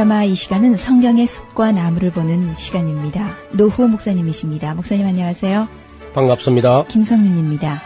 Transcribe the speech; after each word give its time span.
파노라마 0.00 0.24
이 0.24 0.34
시간은 0.34 0.76
성경의 0.76 1.26
숲과 1.26 1.72
나무를 1.72 2.10
보는 2.10 2.56
시간입니다. 2.56 3.36
노후 3.52 3.86
목사님이십니다. 3.86 4.74
목사님 4.74 5.06
안녕하세요. 5.06 5.68
반갑습니다. 6.14 6.84
김성윤입니다. 6.86 7.82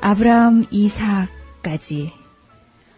아브라함, 0.00 0.64
이삭까지 0.70 2.12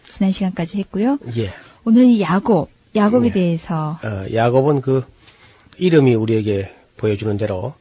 지난 0.09 0.33
시간까지 0.33 0.79
했고요. 0.79 1.19
예. 1.37 1.53
오늘 1.85 2.19
야곱, 2.19 2.71
야곱에 2.95 3.27
예. 3.27 3.33
대해서 3.33 3.99
어, 4.03 4.27
야곱은 4.33 4.81
그 4.81 5.05
이름이 5.77 6.15
우리에게 6.15 6.75
보여주는 6.97 7.37
대로 7.37 7.75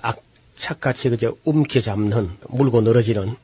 악착같이 0.00 1.10
그저 1.10 1.36
움켜잡는 1.44 2.30
물고 2.48 2.80
늘어지는 2.80 3.36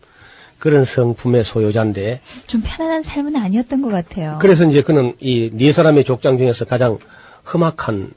그런 0.59 0.85
성품의 0.85 1.45
소유자인데 1.45 2.21
좀 2.47 2.63
편안한 2.65 3.03
삶은 3.03 3.37
아니었던 3.37 3.83
것 3.83 3.89
같아요. 3.89 4.39
그래서 4.41 4.65
이제 4.65 4.83
그는 4.83 5.15
이 5.21 5.51
네 5.53 5.73
사람의 5.73 6.05
족장 6.05 6.37
중에서 6.39 6.65
가장 6.65 6.99
험악한 7.53 8.13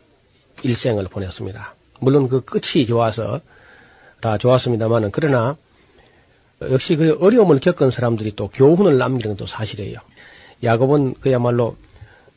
일생을 0.64 1.06
보냈습니다. 1.06 1.76
물론 2.00 2.30
그 2.30 2.42
끝이 2.42 2.86
좋아서 2.86 3.42
다 4.20 4.38
좋았습니다만은 4.38 5.12
그러나 5.12 5.56
역시 6.62 6.96
그 6.96 7.18
어려움을 7.20 7.60
겪은 7.60 7.90
사람들이 7.90 8.36
또 8.36 8.48
교훈을 8.48 8.98
남기는 8.98 9.36
것도 9.36 9.48
사실이에요. 9.48 10.00
야곱은 10.64 11.16
그야말로 11.20 11.76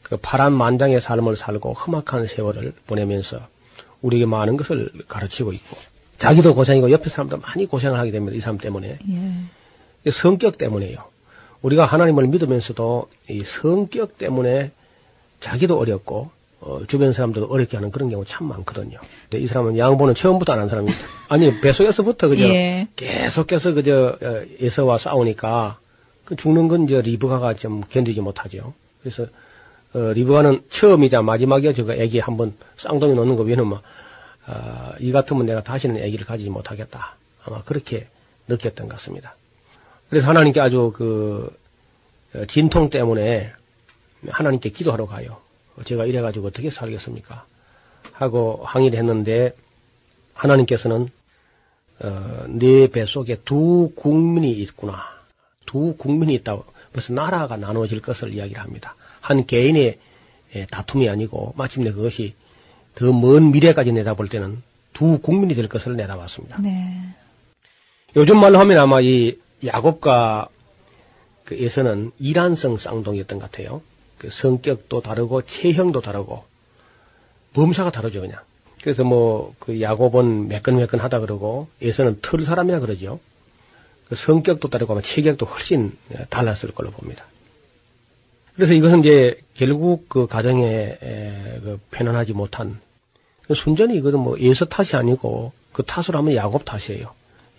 그 0.02 0.16
파란 0.16 0.52
만장의 0.54 1.00
삶을 1.00 1.36
살고 1.36 1.72
험악한 1.74 2.26
세월을 2.26 2.72
보내면서 2.86 3.40
우리에게 4.02 4.26
많은 4.26 4.56
것을 4.56 4.90
가르치고 5.08 5.52
있고 5.52 5.76
자기도 6.18 6.54
고생이고 6.54 6.90
옆에 6.90 7.10
사람도 7.10 7.38
많이 7.38 7.66
고생을 7.66 7.98
하게 7.98 8.10
됩니다. 8.10 8.36
이 8.36 8.40
사람 8.40 8.58
때문에. 8.58 8.98
예. 9.10 9.32
성격 10.10 10.58
때문에요. 10.58 10.98
우리가 11.62 11.84
하나님을 11.86 12.26
믿으면서도 12.26 13.08
이 13.30 13.42
성격 13.44 14.18
때문에 14.18 14.70
자기도 15.40 15.78
어렵고 15.78 16.30
어, 16.60 16.80
주변 16.88 17.12
사람들도 17.12 17.48
어렵게 17.48 17.76
하는 17.76 17.90
그런 17.90 18.08
경우 18.10 18.24
참 18.24 18.48
많거든요. 18.48 18.98
근데 19.28 19.42
이 19.42 19.46
사람은 19.46 19.76
양보는 19.76 20.14
처음부터 20.14 20.52
안 20.54 20.60
한 20.60 20.68
사람입니다. 20.68 20.98
아니 21.28 21.60
뱃속에서부터 21.60 22.28
그저 22.28 22.44
예. 22.44 22.88
계속해서 22.96 23.72
그저 23.74 24.16
어, 24.20 24.42
에서와 24.60 24.98
싸우니까 24.98 25.78
그 26.24 26.36
죽는 26.36 26.68
건 26.68 26.84
이제 26.84 27.00
리브가가 27.02 27.54
좀 27.54 27.82
견디지 27.82 28.20
못하죠. 28.22 28.72
그래서 29.02 29.26
어, 29.94 29.98
리브가는 30.14 30.62
처음이자 30.70 31.22
마지막이야 31.22 31.72
저거 31.74 31.92
애기 31.92 32.18
한번 32.18 32.54
쌍둥이 32.78 33.14
놓는 33.14 33.36
거 33.36 33.42
왜냐면 33.42 33.80
아, 34.46 34.92
이 35.00 35.12
같으면 35.12 35.46
내가 35.46 35.62
다시는 35.62 35.96
애기를 36.02 36.26
가지지 36.26 36.50
못하겠다. 36.50 37.16
아마 37.44 37.62
그렇게 37.62 38.06
느꼈던 38.48 38.88
것 38.88 38.94
같습니다. 38.96 39.36
그래서 40.14 40.28
하나님께 40.28 40.60
아주 40.60 40.92
그 40.94 41.52
어, 42.36 42.44
진통 42.46 42.88
때문에 42.88 43.50
하나님께 44.28 44.70
기도하러 44.70 45.06
가요. 45.06 45.38
제가 45.84 46.06
이래가지고 46.06 46.46
어떻게 46.46 46.70
살겠습니까? 46.70 47.44
하고 48.12 48.62
항의를 48.64 48.96
했는데 48.96 49.56
하나님께서는 50.34 51.08
어, 51.98 52.44
내 52.46 52.86
뱃속에 52.86 53.38
두 53.44 53.90
국민이 53.96 54.52
있구나. 54.52 55.02
두 55.66 55.96
국민이 55.96 56.34
있다고 56.34 56.64
벌써 56.92 57.12
나라가 57.12 57.56
나눠질 57.56 58.00
것을 58.00 58.32
이야기를 58.34 58.62
합니다. 58.62 58.94
한 59.20 59.46
개인의 59.46 59.98
예, 60.54 60.66
다툼이 60.66 61.08
아니고 61.08 61.54
마침내 61.56 61.90
그것이 61.90 62.36
더 62.94 63.12
먼 63.12 63.50
미래까지 63.50 63.90
내다볼 63.90 64.28
때는 64.28 64.62
두 64.92 65.18
국민이 65.18 65.56
될 65.56 65.66
것을 65.68 65.96
내다봤습니다. 65.96 66.60
네. 66.62 67.00
요즘 68.14 68.38
말로 68.38 68.60
하면 68.60 68.78
아마 68.78 69.00
이 69.00 69.42
야곱과 69.64 70.48
그 71.44 71.54
에서는 71.54 72.12
이란성 72.18 72.78
쌍둥이였던 72.78 73.38
것 73.38 73.50
같아요. 73.50 73.82
그 74.18 74.30
성격도 74.30 75.00
다르고 75.00 75.42
체형도 75.42 76.00
다르고 76.00 76.44
범사가 77.52 77.90
다르죠 77.90 78.20
그냥. 78.20 78.40
그래서 78.82 79.04
뭐 79.04 79.54
그 79.58 79.80
야곱은 79.80 80.48
매끈매끈 80.48 81.00
하다 81.00 81.20
그러고 81.20 81.68
에서는 81.80 82.18
털 82.20 82.44
사람이라 82.44 82.80
그러죠. 82.80 83.20
그 84.08 84.14
성격도 84.14 84.68
다르고 84.68 84.92
아마 84.92 85.02
체격도 85.02 85.46
훨씬 85.46 85.96
달랐을 86.28 86.72
걸로 86.74 86.90
봅니다. 86.90 87.24
그래서 88.54 88.74
이것은 88.74 89.00
이제 89.00 89.40
결국 89.54 90.08
그 90.08 90.26
가정에 90.26 90.98
에, 91.02 91.60
그 91.62 91.80
편안하지 91.90 92.34
못한 92.34 92.78
그 93.42 93.54
순전히 93.54 93.96
이것은 93.96 94.20
뭐 94.20 94.36
에서 94.38 94.64
탓이 94.66 94.96
아니고 94.96 95.52
그 95.72 95.82
탓을 95.82 96.14
하면 96.14 96.34
야곱 96.34 96.64
탓이에요. 96.64 97.10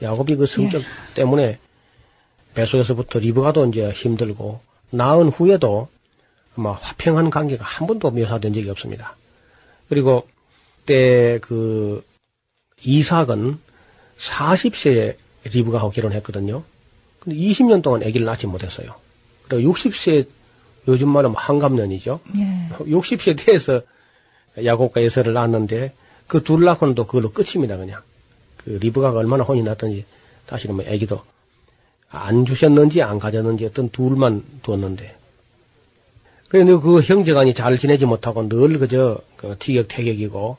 야곱이 0.01 0.35
그 0.35 0.45
성격 0.45 0.83
때문에 1.15 1.59
뱃속에서부터 2.55 3.19
리브가도 3.19 3.67
이제 3.67 3.91
힘들고 3.91 4.61
낳은 4.89 5.29
후에도 5.29 5.89
아마 6.57 6.71
화평한 6.71 7.29
관계가 7.29 7.63
한 7.63 7.85
번도 7.88 8.11
묘사된 8.11 8.53
적이 8.53 8.69
없습니다. 8.69 9.16
그리고 9.89 10.27
때 10.85 11.39
그 11.41 12.03
이삭은 12.83 13.57
40세에 14.17 15.15
리브가하고 15.44 15.91
결혼했거든요. 15.91 16.63
근데 17.19 17.38
20년 17.38 17.81
동안 17.81 18.03
아기를 18.03 18.25
낳지 18.25 18.47
못했어요. 18.47 18.95
그리고 19.47 19.73
60세 19.73 20.27
요즘 20.88 21.09
말하면 21.09 21.35
한갑년이죠. 21.38 22.19
예. 22.38 22.69
60세 22.85 23.38
돼서 23.44 23.81
야곱과 24.63 25.01
에서를 25.01 25.33
낳았는데 25.33 25.94
그 26.27 26.44
둘 26.44 26.63
낳고는 26.63 26.95
또 26.95 27.05
그걸로 27.05 27.31
끝입니다 27.31 27.77
그냥. 27.77 28.01
그 28.57 28.71
리브가가 28.81 29.19
얼마나 29.19 29.44
혼이 29.44 29.63
났던지 29.63 30.05
다시는 30.47 30.75
뭐 30.75 30.85
애기도 30.85 31.21
안 32.15 32.45
주셨는지 32.45 33.01
안 33.01 33.19
가졌는지 33.19 33.65
어떤 33.65 33.89
둘만 33.89 34.43
두었는데 34.63 35.15
그런데 36.49 36.73
그 36.77 37.01
형제간이 37.01 37.53
잘 37.53 37.77
지내지 37.77 38.05
못하고 38.05 38.47
늘 38.47 38.79
그저 38.79 39.19
그 39.35 39.55
티격태격이고 39.59 40.57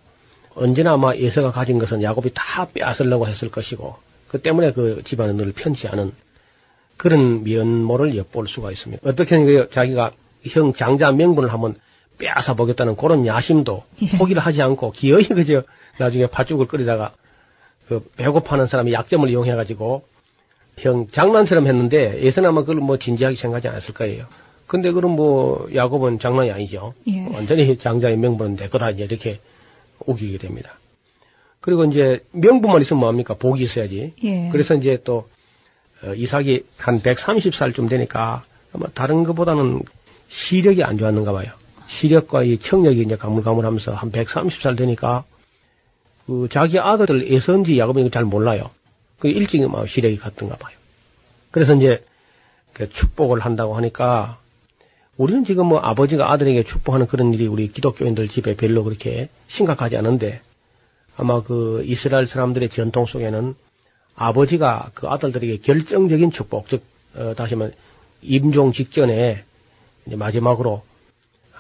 언제나 0.55 0.93
아마 0.95 1.15
에서가 1.15 1.51
가진 1.51 1.79
것은 1.79 2.03
야곱이 2.03 2.31
다 2.35 2.69
빼앗으려고 2.73 3.27
했을 3.27 3.51
것이고 3.51 3.97
그 4.29 4.41
때문에 4.41 4.73
그 4.73 5.03
집안은 5.05 5.37
늘 5.37 5.53
편치 5.53 5.87
않은 5.89 6.13
그런 6.97 7.45
면모를 7.45 8.17
엿볼 8.17 8.49
수가 8.49 8.73
있습니다. 8.73 9.09
어떻게든 9.09 9.45
그 9.45 9.71
자기가 9.71 10.13
형 10.45 10.73
장자 10.73 11.13
명분을 11.13 11.53
한번 11.53 11.77
빼앗아 12.19 12.55
보겠다는 12.55 12.97
그런 12.97 13.27
야심도 13.27 13.85
예. 14.03 14.19
포기를 14.19 14.41
하지 14.41 14.63
않고 14.63 14.93
기어이 14.93 15.25
그저 15.25 15.63
나중에 15.99 16.27
팥죽을 16.27 16.67
끓이다가 16.67 17.13
그 17.89 18.01
배고파하는 18.17 18.67
사람의 18.67 18.93
약점을 18.93 19.29
이용해 19.29 19.55
가지고 19.55 20.05
형 20.79 21.09
장난처럼 21.11 21.67
했는데 21.67 22.23
예선 22.23 22.45
아마 22.45 22.61
그걸 22.61 22.77
뭐 22.77 22.99
진지하게 22.99 23.35
생각하지 23.37 23.69
않았을 23.69 23.95
거예요. 23.95 24.27
근데 24.67 24.91
그럼 24.91 25.13
뭐 25.13 25.69
야곱은 25.75 26.19
장난이 26.19 26.51
아니죠. 26.51 26.95
예. 27.09 27.27
완전히 27.33 27.79
장자의 27.79 28.17
명분은 28.19 28.57
내 28.57 28.69
거다 28.69 28.91
이제 28.91 29.05
이렇게 29.05 29.41
우기게 30.05 30.39
됩니다. 30.39 30.79
그리고 31.61 31.85
이제 31.85 32.25
명분만 32.33 32.83
있으면 32.83 33.01
뭐합니까? 33.01 33.35
복이 33.35 33.63
있어야지. 33.63 34.13
예. 34.23 34.49
그래서 34.53 34.75
이제 34.75 34.99
또 35.03 35.29
어, 36.05 36.13
이삭이 36.15 36.65
한 36.77 37.01
130살쯤 37.01 37.89
되니까 37.89 38.43
아마 38.73 38.87
다른 38.93 39.25
것보다는 39.25 39.83
시력이 40.29 40.85
안 40.85 40.99
좋았는가 40.99 41.33
봐요. 41.33 41.49
시력과 41.87 42.43
이 42.43 42.59
청력이 42.59 43.01
이제 43.01 43.17
가물가물하면서 43.17 43.95
한 43.95 44.13
130살 44.13 44.77
되니까 44.77 45.25
그 46.27 46.49
자기 46.51 46.79
아들을 46.79 47.33
애선지 47.33 47.79
야곱이 47.79 48.11
잘 48.11 48.25
몰라요. 48.25 48.71
그 49.19 49.29
일찍 49.29 49.67
막 49.69 49.89
시력이 49.89 50.17
갔던가 50.17 50.57
봐요. 50.57 50.77
그래서 51.51 51.75
이제 51.75 52.05
그 52.73 52.89
축복을 52.89 53.41
한다고 53.41 53.77
하니까 53.77 54.39
우리는 55.17 55.45
지금 55.45 55.67
뭐 55.67 55.79
아버지가 55.79 56.31
아들에게 56.31 56.63
축복하는 56.65 57.07
그런 57.07 57.33
일이 57.33 57.47
우리 57.47 57.69
기독교인들 57.69 58.29
집에 58.29 58.55
별로 58.55 58.85
그렇게 58.85 59.29
심각하지 59.49 59.97
않은데 59.97 60.41
아마 61.17 61.43
그 61.43 61.83
이스라엘 61.87 62.27
사람들의 62.27 62.69
전통 62.69 63.07
속에는 63.07 63.55
아버지가 64.15 64.91
그 64.95 65.09
아들들에게 65.09 65.59
결정적인 65.59 66.31
축복, 66.31 66.69
즉, 66.69 66.83
어, 67.15 67.35
다시 67.37 67.55
말하면 67.55 67.77
임종 68.23 68.73
직전에 68.73 69.45
이제 70.07 70.17
마지막으로 70.17 70.83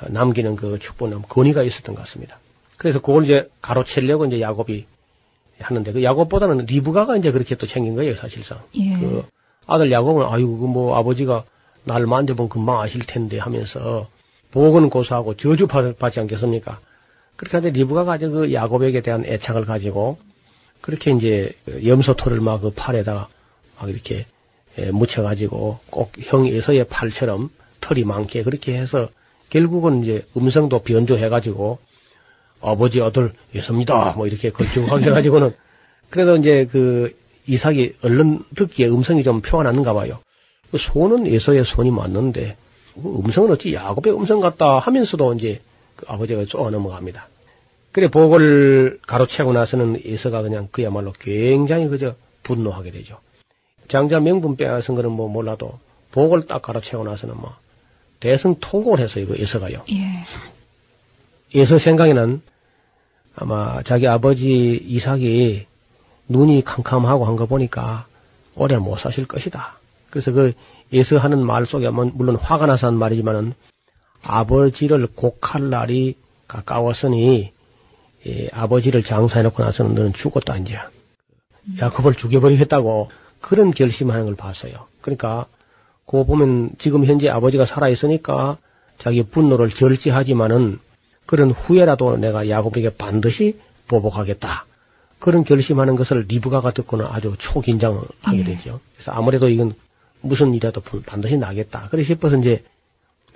남기는 0.08 0.56
그 0.56 0.78
축복은 0.78 1.22
건의가 1.22 1.62
있었던 1.62 1.94
것 1.94 2.02
같습니다. 2.02 2.38
그래서 2.76 3.00
그걸 3.00 3.24
이제 3.24 3.48
가로채려고 3.62 4.26
이제 4.26 4.40
야곱이 4.40 4.86
하는데 5.58 5.92
그 5.92 6.02
야곱보다는 6.02 6.66
리브가가 6.66 7.16
이제 7.16 7.32
그렇게 7.32 7.54
또 7.56 7.66
챙긴 7.66 7.94
거예요 7.94 8.14
사실상. 8.16 8.60
예. 8.76 8.92
그 8.98 9.24
아들 9.66 9.90
야곱은 9.90 10.26
아이고 10.26 10.58
그 10.58 10.66
뭐 10.66 10.96
아버지가 10.96 11.44
날 11.84 12.06
만져보면 12.06 12.48
금방 12.48 12.80
아실 12.80 13.04
텐데 13.06 13.38
하면서 13.38 14.08
복은 14.52 14.90
고소하고 14.90 15.36
저주 15.36 15.66
받지 15.66 16.20
않겠습니까? 16.20 16.80
그렇게 17.36 17.56
하는데 17.56 17.78
리브가가 17.78 18.12
아주 18.12 18.30
그 18.30 18.52
야곱에게 18.52 19.00
대한 19.02 19.24
애착을 19.24 19.64
가지고 19.66 20.18
그렇게 20.80 21.10
이제 21.12 21.52
염소털을 21.84 22.40
막 22.40 22.60
그 22.60 22.70
팔에다가 22.70 23.28
막 23.78 23.90
이렇게 23.90 24.26
예, 24.78 24.90
묻혀가지고 24.90 25.78
꼭 25.90 26.12
형 26.20 26.46
에서의 26.46 26.84
팔처럼 26.88 27.50
털이 27.80 28.04
많게 28.04 28.42
그렇게 28.42 28.76
해서 28.78 29.08
결국은 29.50 30.02
이제 30.02 30.26
음성도 30.36 30.80
변조해가지고 30.80 31.78
아버지 32.66 33.00
아들 33.00 33.32
예섭니다 33.54 34.14
뭐 34.16 34.26
이렇게 34.26 34.50
걸쭉하게 34.50 35.06
해가지고는 35.06 35.54
그래도 36.10 36.36
이제 36.36 36.66
그 36.70 37.16
이삭이 37.46 37.94
얼른 38.02 38.44
듣기에 38.54 38.88
음성이 38.88 39.22
좀 39.22 39.40
났는가 39.40 39.94
봐요. 39.94 40.18
그 40.70 40.78
손은 40.78 41.26
예서의 41.28 41.64
손이 41.64 41.90
맞는데 41.90 42.56
그 42.94 43.18
음성은 43.24 43.52
어찌 43.52 43.72
야곱의 43.72 44.14
음성 44.14 44.40
같다 44.40 44.78
하면서도 44.78 45.34
이제 45.34 45.60
그 45.94 46.06
아버지가 46.08 46.44
쏘아 46.48 46.70
넘어갑니다. 46.70 47.28
그래 47.92 48.08
복을 48.08 48.98
가로채고 49.06 49.52
나서는 49.52 50.02
예서가 50.04 50.42
그냥 50.42 50.68
그야말로 50.70 51.12
굉장히 51.12 51.88
그저 51.88 52.14
분노하게 52.42 52.90
되죠. 52.90 53.18
장자 53.88 54.20
명분 54.20 54.56
빼앗은 54.56 54.94
거는 54.96 55.12
뭐 55.12 55.28
몰라도 55.28 55.78
복을 56.10 56.46
딱 56.46 56.62
가로채고 56.62 57.04
나서는 57.04 57.36
뭐 57.36 57.54
대성 58.18 58.56
통곡을 58.60 58.98
했어요. 58.98 59.26
그 59.26 59.38
예서가요. 59.38 59.84
예. 59.90 60.24
예서 61.54 61.78
생각에는 61.78 62.42
아마 63.36 63.82
자기 63.82 64.08
아버지 64.08 64.74
이삭이 64.82 65.66
눈이 66.28 66.64
캄캄하고 66.64 67.26
한 67.26 67.36
거 67.36 67.46
보니까 67.46 68.06
오래 68.56 68.78
못 68.78 68.98
사실 68.98 69.26
것이다. 69.26 69.78
그래서 70.10 70.32
그 70.32 70.52
예서하는 70.92 71.44
말 71.44 71.66
속에 71.66 71.90
뭐 71.90 72.10
물론 72.14 72.36
화가 72.36 72.66
나서 72.66 72.86
한 72.86 72.94
말이지만은 72.98 73.52
아버지를 74.22 75.06
곡할 75.14 75.68
날이 75.70 76.16
가까웠으니 76.48 77.52
예, 78.26 78.48
아버지를 78.52 79.04
장사해놓고 79.04 79.62
나서는 79.62 79.94
너는 79.94 80.12
죽었다 80.14 80.56
이제 80.56 80.78
야곱을 81.78 82.14
죽여버리겠다고 82.14 83.10
그런 83.40 83.70
결심하는 83.70 84.24
걸 84.24 84.34
봤어요. 84.34 84.72
그러니까 85.00 85.46
그거 86.06 86.24
보면 86.24 86.70
지금 86.78 87.04
현재 87.04 87.28
아버지가 87.28 87.66
살아 87.66 87.88
있으니까 87.88 88.56
자기 88.98 89.22
분노를 89.22 89.68
절제하지만은 89.70 90.78
그런 91.26 91.50
후에라도 91.50 92.16
내가 92.16 92.48
야곱에게 92.48 92.90
반드시 92.90 93.58
보복하겠다. 93.88 94.66
그런 95.18 95.44
결심하는 95.44 95.96
것을 95.96 96.26
리브가가 96.28 96.72
듣고는 96.72 97.06
아주 97.06 97.34
초긴장을 97.38 98.00
하게 98.22 98.38
예. 98.38 98.44
되죠. 98.44 98.80
그래서 98.94 99.12
아무래도 99.12 99.48
이건 99.48 99.74
무슨 100.20 100.54
일이라도 100.54 100.82
반드시 101.06 101.36
나겠다. 101.36 101.88
그래 101.90 102.02
싶어서 102.02 102.36
이제 102.36 102.64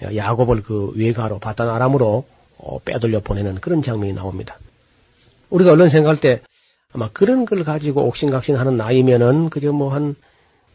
야곱을 0.02 0.62
그 0.62 0.92
외가로 0.94 1.38
바단 1.38 1.68
아람으로 1.68 2.26
어, 2.58 2.78
빼돌려 2.84 3.20
보내는 3.20 3.56
그런 3.56 3.82
장면이 3.82 4.12
나옵니다. 4.12 4.58
우리가 5.48 5.72
얼른 5.72 5.88
생각할 5.88 6.20
때 6.20 6.40
아마 6.92 7.08
그런 7.08 7.44
걸 7.44 7.64
가지고 7.64 8.06
옥신각신 8.06 8.56
하는 8.56 8.76
나이면은 8.76 9.48
그저 9.48 9.72
뭐 9.72 9.92
한, 9.92 10.16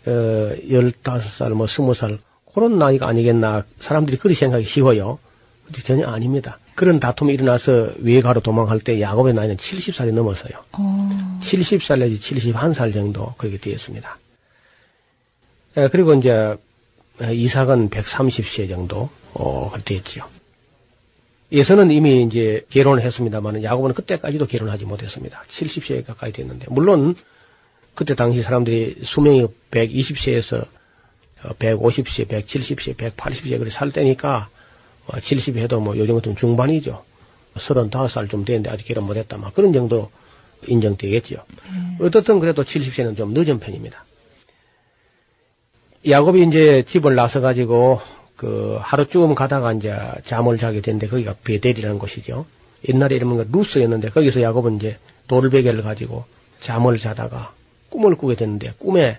어, 0.06 0.09
15살, 0.09 1.50
뭐 1.53 1.67
20살, 1.67 2.19
그런 2.53 2.77
나이가 2.77 3.07
아니겠나. 3.07 3.65
사람들이 3.79 4.17
그리 4.17 4.33
생각이 4.33 4.65
쉬워요. 4.65 5.19
근데 5.65 5.81
전혀 5.81 6.07
아닙니다. 6.07 6.57
그런 6.75 7.00
다툼이 7.00 7.33
일어나서 7.33 7.94
외가로 8.00 8.42
도망할 8.42 8.80
때 8.80 9.00
야곱의 9.00 9.33
나이는 9.33 9.57
70살이 9.57 10.12
넘었어요. 10.12 10.54
어. 10.74 11.39
70살 11.42 12.00
내지 12.00 12.19
71살 12.19 12.94
정도 12.94 13.33
그렇게 13.38 13.57
되었습니다. 13.57 14.18
에, 15.77 15.88
그리고 15.88 16.13
이제 16.13 16.57
이삭은 17.22 17.89
130세 17.89 18.68
정도 18.68 19.10
어, 19.33 19.72
됐지요. 19.86 20.25
예서는 21.51 21.92
이미 21.92 22.24
이제 22.24 22.66
결혼을 22.69 23.04
했습니다만 23.04 23.63
야곱은 23.63 23.94
그때까지도 23.94 24.45
결혼하지 24.48 24.86
못했습니다. 24.86 25.44
70세에 25.48 26.06
가까이 26.06 26.33
됐는데 26.33 26.66
물론 26.69 27.16
그때 27.94 28.16
당시 28.16 28.42
사람들이 28.42 29.00
수명이 29.04 29.48
120세에서 29.72 30.68
150세, 31.42 32.27
170세, 32.27 32.95
180세 32.98 33.51
그렇게 33.51 33.69
살 33.69 33.92
때니까 33.92 34.50
70 35.21 35.57
해도 35.57 35.79
뭐 35.79 35.97
요즘 35.97 36.15
같은 36.15 36.35
중반이죠. 36.35 37.03
35살 37.55 38.29
좀 38.29 38.43
됐는데 38.45 38.69
아직 38.69 38.85
결혼 38.85 39.05
못했다. 39.05 39.37
막 39.37 39.53
그런 39.53 39.71
정도 39.73 40.09
인정되겠죠. 40.67 41.37
음. 41.69 41.97
어떻든 42.01 42.39
그래도 42.39 42.63
70세는 42.63 43.15
좀 43.17 43.33
늦은 43.33 43.59
편입니다. 43.59 44.05
야곱이 46.07 46.43
이제 46.47 46.83
집을 46.87 47.15
나서 47.15 47.41
가지고 47.41 48.01
그 48.35 48.77
하루쯤 48.81 49.33
가다가 49.33 49.73
이제 49.73 49.95
잠을 50.23 50.57
자게 50.57 50.81
됐는데 50.81 51.07
거기가 51.07 51.35
베델이라는 51.43 51.97
곳이죠. 51.97 52.45
옛날에 52.87 53.15
이름은 53.15 53.37
그 53.37 53.57
루스였는데 53.57 54.09
거기서 54.09 54.41
야곱은 54.41 54.75
이제 54.75 54.97
돌베개를 55.27 55.81
가지고 55.81 56.25
잠을 56.59 56.99
자다가 56.99 57.53
꿈을 57.89 58.15
꾸게 58.15 58.35
됐는데 58.35 58.73
꿈에 58.77 59.17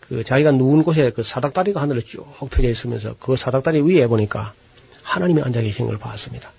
그 0.00 0.24
자기가 0.24 0.52
누운 0.52 0.82
곳에 0.82 1.10
그 1.10 1.22
사닥다리가 1.22 1.80
하늘에 1.80 2.00
쭉 2.00 2.26
펴져 2.50 2.68
있으면서 2.68 3.14
그 3.18 3.36
사닥다리 3.36 3.80
위에 3.80 4.06
보니까 4.06 4.52
하나님이 5.04 5.42
앉아 5.42 5.60
계신 5.60 5.86
걸 5.86 5.98
봤습니다. 5.98 6.50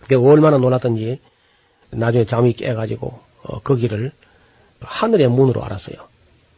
그게 0.00 0.16
얼마나 0.16 0.58
놀랐던지 0.58 1.20
나중에 1.90 2.24
잠이 2.24 2.54
깨가지고 2.54 3.20
어, 3.44 3.60
거기를 3.60 4.10
하늘의 4.80 5.28
문으로 5.28 5.62
알았어요. 5.62 5.96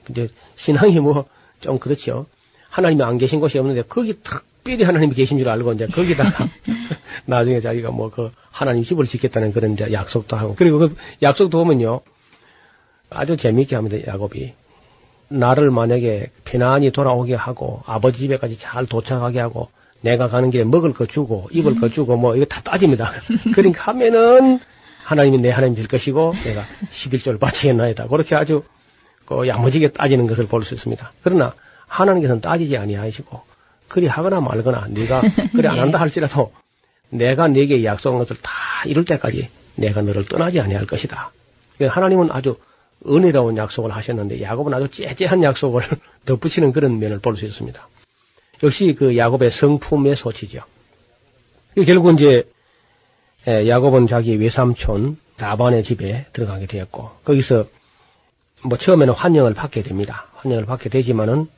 근데 0.05 0.29
신앙이 0.57 0.99
뭐 1.01 1.27
좀 1.63 1.79
그렇죠. 1.79 2.27
하나님이 2.69 3.03
안 3.03 3.17
계신 3.17 3.41
곳이 3.41 3.59
없는데 3.59 3.83
거기 3.83 4.15
특별히 4.23 4.83
하나님이 4.85 5.15
계신 5.15 5.39
줄 5.39 5.49
알고 5.49 5.73
이제 5.73 5.87
거기다가 5.87 6.49
나중에 7.25 7.61
자기가 7.61 7.91
뭐 7.91 8.11
그 8.11 8.31
하나님 8.51 8.85
집을 8.85 9.07
짓겠다는 9.07 9.53
그런 9.53 9.73
이제 9.73 9.91
약속도 9.93 10.37
하고 10.37 10.55
그리고 10.55 10.79
그 10.79 10.97
약속도 11.23 11.59
보면요 11.59 12.01
아주 13.09 13.37
재미있게 13.37 13.77
합니다 13.77 13.97
야곱이 14.07 14.53
나를 15.29 15.71
만약에 15.71 16.31
편안히 16.45 16.91
돌아오게 16.91 17.35
하고 17.35 17.83
아버지 17.87 18.19
집에까지 18.19 18.59
잘 18.59 18.87
도착하게 18.87 19.41
하고 19.41 19.71
내가 20.03 20.29
가는 20.29 20.51
길에 20.51 20.65
먹을 20.65 20.93
거 20.93 21.07
주고 21.07 21.49
입을 21.53 21.77
거 21.77 21.89
주고 21.89 22.17
뭐 22.17 22.37
이거 22.37 22.45
다 22.45 22.61
따집니다. 22.63 23.11
그러니까 23.55 23.85
하면은 23.93 24.61
하나님이 25.05 25.39
내 25.39 25.51
하나님 25.51 25.75
될 25.75 25.89
것이고 25.89 26.35
내가 26.45 26.63
11조를 26.91 27.41
바치겠나이다. 27.41 28.09
그렇게 28.09 28.35
아주 28.37 28.63
그 29.27 29.49
야무지게 29.49 29.93
따지는 29.93 30.27
것을 30.27 30.47
볼 30.47 30.65
수 30.65 30.75
있습니다. 30.75 31.13
그러나 31.23 31.55
하나님께서는 31.89 32.41
따지지 32.41 32.77
아니하시고 32.77 33.41
그리 33.89 34.07
하거나 34.07 34.41
말거나 34.41 34.87
네가 34.91 35.23
그리 35.55 35.69
안 35.69 35.79
한다 35.79 35.99
할지라도 36.01 36.53
내가 37.11 37.49
네게 37.49 37.85
약속한 37.85 38.19
것을 38.19 38.37
다 38.43 38.51
이룰 38.87 39.05
때까지 39.05 39.49
내가 39.77 40.03
너를 40.03 40.25
떠나지 40.25 40.61
아니할 40.61 40.87
것이다. 40.87 41.31
하나님은 41.81 42.29
아주 42.31 42.57
은혜로운 43.07 43.57
약속을 43.57 43.91
하셨는데 43.91 44.41
야곱은 44.43 44.73
아주 44.75 44.89
째째한 44.89 45.43
약속을 45.43 45.83
덧붙이는 46.27 46.73
그런 46.73 46.99
면을 46.99 47.19
볼 47.19 47.37
수 47.37 47.45
있습니다. 47.45 47.89
역시 48.63 48.95
그 48.97 49.17
야곱의 49.17 49.51
성품의 49.51 50.17
소치죠. 50.17 50.63
결국 51.87 52.15
이제 52.15 52.49
야곱은 53.47 54.07
자기 54.07 54.37
외삼촌 54.37 55.19
라반의 55.39 55.83
집에 55.83 56.27
들어가게 56.33 56.67
되었고 56.67 57.11
거기서 57.25 57.67
뭐 58.65 58.79
처음에는 58.79 59.15
환영을 59.15 59.55
받게 59.55 59.83
됩니다. 59.83 60.29
환영을 60.35 60.67
받게 60.67 60.89
되지만은 60.89 61.49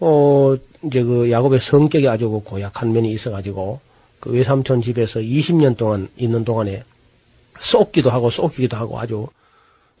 어 0.00 0.56
이제 0.82 1.02
그 1.02 1.30
야곱의 1.30 1.60
성격이 1.60 2.08
아주 2.08 2.30
그 2.30 2.40
고약한 2.40 2.92
면이 2.92 3.12
있어가지고 3.12 3.80
그 4.18 4.30
외삼촌 4.30 4.82
집에서 4.82 5.20
20년 5.20 5.76
동안 5.76 6.08
있는 6.16 6.44
동안에 6.44 6.84
쏟기도 7.60 8.10
하고 8.10 8.30
쏟기기도 8.30 8.76
하고 8.76 8.98
아주 8.98 9.28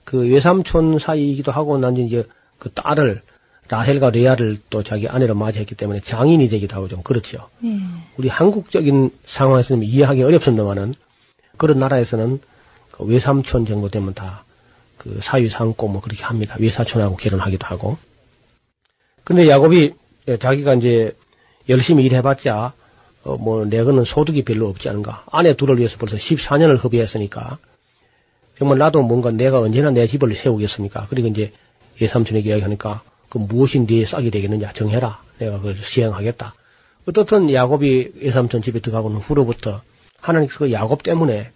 그 0.04 0.18
외삼촌 0.28 0.98
사이이기도 0.98 1.52
하고 1.52 1.78
난 1.78 1.96
이제 1.96 2.24
그 2.58 2.70
딸을 2.72 3.22
라헬과 3.70 4.10
레아를 4.10 4.58
또 4.68 4.82
자기 4.82 5.08
아내로 5.08 5.34
맞이했기 5.34 5.74
때문에 5.74 6.00
장인이 6.00 6.48
되기도 6.48 6.76
하고 6.76 6.88
좀 6.88 7.02
그렇죠. 7.02 7.48
네. 7.60 7.78
우리 8.16 8.28
한국적인 8.28 9.10
상황에서는 9.24 9.84
이해하기 9.84 10.22
어렵습니다만은 10.22 10.94
그런 11.56 11.78
나라에서는 11.78 12.40
그 12.90 13.04
외삼촌 13.04 13.64
정도 13.66 13.88
되면 13.88 14.12
다 14.12 14.44
그 15.00 15.18
사위 15.22 15.48
삼고 15.48 15.88
뭐 15.88 16.02
그렇게 16.02 16.24
합니다. 16.24 16.56
외사촌하고 16.58 17.16
결혼하기도 17.16 17.66
하고. 17.66 17.96
근데 19.24 19.48
야곱이 19.48 19.94
자기가 20.38 20.74
이제 20.74 21.16
열심히 21.70 22.04
일해봤자 22.04 22.74
어 23.24 23.36
뭐 23.36 23.64
내거는 23.64 24.04
소득이 24.04 24.44
별로 24.44 24.68
없지 24.68 24.90
않은가. 24.90 25.24
아내 25.30 25.56
둘을 25.56 25.78
위해서 25.78 25.96
벌써 25.96 26.16
14년을 26.16 26.82
허비했으니까 26.84 27.56
정말 28.58 28.76
나도 28.76 29.02
뭔가 29.02 29.30
내가 29.30 29.60
언제나 29.60 29.90
내 29.90 30.06
집을 30.06 30.34
세우겠습니까? 30.34 31.06
그리고 31.08 31.28
이제 31.28 31.52
예삼촌에게 31.98 32.50
이야기하니까 32.50 33.02
그 33.30 33.38
무엇이 33.38 33.86
네 33.86 34.04
싹이 34.04 34.30
되겠느냐 34.30 34.72
정해라. 34.72 35.22
내가 35.38 35.56
그걸 35.58 35.76
시행하겠다. 35.76 36.52
어떻든 37.08 37.50
야곱이 37.50 38.12
예삼촌 38.20 38.60
집에 38.60 38.80
들어가고는 38.80 39.18
후로부터 39.18 39.80
하나님께서 40.20 40.58
그 40.58 40.72
야곱 40.72 41.02
때문에 41.02 41.50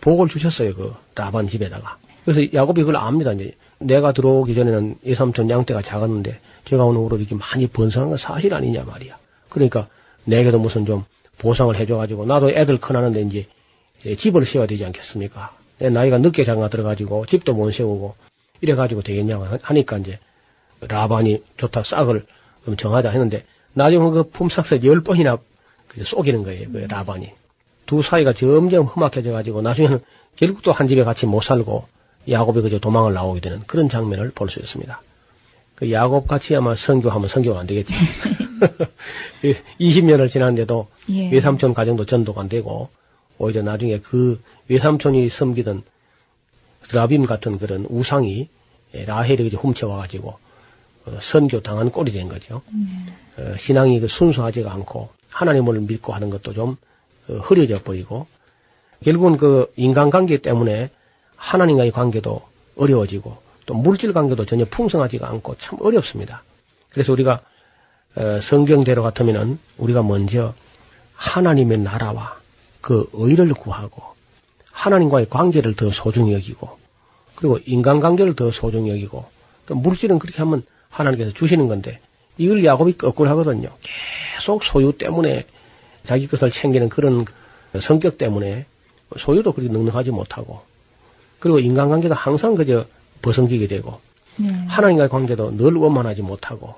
복을 0.00 0.28
주셨어요. 0.28 0.74
그 0.74 0.94
라반 1.16 1.48
집에다가. 1.48 1.96
그래서 2.24 2.52
야곱이 2.52 2.82
그걸 2.82 2.96
압니다. 2.96 3.32
이제 3.32 3.54
내가 3.78 4.12
들어오기 4.12 4.54
전에는 4.54 4.98
예삼촌 5.04 5.50
양떼가 5.50 5.82
작았는데 5.82 6.38
제가 6.66 6.84
오는 6.84 7.00
후로 7.00 7.16
이렇게 7.16 7.34
많이 7.34 7.66
번성한 7.66 8.10
건 8.10 8.18
사실 8.18 8.52
아니냐 8.54 8.84
말이야. 8.84 9.16
그러니까 9.48 9.88
내게도 10.24 10.58
무슨 10.58 10.84
좀 10.84 11.04
보상을 11.38 11.74
해줘가지고 11.74 12.26
나도 12.26 12.50
애들 12.50 12.78
커나는데 12.78 13.22
이제 13.22 13.46
집을 14.16 14.44
세워야 14.44 14.66
되지 14.66 14.84
않겠습니까? 14.84 15.56
내 15.78 15.88
나이가 15.88 16.18
늦게 16.18 16.44
장가 16.44 16.68
들어가지고 16.68 17.26
집도 17.26 17.54
못 17.54 17.70
세우고 17.72 18.14
이래가지고 18.60 19.02
되겠냐고 19.02 19.46
하니까 19.62 19.98
이제 19.98 20.18
라반이 20.80 21.42
좋다 21.56 21.82
싹을 21.82 22.24
좀 22.64 22.76
정하자 22.76 23.10
했는데 23.10 23.44
나중에 23.74 24.10
그 24.10 24.28
품삯을 24.30 24.84
열 24.84 25.00
번이나 25.02 25.38
쏘기는 26.04 26.42
거예요. 26.44 26.70
그 26.70 26.78
라반이. 26.78 27.30
두 27.86 28.02
사이가 28.02 28.32
점점 28.34 28.84
험악해져 28.86 29.32
가지고 29.32 29.62
나중에는 29.62 30.00
결국 30.36 30.62
또 30.62 30.72
한 30.72 30.86
집에 30.88 31.02
같이 31.04 31.26
못 31.26 31.42
살고 31.42 31.86
야곱이 32.28 32.60
그저 32.62 32.78
도망을 32.78 33.14
나오게 33.14 33.40
되는 33.40 33.60
그런 33.66 33.88
장면을 33.88 34.30
볼 34.32 34.50
수 34.50 34.60
있습니다. 34.60 35.00
그 35.74 35.90
야곱 35.90 36.26
같이 36.28 36.54
아마 36.54 36.74
선교하면 36.74 37.28
선교가 37.28 37.60
안 37.60 37.66
되겠지. 37.66 37.94
20년을 39.80 40.28
지났는데도 40.28 40.88
예. 41.10 41.30
외삼촌 41.30 41.74
가정도 41.74 42.04
전도가 42.04 42.40
안 42.40 42.48
되고 42.48 42.88
오히려 43.38 43.62
나중에 43.62 43.98
그 44.00 44.42
외삼촌이 44.68 45.28
섬기던 45.28 45.82
드라빔 46.88 47.26
같은 47.26 47.58
그런 47.58 47.86
우상이 47.88 48.48
라헬이 48.92 49.48
훔쳐와가지고 49.50 50.28
어, 50.28 50.38
선교 51.20 51.60
당한 51.60 51.90
꼴이 51.90 52.12
된 52.12 52.28
거죠. 52.28 52.62
음. 52.72 53.06
어, 53.38 53.54
신앙이 53.56 54.00
그 54.00 54.08
순수하지가 54.08 54.72
않고 54.72 55.08
하나님을 55.30 55.80
믿고 55.80 56.12
하는 56.12 56.30
것도 56.30 56.52
좀 56.52 56.76
어, 57.28 57.34
흐려져 57.34 57.82
버리고 57.82 58.26
결국은 59.04 59.36
그 59.36 59.72
인간관계 59.76 60.38
때문에 60.38 60.90
하나님과의 61.36 61.92
관계도 61.92 62.42
어려워지고 62.76 63.36
또 63.66 63.74
물질 63.74 64.12
관계도 64.12 64.44
전혀 64.46 64.64
풍성하지가 64.64 65.28
않고 65.28 65.56
참 65.58 65.78
어렵습니다. 65.80 66.42
그래서 66.90 67.12
우리가 67.12 67.40
어, 68.16 68.40
성경대로 68.40 69.02
같으면은 69.02 69.58
우리가 69.76 70.02
먼저 70.02 70.54
하나님의 71.14 71.78
나라와 71.78 72.38
그 72.80 73.08
의를 73.12 73.52
구하고 73.54 74.02
하나님과의 74.72 75.28
관계를 75.28 75.74
더 75.74 75.90
소중히 75.90 76.32
여기고 76.32 76.78
그리고 77.34 77.58
인간관계를 77.64 78.34
더 78.34 78.50
소중히 78.50 78.90
여기고 78.90 79.26
그러니까 79.64 79.88
물질은 79.88 80.18
그렇게 80.18 80.38
하면 80.38 80.64
하나님께서 80.90 81.32
주시는 81.32 81.68
건데 81.68 82.00
이걸 82.36 82.64
야곱이 82.64 82.94
거꾸로 82.98 83.28
하거든요. 83.30 83.70
계속 84.36 84.64
소유 84.64 84.92
때문에 84.96 85.44
자기 86.04 86.26
것을 86.26 86.50
챙기는 86.50 86.88
그런 86.88 87.24
성격 87.80 88.18
때문에 88.18 88.66
소유도 89.18 89.52
그렇게 89.52 89.72
넉넉하지 89.72 90.10
못하고 90.10 90.62
그리고 91.38 91.58
인간관계도 91.58 92.14
항상 92.14 92.54
그저 92.54 92.84
버성기게 93.22 93.66
되고 93.66 94.00
네. 94.36 94.50
하나님과의 94.68 95.08
관계도 95.08 95.56
늘 95.56 95.74
원만하지 95.74 96.22
못하고 96.22 96.74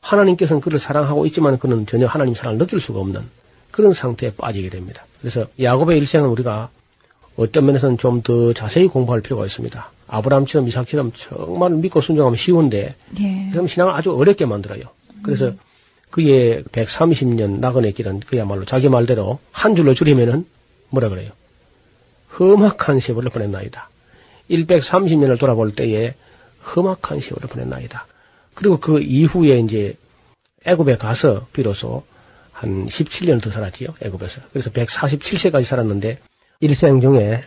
하나님께서는 0.00 0.60
그를 0.60 0.78
사랑하고 0.78 1.26
있지만 1.26 1.58
그는 1.58 1.86
전혀 1.86 2.06
하나님 2.06 2.34
사랑을 2.34 2.58
느낄 2.58 2.80
수가 2.80 3.00
없는 3.00 3.22
그런 3.70 3.92
상태에 3.92 4.32
빠지게 4.34 4.70
됩니다. 4.70 5.04
그래서 5.20 5.46
야곱의 5.60 5.98
일생은 5.98 6.28
우리가 6.28 6.70
어떤 7.36 7.66
면에서는 7.66 7.98
좀 7.98 8.22
더 8.22 8.52
자세히 8.52 8.86
공부할 8.88 9.20
필요가 9.20 9.46
있습니다. 9.46 9.90
아브라함처럼 10.08 10.68
이삭처럼 10.68 11.12
정말 11.14 11.70
믿고 11.72 12.00
순종하면 12.00 12.36
쉬운데 12.36 12.94
네. 13.10 13.48
그럼 13.52 13.68
신앙을 13.68 13.92
아주 13.92 14.14
어렵게 14.14 14.46
만들어요. 14.46 14.82
그래서 15.22 15.48
음. 15.48 15.58
그의 16.10 16.64
130년 16.64 17.60
나그네 17.60 17.92
길은 17.92 18.20
그야말로 18.20 18.64
자기 18.64 18.88
말대로 18.88 19.38
한 19.52 19.76
줄로 19.76 19.94
줄이면은 19.94 20.46
뭐라 20.90 21.10
그래요? 21.10 21.32
험악한 22.38 23.00
세월을 23.00 23.30
보냈나이다. 23.30 23.90
130년을 24.48 25.38
돌아볼 25.38 25.72
때에 25.72 26.14
험악한 26.64 27.20
세월을 27.20 27.48
보냈나이다. 27.48 28.06
그리고 28.54 28.78
그 28.80 29.00
이후에 29.00 29.60
이제 29.60 29.96
애굽에 30.64 30.96
가서 30.96 31.46
비로소 31.52 32.04
한 32.52 32.86
17년 32.86 33.42
더 33.42 33.50
살았지요. 33.50 33.90
애굽에서. 34.02 34.40
그래서 34.52 34.70
147세까지 34.70 35.64
살았는데 35.64 36.18
일생 36.60 37.00
중에 37.00 37.44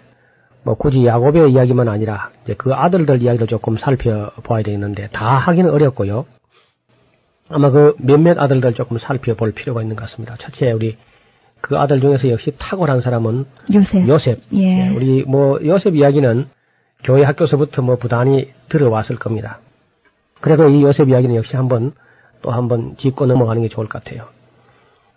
뭐 0.63 0.75
굳이 0.75 1.06
야곱의 1.06 1.51
이야기만 1.51 1.88
아니라 1.88 2.30
이제 2.44 2.53
그 2.56 2.74
아들들 2.74 3.22
이야기도 3.22 3.48
조금 3.48 3.77
살펴봐야 3.77 4.63
되겠는데 4.63 5.10
다 5.12 5.38
하기는 5.38 5.70
어렵고요. 5.70 6.25
아마 7.50 7.70
그 7.72 7.96
몇몇 8.00 8.39
아들들 8.39 8.74
조금 8.74 8.98
살펴볼 8.98 9.51
필요가 9.51 9.82
있는 9.82 9.96
것 9.96 10.03
같습니다. 10.03 10.36
첫째 10.38 10.72
우리 10.72 10.98
그 11.60 11.77
아들 11.77 12.00
중에서 12.00 12.30
역시 12.30 12.53
탁월한 12.58 13.01
사람은 13.01 13.46
요셉. 13.74 14.08
요셉. 14.08 14.39
예. 14.53 14.89
네, 14.89 14.96
우리 14.96 15.24
뭐 15.24 15.60
요셉 15.63 15.96
이야기는 15.96 16.48
교회 17.03 17.24
학교서부터 17.24 17.82
뭐 17.82 17.98
부단히 17.98 18.51
들어왔을 18.70 19.18
겁니다. 19.18 19.60
그래도 20.39 20.70
이 20.70 20.84
요셉 20.84 21.10
이야기는 21.10 21.36
역시 21.36 21.56
한번 21.56 21.94
또 22.41 22.51
한번 22.51 22.96
짚고 22.98 23.25
넘어가는 23.25 23.62
게 23.62 23.70
좋을 23.70 23.88
것 23.88 24.03
같아요. 24.03 24.27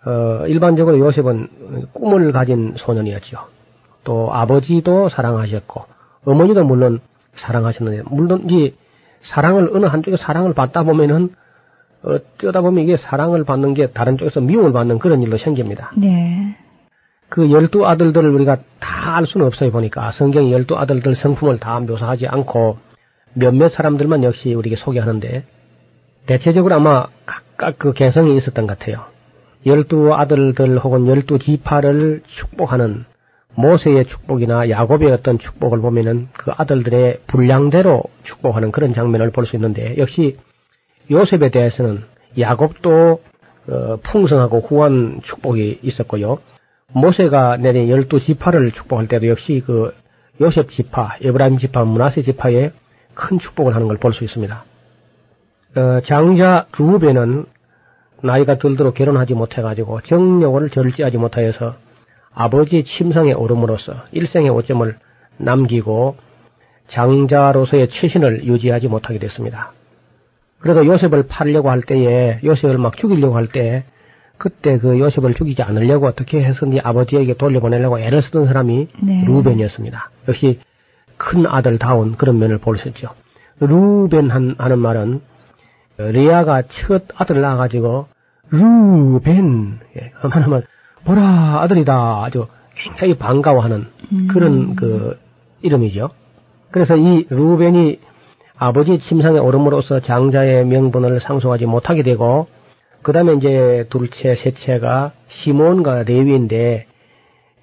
어, 0.05 0.45
일반적으로 0.47 0.99
요셉은 0.99 1.87
꿈을 1.93 2.31
가진 2.31 2.73
소년이었죠. 2.77 3.54
또 4.05 4.33
아버지도 4.33 5.09
사랑하셨고 5.09 5.83
어머니도 6.23 6.63
물론 6.63 7.01
사랑하셨는데 7.35 8.03
물론 8.09 8.49
이 8.49 8.73
사랑을 9.23 9.69
어느 9.73 9.85
한쪽에 9.87 10.15
사랑을 10.15 10.53
받다 10.53 10.83
보면은 10.83 11.35
어쩌다 12.03 12.61
보면 12.61 12.83
이게 12.83 12.95
사랑을 12.95 13.43
받는 13.43 13.73
게 13.73 13.87
다른 13.87 14.17
쪽에서 14.17 14.39
미움을 14.39 14.71
받는 14.71 14.99
그런 14.99 15.21
일로 15.21 15.37
생깁니다. 15.37 15.91
네. 15.97 16.55
그 17.27 17.51
열두 17.51 17.85
아들들을 17.85 18.29
우리가 18.29 18.59
다 18.79 18.95
알 19.15 19.25
수는 19.25 19.45
없어요 19.45 19.71
보니까 19.71 20.11
성경이 20.11 20.51
열두 20.51 20.77
아들들 20.77 21.15
성품을 21.15 21.59
다 21.59 21.79
묘사하지 21.79 22.27
않고 22.27 22.77
몇몇 23.33 23.69
사람들만 23.69 24.23
역시 24.23 24.53
우리에게 24.53 24.75
소개하는데 24.75 25.43
대체적으로 26.25 26.75
아마 26.75 27.07
각각 27.25 27.77
그 27.77 27.93
개성이 27.93 28.35
있었던 28.37 28.65
것 28.65 28.79
같아요. 28.79 29.05
열두 29.65 30.13
아들들 30.15 30.79
혹은 30.79 31.07
열두 31.07 31.39
지파를 31.39 32.23
축복하는 32.27 33.05
모세의 33.55 34.05
축복이나 34.05 34.69
야곱의 34.69 35.11
어떤 35.11 35.39
축복을 35.39 35.79
보면은 35.79 36.27
그 36.33 36.51
아들들의 36.55 37.21
분량대로 37.27 38.03
축복하는 38.23 38.71
그런 38.71 38.93
장면을 38.93 39.31
볼 39.31 39.45
수 39.45 39.55
있는데 39.55 39.95
역시 39.97 40.37
요셉에 41.11 41.49
대해서는 41.49 42.03
야곱도 42.37 43.21
어, 43.67 43.97
풍성하고 44.03 44.59
후한 44.59 45.21
축복이 45.23 45.79
있었고요. 45.81 46.39
모세가 46.93 47.57
내린 47.57 47.89
열두 47.89 48.19
지파를 48.19 48.71
축복할 48.71 49.07
때도 49.07 49.27
역시 49.27 49.63
그 49.65 49.93
요셉 50.41 50.69
지파, 50.69 51.17
에브라임 51.21 51.57
지파, 51.57 51.83
문하세 51.85 52.21
지파에 52.23 52.71
큰 53.13 53.39
축복을 53.39 53.73
하는 53.73 53.87
걸 53.87 53.97
볼 53.97 54.13
수 54.13 54.23
있습니다. 54.23 54.65
어, 55.77 56.01
장자 56.05 56.67
루벤은 56.77 57.45
나이가 58.21 58.57
들도록 58.57 58.95
결혼하지 58.95 59.33
못해가지고 59.33 60.01
정력을 60.01 60.69
절제하지 60.69 61.17
못하여서 61.17 61.75
아버지의 62.35 62.83
침상에 62.83 63.33
오름으로써 63.33 63.93
일생의 64.11 64.49
오점을 64.51 64.95
남기고 65.37 66.17
장자로서의 66.87 67.89
최신을 67.89 68.45
유지하지 68.45 68.87
못하게 68.87 69.19
됐습니다. 69.19 69.71
그래서 70.59 70.85
요셉을 70.85 71.27
팔려고 71.27 71.69
할 71.69 71.81
때에 71.81 72.39
요셉을 72.43 72.77
막 72.77 72.97
죽이려고 72.97 73.35
할 73.35 73.47
때 73.47 73.85
그때 74.37 74.77
그 74.77 74.99
요셉을 74.99 75.33
죽이지 75.33 75.61
않으려고 75.63 76.07
어떻게 76.07 76.43
해서 76.43 76.65
네 76.65 76.79
아버지에게 76.83 77.35
돌려보내려고 77.35 77.99
애를 77.99 78.21
쓰던 78.21 78.47
사람이 78.47 78.87
네. 79.01 79.23
루벤이었습니다. 79.25 80.09
역시 80.27 80.59
큰 81.17 81.45
아들다운 81.47 82.17
그런 82.17 82.37
면을 82.39 82.57
볼 82.57 82.77
수 82.77 82.89
있죠. 82.89 83.09
루벤 83.61 84.29
한, 84.29 84.55
하는 84.57 84.79
말은 84.79 85.21
레아가 85.97 86.63
첫 86.63 87.05
아들을 87.15 87.41
낳아가지고 87.41 88.07
루벤 88.49 89.79
예, 89.97 90.11
하나만 90.15 90.63
보라 91.05 91.61
아들이다 91.61 92.23
아주 92.23 92.47
굉장히 92.75 93.17
반가워하는 93.17 93.85
음. 94.11 94.27
그런 94.29 94.75
그 94.75 95.17
이름이죠. 95.61 96.09
그래서 96.71 96.97
이 96.97 97.25
루벤이 97.29 97.99
아버지 98.57 98.99
침상에 98.99 99.39
오름으로써 99.39 99.99
장자의 99.99 100.65
명분을 100.65 101.21
상속하지 101.21 101.65
못하게 101.65 102.03
되고 102.03 102.47
그 103.01 103.11
다음에 103.11 103.33
이제 103.33 103.85
둘째, 103.89 104.35
셋째가 104.35 105.11
시몬과 105.27 106.03
레위인데 106.03 106.87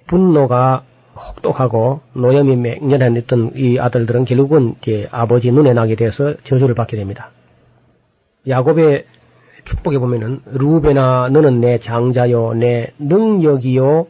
분노가 0.07 0.85
혹독하고 1.17 2.01
노염이 2.15 2.57
맹렬한 2.57 3.23
이 3.57 3.79
아들들은 3.79 4.25
결국은 4.25 4.77
이제 4.81 5.09
아버지 5.11 5.51
눈에 5.51 5.73
나게 5.73 5.95
돼서 5.95 6.35
저주를 6.45 6.75
받게 6.75 6.97
됩니다. 6.97 7.31
야곱의 8.49 9.05
축복에 9.83 9.99
보면은 9.99 10.41
루베나 10.47 11.29
너는 11.31 11.61
내 11.61 11.79
장자요 11.79 12.55
내 12.55 12.93
능력이요 12.99 14.07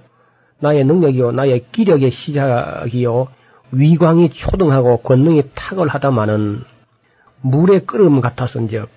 나의 0.61 0.85
능력이요 0.85 1.33
나의 1.33 1.65
기력의 1.73 2.11
시작이요 2.11 3.29
위광이 3.73 4.31
초등하고 4.31 4.99
권능이 4.99 5.45
탁월하다마는 5.55 6.63
물의 7.41 7.87
끓음 7.87 8.21
같았은즉 8.21 8.89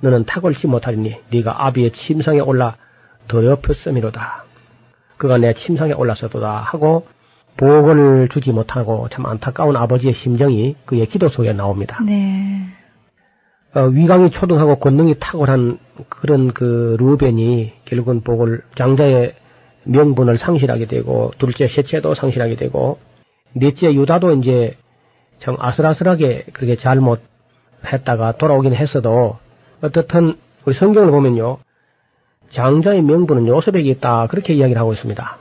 너는 0.00 0.24
탁월치 0.24 0.66
못하리니 0.66 1.16
네가 1.30 1.66
아비의 1.66 1.92
침상에 1.92 2.40
올라 2.40 2.76
더럽혔음이로다. 3.28 4.44
그가 5.16 5.38
내 5.38 5.52
침상에 5.54 5.92
올랐었도다 5.92 6.60
하고 6.60 7.06
복을 7.56 8.28
주지 8.30 8.52
못하고 8.52 9.08
참 9.10 9.26
안타까운 9.26 9.76
아버지의 9.76 10.14
심정이 10.14 10.76
그의 10.86 11.06
기도 11.06 11.28
속에 11.28 11.52
나옵니다. 11.52 11.98
네. 12.04 12.79
어, 13.72 13.82
위강이 13.82 14.30
초등하고 14.30 14.76
권능이 14.76 15.16
탁월한 15.20 15.78
그런 16.08 16.52
그 16.52 16.96
루벤이 16.98 17.72
결국은 17.84 18.20
복을 18.22 18.62
장자의 18.74 19.34
명분을 19.84 20.38
상실하게 20.38 20.86
되고 20.86 21.30
둘째 21.38 21.68
셋째도 21.68 22.14
상실하게 22.14 22.56
되고 22.56 22.98
넷째 23.52 23.94
유다도 23.94 24.32
이제 24.34 24.76
참 25.38 25.56
아슬아슬하게 25.58 26.46
그렇게 26.52 26.76
잘못했다가 26.76 28.32
돌아오긴 28.38 28.74
했어도 28.74 29.38
어떻든 29.82 30.36
우리 30.64 30.74
성경을 30.74 31.10
보면요 31.12 31.58
장자의 32.50 33.02
명분은 33.02 33.46
요셉에게 33.46 33.88
있다 33.90 34.26
그렇게 34.26 34.52
이야기를 34.54 34.80
하고 34.80 34.92
있습니다. 34.92 35.36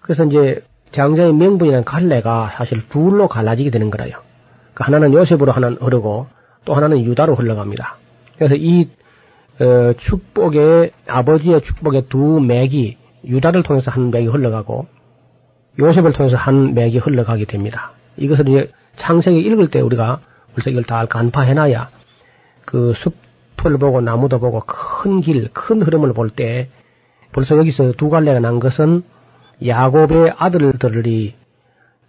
그래서 0.00 0.24
이제 0.24 0.64
장자의 0.92 1.34
명분이라는 1.34 1.84
갈래가 1.84 2.52
사실 2.54 2.88
둘로 2.88 3.28
갈라지게 3.28 3.70
되는 3.70 3.90
거라요. 3.90 4.22
그 4.72 4.84
하나는 4.84 5.12
요셉으로 5.12 5.52
하나는 5.52 5.76
흐르고 5.76 6.28
또 6.66 6.74
하나는 6.74 7.02
유다로 7.04 7.34
흘러갑니다. 7.36 7.96
그래서 8.36 8.54
이 8.54 8.90
어, 9.58 9.94
축복의 9.96 10.90
아버지의 11.08 11.62
축복의 11.62 12.08
두 12.10 12.40
맥이 12.40 12.98
유다를 13.24 13.62
통해서 13.62 13.90
한 13.90 14.10
맥이 14.10 14.26
흘러가고 14.26 14.86
요셉을 15.78 16.12
통해서 16.12 16.36
한 16.36 16.74
맥이 16.74 16.98
흘러가게 16.98 17.46
됩니다. 17.46 17.92
이것을 18.18 18.46
이제 18.48 18.70
창세기 18.96 19.38
읽을 19.38 19.70
때 19.70 19.80
우리가 19.80 20.20
벌써 20.54 20.68
이걸 20.70 20.84
다 20.84 21.06
간파해놔야 21.06 21.88
그 22.66 22.92
숲을 22.94 23.78
보고 23.78 24.00
나무도 24.02 24.38
보고 24.40 24.60
큰 24.60 25.20
길, 25.22 25.48
큰 25.52 25.80
흐름을 25.80 26.12
볼 26.12 26.30
때 26.30 26.68
벌써 27.32 27.56
여기서 27.56 27.92
두 27.92 28.10
갈래가 28.10 28.40
난 28.40 28.60
것은 28.60 29.02
야곱의 29.66 30.34
아들들이 30.36 31.34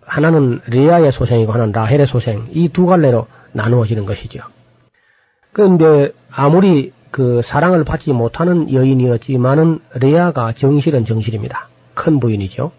하나는 0.01 0.61
레아의 0.67 1.11
소생이고 1.11 1.51
하나는 1.53 1.71
라헬의 1.71 2.07
소생 2.07 2.47
이 2.51 2.69
두 2.69 2.85
갈래로 2.85 3.27
나누어지는 3.53 4.05
것이죠. 4.05 4.41
그런데 5.53 6.11
아무리 6.29 6.93
그 7.11 7.41
사랑을 7.43 7.83
받지 7.83 8.11
못하는 8.11 8.71
여인이었지만은 8.71 9.79
레아가 9.95 10.53
정실은 10.53 11.05
정실입니다. 11.05 11.69
큰 11.93 12.19
부인이죠. 12.19 12.71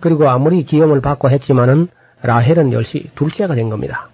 그리고 0.00 0.28
아무리 0.28 0.64
기염을 0.64 1.00
받고 1.00 1.30
했지만은 1.30 1.88
라헬은 2.22 2.72
역시 2.72 3.10
둘째가 3.14 3.54
된 3.54 3.68
겁니다. 3.68 4.08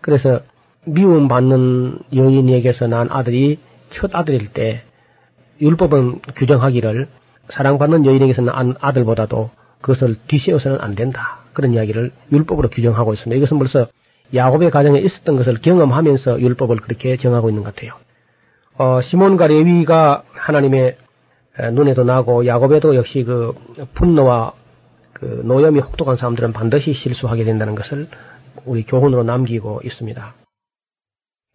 그래서 0.00 0.40
미움 0.84 1.28
받는 1.28 1.98
여인에게서 2.14 2.86
난 2.86 3.08
아들이 3.10 3.58
첫 3.90 4.14
아들일 4.14 4.52
때 4.52 4.82
율법은 5.60 6.20
규정하기를 6.36 7.08
사랑받는 7.50 8.06
여인에게서 8.06 8.42
난 8.42 8.74
아들보다도 8.80 9.50
그것을 9.80 10.16
뒤세워서는 10.28 10.80
안 10.80 10.94
된다. 10.94 11.40
그런 11.52 11.74
이야기를 11.74 12.12
율법으로 12.32 12.70
규정하고 12.70 13.12
있습니다. 13.14 13.36
이것은 13.36 13.58
벌써 13.58 13.88
야곱의 14.34 14.70
가정에 14.70 15.00
있었던 15.00 15.36
것을 15.36 15.60
경험하면서 15.60 16.40
율법을 16.40 16.76
그렇게 16.76 17.16
정하고 17.16 17.48
있는 17.48 17.62
것 17.64 17.74
같아요. 17.74 17.94
어, 18.76 19.00
시몬과 19.02 19.48
레위가 19.48 20.22
하나님의 20.32 20.96
눈에도 21.72 22.04
나고 22.04 22.46
야곱에도 22.46 22.94
역시 22.94 23.24
그 23.24 23.54
분노와 23.94 24.54
그 25.12 25.42
노염이 25.44 25.80
혹독한 25.80 26.16
사람들은 26.16 26.52
반드시 26.52 26.94
실수하게 26.94 27.44
된다는 27.44 27.74
것을 27.74 28.08
우리 28.64 28.84
교훈으로 28.84 29.22
남기고 29.24 29.82
있습니다. 29.84 30.34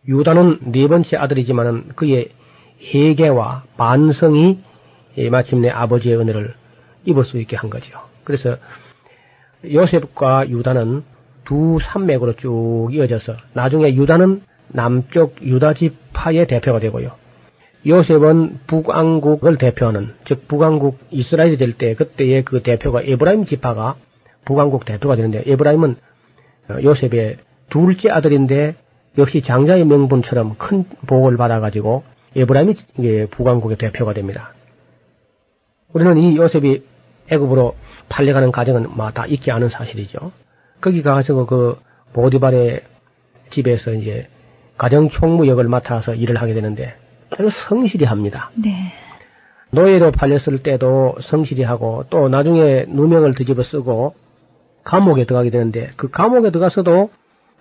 유다는 0.08 0.72
네 0.72 0.88
번째 0.88 1.18
아들이지만은 1.18 1.90
그의 1.96 2.30
회개와 2.94 3.64
반성이 3.78 4.60
마침내 5.32 5.70
아버지의 5.70 6.18
은혜를 6.18 6.54
입을 7.06 7.24
수 7.24 7.40
있게 7.40 7.56
한 7.56 7.70
거죠. 7.70 8.00
그래서 8.24 8.58
요셉과 9.64 10.50
유다는 10.50 11.04
두 11.46 11.80
산맥으로 11.82 12.36
쭉 12.36 12.90
이어져서 12.92 13.38
나중에 13.54 13.96
유다는 13.96 14.42
남쪽 14.70 15.42
유다 15.42 15.74
지파의 15.74 16.48
대표가 16.48 16.80
되고요. 16.80 17.12
요셉은 17.88 18.60
북왕국을 18.68 19.58
대표하는 19.58 20.16
즉 20.26 20.48
북왕국 20.48 20.98
이스라엘이 21.12 21.58
될 21.58 21.74
때 21.74 21.94
그때의 21.94 22.44
그 22.44 22.64
대표가 22.64 23.02
에브라임 23.04 23.46
지파가 23.46 23.96
북왕국 24.46 24.86
대표가 24.86 25.16
되는데 25.16 25.44
에브라임은 25.46 25.96
요셉의 26.84 27.38
둘째 27.70 28.10
아들인데 28.10 28.76
역시 29.18 29.42
장자의 29.42 29.86
명분처럼 29.86 30.56
큰 30.58 30.86
복을 31.08 31.38
받아가지고 31.38 32.04
에브라임이 32.36 32.76
북왕국의 33.30 33.78
대표가 33.78 34.14
됩니다. 34.14 34.54
우리는 35.94 36.18
이 36.18 36.36
요셉이 36.38 36.84
애굽으로 37.30 37.76
팔려가는 38.10 38.52
과정은 38.52 38.90
다 39.14 39.26
잊지 39.28 39.52
않은 39.52 39.70
사실이죠. 39.70 40.32
거기 40.86 41.02
가서 41.02 41.48
그 41.48 41.80
보디발의 42.14 42.84
집에서 43.50 43.92
이제 43.94 44.28
가정 44.78 45.10
총무 45.10 45.48
역을 45.48 45.68
맡아서 45.68 46.14
일을 46.14 46.40
하게 46.40 46.54
되는데 46.54 46.94
아주 47.32 47.50
성실히 47.68 48.06
합니다. 48.06 48.52
네. 48.54 48.94
노예로 49.72 50.12
팔렸을 50.12 50.60
때도 50.62 51.16
성실히 51.24 51.64
하고 51.64 52.04
또 52.12 52.30
나중에 52.30 52.86
누명을 52.88 53.34
뒤집어 53.34 53.64
쓰고 53.64 54.14
감옥에 54.84 55.26
들어가게 55.26 55.50
되는데 55.50 55.90
그 55.96 56.12
감옥에 56.12 56.52
들어가서도 56.52 57.10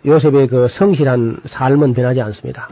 요셉의 0.04 0.48
그 0.48 0.68
성실한 0.68 1.40
삶은 1.46 1.94
변하지 1.94 2.20
않습니다. 2.20 2.68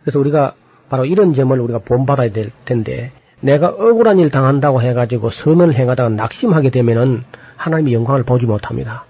그래서 0.00 0.18
우리가 0.18 0.54
바로 0.88 1.04
이런 1.04 1.34
점을 1.34 1.60
우리가 1.60 1.80
본받아야 1.80 2.32
될 2.32 2.50
텐데 2.64 3.12
내가 3.40 3.68
억울한 3.68 4.20
일 4.20 4.30
당한다고 4.30 4.80
해가지고 4.80 5.28
선을 5.28 5.74
행하다가 5.74 6.08
낙심하게 6.08 6.70
되면은 6.70 7.24
하나님의 7.56 7.92
영광을 7.92 8.22
보지 8.22 8.46
못합니다. 8.46 9.04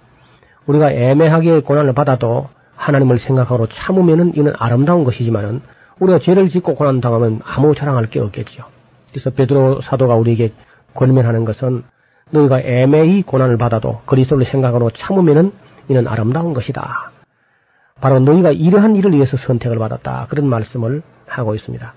우리가 0.66 0.92
애매하게 0.92 1.60
고난을 1.60 1.92
받아도 1.92 2.48
하나님을 2.76 3.18
생각하고 3.18 3.66
참으면은 3.68 4.34
이는 4.36 4.52
아름다운 4.58 5.04
것이지만은 5.04 5.62
우리가 5.98 6.18
죄를 6.18 6.48
짓고 6.48 6.74
고난 6.74 7.00
당하면 7.00 7.40
아무 7.44 7.74
자랑할 7.74 8.06
게 8.06 8.20
없겠죠. 8.20 8.64
그래서 9.10 9.30
베드로 9.30 9.80
사도가 9.80 10.14
우리에게 10.16 10.52
권면하는 10.94 11.44
것은 11.44 11.84
너희가 12.30 12.60
애매히 12.60 13.22
고난을 13.22 13.56
받아도 13.56 14.00
그리스도를 14.06 14.44
생각하고 14.46 14.90
참으면은 14.90 15.52
이는 15.88 16.06
아름다운 16.06 16.52
것이다. 16.52 17.12
바로 18.00 18.20
너희가 18.20 18.50
이러한 18.50 18.96
일을 18.96 19.12
위해서 19.12 19.36
선택을 19.36 19.78
받았다. 19.78 20.26
그런 20.28 20.46
말씀을 20.48 21.02
하고 21.26 21.54
있습니다. 21.54 21.94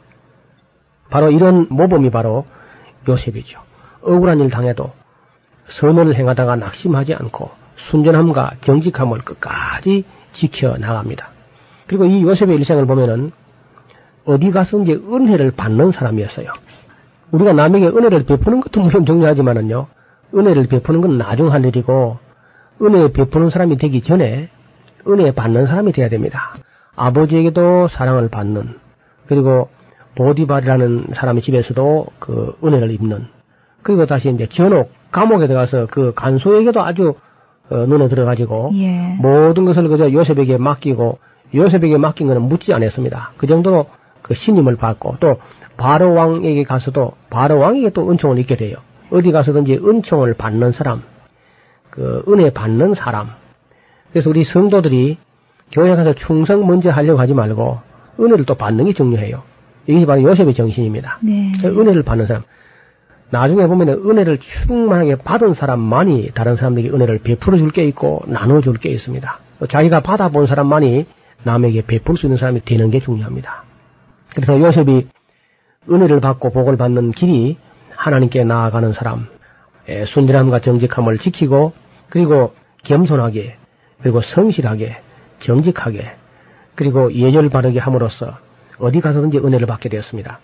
바로 1.09 1.31
이런 1.31 1.67
모범이 1.69 2.09
바로 2.09 2.45
요셉이죠. 3.07 3.59
억울한 4.01 4.39
일 4.39 4.49
당해도 4.49 4.91
선언을 5.67 6.15
행하다가 6.15 6.55
낙심하지 6.55 7.15
않고 7.15 7.51
순전함과 7.87 8.51
정직함을 8.61 9.19
끝까지 9.19 10.03
지켜 10.33 10.77
나갑니다. 10.77 11.29
그리고 11.87 12.05
이 12.05 12.21
요셉의 12.21 12.55
일생을 12.57 12.85
보면은 12.85 13.31
어디 14.25 14.51
가서 14.51 14.81
이제 14.81 14.93
은혜를 14.93 15.51
받는 15.51 15.91
사람이었어요. 15.91 16.51
우리가 17.31 17.53
남에게 17.53 17.87
은혜를 17.87 18.25
베푸는 18.25 18.61
것도 18.61 18.81
물론 18.81 19.05
중요하지만은요, 19.05 19.87
은혜를 20.35 20.67
베푸는 20.67 21.01
건 21.01 21.17
나중 21.17 21.51
할 21.51 21.65
일이고, 21.65 22.19
은혜 22.81 23.11
베푸는 23.11 23.49
사람이 23.49 23.77
되기 23.77 24.01
전에 24.01 24.49
은혜 25.07 25.31
받는 25.31 25.65
사람이 25.65 25.91
돼야 25.91 26.09
됩니다. 26.09 26.53
아버지에게도 26.95 27.87
사랑을 27.87 28.29
받는, 28.29 28.77
그리고 29.27 29.69
보디발이라는 30.15 31.07
사람의 31.13 31.41
집에서도 31.41 32.07
그 32.19 32.57
은혜를 32.63 32.91
입는, 32.91 33.27
그리고 33.81 34.05
다시 34.05 34.29
이제 34.29 34.47
전옥, 34.47 34.91
감옥에 35.11 35.47
들어가서 35.47 35.87
그 35.89 36.13
간소에게도 36.15 36.83
아주 36.83 37.15
어, 37.71 37.85
눈에 37.85 38.07
들어가지고 38.07 38.71
예. 38.75 39.15
모든 39.19 39.65
것을 39.65 39.87
그저 39.87 40.11
요셉에게 40.11 40.57
맡기고 40.57 41.19
요셉에게 41.53 41.97
맡긴 41.97 42.27
것은 42.27 42.41
묻지 42.43 42.73
않았습니다. 42.73 43.33
그 43.37 43.47
정도로 43.47 43.87
그 44.21 44.33
신임을 44.33 44.75
받고 44.75 45.17
또 45.19 45.37
바로 45.77 46.13
왕에게 46.13 46.63
가서도 46.63 47.13
바로 47.29 47.59
왕에게 47.59 47.91
또 47.91 48.09
은총을 48.11 48.37
입게 48.39 48.55
돼요. 48.55 48.77
어디 49.11 49.31
가서든지 49.31 49.79
은총을 49.83 50.35
받는 50.35 50.71
사람, 50.71 51.03
그 51.89 52.23
은혜 52.27 52.51
받는 52.51 52.93
사람. 52.93 53.29
그래서 54.11 54.29
우리 54.29 54.43
성도들이 54.43 55.17
교회 55.71 55.95
가서 55.95 56.13
충성 56.13 56.65
먼저 56.67 56.91
하려고 56.91 57.19
하지 57.19 57.33
말고 57.33 57.79
은혜를 58.19 58.45
또 58.45 58.55
받는 58.55 58.85
게 58.85 58.93
중요해요. 58.93 59.41
이게 59.87 60.05
바로 60.05 60.21
요셉의 60.21 60.53
정신입니다. 60.53 61.19
네. 61.21 61.51
그 61.61 61.67
은혜를 61.67 62.03
받는 62.03 62.27
사람. 62.27 62.43
나중에 63.31 63.67
보면 63.67 63.89
은혜를 63.89 64.39
충만하게 64.39 65.17
받은 65.17 65.53
사람만이 65.53 66.31
다른 66.33 66.55
사람들에게 66.55 66.93
은혜를 66.95 67.19
베풀어 67.19 67.57
줄 67.57 67.71
게 67.71 67.83
있고 67.85 68.23
나눠 68.27 68.61
줄 68.61 68.77
게 68.77 68.89
있습니다. 68.89 69.39
자기가 69.69 69.99
받아본 70.01 70.47
사람만이 70.47 71.05
남에게 71.43 71.83
베풀 71.85 72.17
수 72.17 72.25
있는 72.25 72.37
사람이 72.37 72.65
되는 72.65 72.89
게 72.89 72.99
중요합니다. 72.99 73.63
그래서 74.35 74.59
요셉이 74.59 75.07
은혜를 75.89 76.19
받고 76.19 76.51
복을 76.51 76.77
받는 76.77 77.11
길이 77.11 77.57
하나님께 77.95 78.43
나아가는 78.43 78.93
사람, 78.93 79.27
순진함과 80.07 80.59
정직함을 80.61 81.17
지키고 81.17 81.73
그리고 82.09 82.53
겸손하게 82.83 83.57
그리고 84.01 84.21
성실하게 84.21 84.97
정직하게 85.41 86.11
그리고 86.75 87.13
예절 87.13 87.49
바르게 87.49 87.79
함으로써 87.79 88.37
어디 88.79 89.01
가서든지 89.01 89.37
은혜를 89.39 89.67
받게 89.67 89.89
되었습니다. 89.89 90.39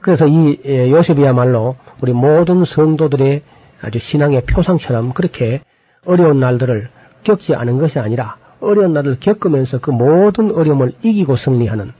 그래서 0.00 0.26
이 0.26 0.60
예, 0.64 0.90
요셉이야말로 0.90 1.76
우리 2.00 2.12
모든 2.12 2.64
성도들의 2.64 3.42
아주 3.82 3.98
신앙의 3.98 4.42
표상처럼 4.46 5.12
그렇게 5.12 5.62
어려운 6.04 6.40
날들을 6.40 6.88
겪지 7.22 7.54
않은 7.54 7.78
것이 7.78 7.98
아니라 7.98 8.36
어려운 8.60 8.92
날을 8.92 9.18
겪으면서 9.20 9.78
그 9.78 9.90
모든 9.90 10.54
어려움을 10.54 10.92
이기고 11.02 11.36
승리하는 11.36 11.92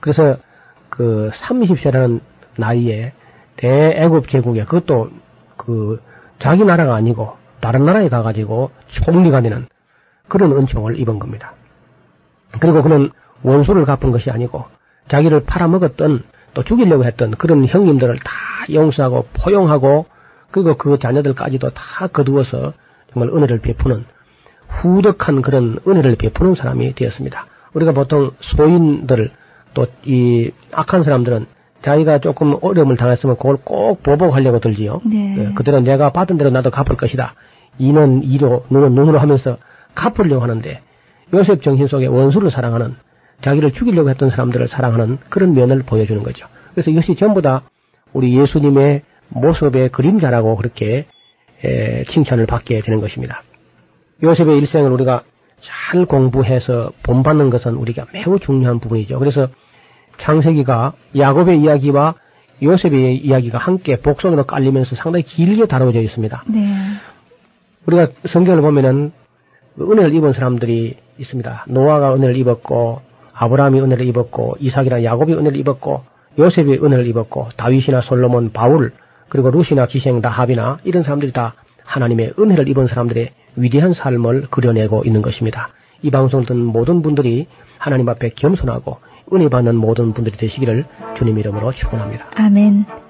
그래서 0.00 0.36
그 0.88 1.30
30세라는 1.34 2.20
나이에 2.56 3.12
대애굽 3.56 4.28
제국에 4.28 4.64
그것도 4.64 5.10
그 5.56 6.00
자기 6.38 6.64
나라가 6.64 6.94
아니고 6.94 7.36
다른 7.60 7.84
나라에 7.84 8.08
가가지고 8.08 8.70
총리가 8.88 9.40
되는 9.40 9.66
그런 10.28 10.52
은총을 10.52 10.98
입은 11.00 11.18
겁니다. 11.18 11.54
그리고 12.60 12.82
그는 12.82 13.10
원수를 13.42 13.84
갚은 13.84 14.12
것이 14.12 14.30
아니고 14.30 14.64
자기를 15.08 15.44
팔아먹었던 15.44 16.24
또 16.54 16.62
죽이려고 16.62 17.04
했던 17.04 17.32
그런 17.32 17.66
형님들을 17.66 18.18
다 18.20 18.32
용서하고 18.72 19.26
포용하고 19.32 20.06
그리고 20.50 20.76
그 20.76 20.98
자녀들까지도 20.98 21.70
다 21.70 22.06
거두어서 22.06 22.72
정말 23.12 23.30
은혜를 23.30 23.60
베푸는 23.60 24.04
후덕한 24.68 25.42
그런 25.42 25.78
은혜를 25.86 26.16
베푸는 26.16 26.54
사람이 26.54 26.94
되었습니다. 26.94 27.46
우리가 27.74 27.92
보통 27.92 28.30
소인들 28.40 29.30
또 29.74 29.86
이 30.06 30.52
악한 30.72 31.02
사람들은 31.02 31.46
자기가 31.82 32.18
조금 32.18 32.56
어려움을 32.62 32.96
당했으면 32.96 33.36
그걸 33.36 33.58
꼭 33.62 34.02
보복하려고 34.02 34.58
들지요. 34.60 35.02
네. 35.04 35.36
예, 35.38 35.54
그대로 35.54 35.80
내가 35.80 36.10
받은 36.10 36.38
대로 36.38 36.50
나도 36.50 36.70
갚을 36.70 36.96
것이다. 36.96 37.34
이는 37.78 38.22
이로 38.22 38.64
눈은 38.70 38.94
눈으로 38.94 39.18
하면서 39.18 39.58
갚으려고 39.94 40.42
하는데 40.42 40.80
요셉 41.34 41.62
정신 41.62 41.88
속에 41.88 42.06
원수를 42.06 42.50
사랑하는 42.50 42.96
자기를 43.44 43.72
죽이려고 43.72 44.08
했던 44.08 44.30
사람들을 44.30 44.68
사랑하는 44.68 45.18
그런 45.28 45.54
면을 45.54 45.82
보여주는 45.82 46.22
거죠. 46.22 46.46
그래서 46.72 46.90
이것이 46.90 47.14
전부 47.14 47.42
다 47.42 47.62
우리 48.14 48.36
예수님의 48.38 49.02
모습의 49.28 49.90
그림자라고 49.90 50.56
그렇게 50.56 51.06
에, 51.62 52.04
칭찬을 52.04 52.46
받게 52.46 52.80
되는 52.80 53.00
것입니다. 53.00 53.42
요셉의 54.22 54.58
일생을 54.58 54.90
우리가 54.92 55.24
잘 55.60 56.06
공부해서 56.06 56.92
본받는 57.02 57.50
것은 57.50 57.74
우리가 57.74 58.06
매우 58.12 58.38
중요한 58.38 58.80
부분이죠. 58.80 59.18
그래서 59.18 59.48
창세기가 60.16 60.94
야곱의 61.16 61.60
이야기와 61.60 62.14
요셉의 62.62 63.18
이야기가 63.18 63.58
함께 63.58 63.96
복선으로 63.96 64.44
깔리면서 64.44 64.96
상당히 64.96 65.24
길게 65.24 65.66
다뤄져 65.66 66.00
있습니다. 66.00 66.44
네. 66.46 66.60
우리가 67.86 68.08
성경을 68.26 68.62
보면은 68.62 69.12
은혜를 69.78 70.14
입은 70.14 70.32
사람들이 70.32 70.96
있습니다. 71.18 71.66
노아가 71.68 72.14
은혜를 72.14 72.36
입었고 72.36 73.02
아브라함이 73.34 73.80
은혜를 73.80 74.06
입었고 74.06 74.56
이삭이나 74.60 75.04
야곱이 75.04 75.34
은혜를 75.34 75.58
입었고 75.58 76.02
요셉이 76.38 76.78
은혜를 76.82 77.06
입었고 77.08 77.48
다윗이나 77.56 78.00
솔로몬, 78.00 78.52
바울 78.52 78.92
그리고 79.28 79.50
루시나 79.50 79.86
기생 79.86 80.20
다합이나 80.20 80.78
이런 80.84 81.02
사람들이 81.02 81.32
다 81.32 81.54
하나님의 81.84 82.34
은혜를 82.38 82.68
입은 82.68 82.86
사람들의 82.86 83.30
위대한 83.56 83.92
삶을 83.92 84.48
그려내고 84.50 85.02
있는 85.04 85.22
것입니다. 85.22 85.68
이 86.02 86.10
방송을 86.10 86.46
듣는 86.46 86.64
모든 86.64 87.02
분들이 87.02 87.46
하나님 87.78 88.08
앞에 88.08 88.30
겸손하고 88.30 88.98
은혜 89.32 89.48
받는 89.48 89.76
모든 89.76 90.12
분들이 90.12 90.36
되시기를 90.36 90.84
주님 91.16 91.38
이름으로 91.38 91.72
축원합니다. 91.72 92.26
아멘. 92.36 93.03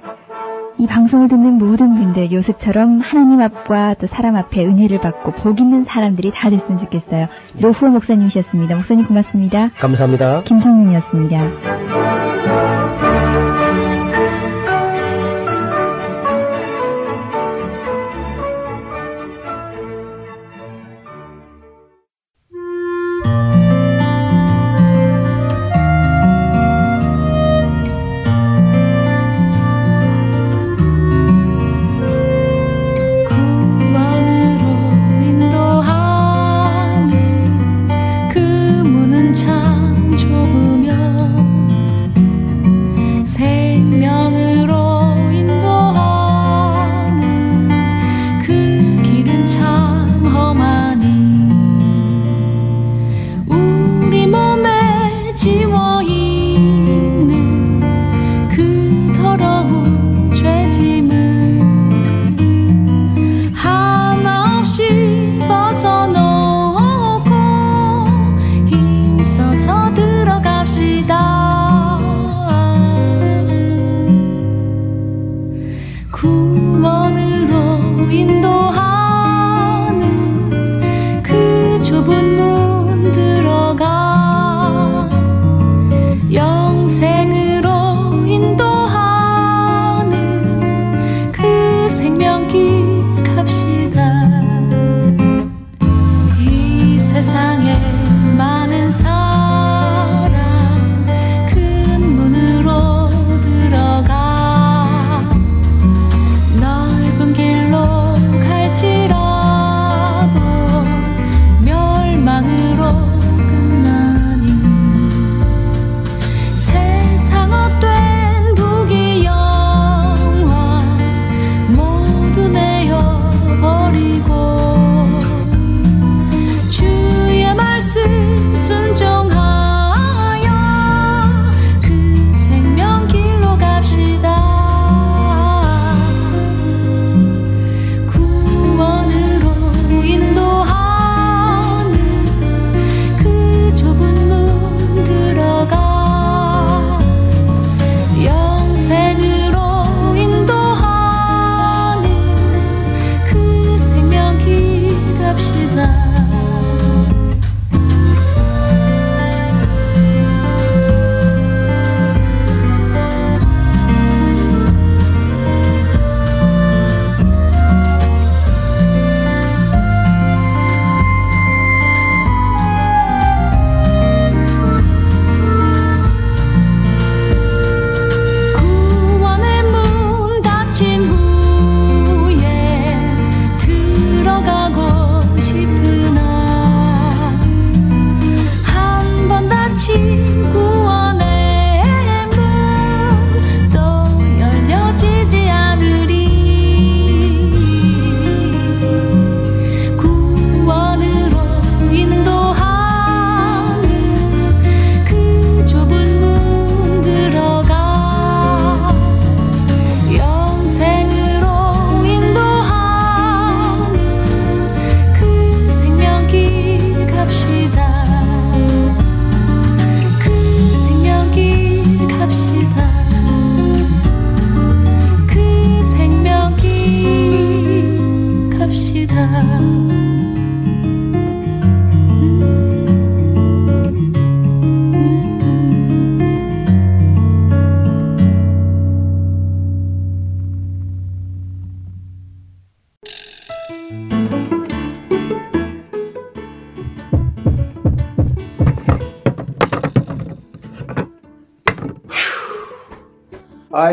이 0.79 0.87
방송을 0.87 1.29
듣는 1.29 1.55
모든 1.55 1.95
분들 1.95 2.33
요셉처럼 2.33 3.01
하나님 3.01 3.41
앞과 3.41 3.95
또 4.01 4.07
사람 4.07 4.37
앞에 4.37 4.65
은혜를 4.65 4.99
받고 4.99 5.33
복 5.33 5.61
있는 5.61 5.85
사람들이 5.85 6.33
다 6.35 6.51
됐으면 6.51 6.79
좋겠어요. 6.79 7.29
노후호 7.55 7.93
목사님이셨습니다. 7.93 8.75
목사님 8.75 9.07
고맙습니다. 9.07 9.71
감사합니다. 9.79 10.43
김성윤이었습니다. 10.43 12.84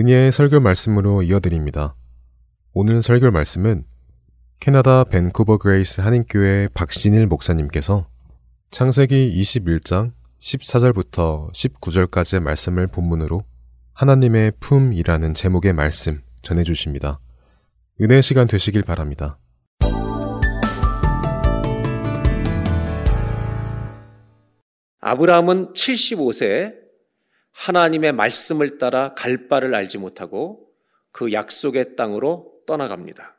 은혜의 0.00 0.32
설교 0.32 0.60
말씀으로 0.60 1.22
이어드립니다. 1.22 1.94
오늘 2.72 3.02
설교 3.02 3.32
말씀은 3.32 3.84
캐나다 4.58 5.04
밴쿠버 5.04 5.58
그레이스 5.58 6.00
한인교회 6.00 6.68
박신일 6.72 7.26
목사님께서 7.26 8.08
창세기 8.70 9.38
21장 9.42 10.12
14절부터 10.40 11.52
19절까지의 11.52 12.40
말씀을 12.40 12.86
본문으로 12.86 13.44
하나님의 13.92 14.52
품이라는 14.58 15.34
제목의 15.34 15.74
말씀 15.74 16.22
전해 16.40 16.64
주십니다. 16.64 17.20
은혜 18.00 18.22
시간 18.22 18.46
되시길 18.46 18.82
바랍니다. 18.82 19.38
아브라함은 25.02 25.74
75세에 25.74 26.79
하나님의 27.60 28.12
말씀을 28.12 28.78
따라 28.78 29.12
갈 29.12 29.46
바를 29.46 29.74
알지 29.74 29.98
못하고 29.98 30.66
그 31.12 31.32
약속의 31.32 31.94
땅으로 31.94 32.54
떠나갑니다. 32.66 33.36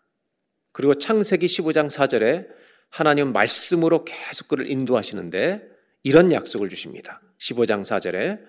그리고 0.72 0.94
창세기 0.94 1.48
15장 1.48 1.90
4절에 1.90 2.48
하나님 2.90 3.34
말씀으로 3.34 4.06
계속 4.06 4.48
그를 4.48 4.70
인도하시는데 4.70 5.68
이런 6.04 6.32
약속을 6.32 6.70
주십니다. 6.70 7.20
15장 7.40 7.82
4절에 7.82 8.40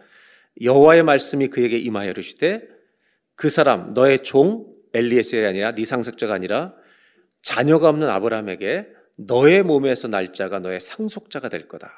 여호와의 0.60 1.04
말씀이 1.04 1.48
그에게 1.48 1.78
임하여 1.78 2.10
이르시되 2.10 2.68
그 3.34 3.48
사람 3.48 3.94
너의 3.94 4.18
종 4.22 4.66
엘리에셀이 4.92 5.46
아니라 5.46 5.72
네 5.72 5.86
상속자가 5.86 6.34
아니라 6.34 6.74
자녀가 7.40 7.88
없는 7.88 8.10
아브라함에게 8.10 8.88
너의 9.16 9.62
몸에서 9.62 10.06
날 10.08 10.34
자가 10.34 10.58
너의 10.58 10.80
상속자가 10.80 11.48
될 11.48 11.66
거다. 11.66 11.90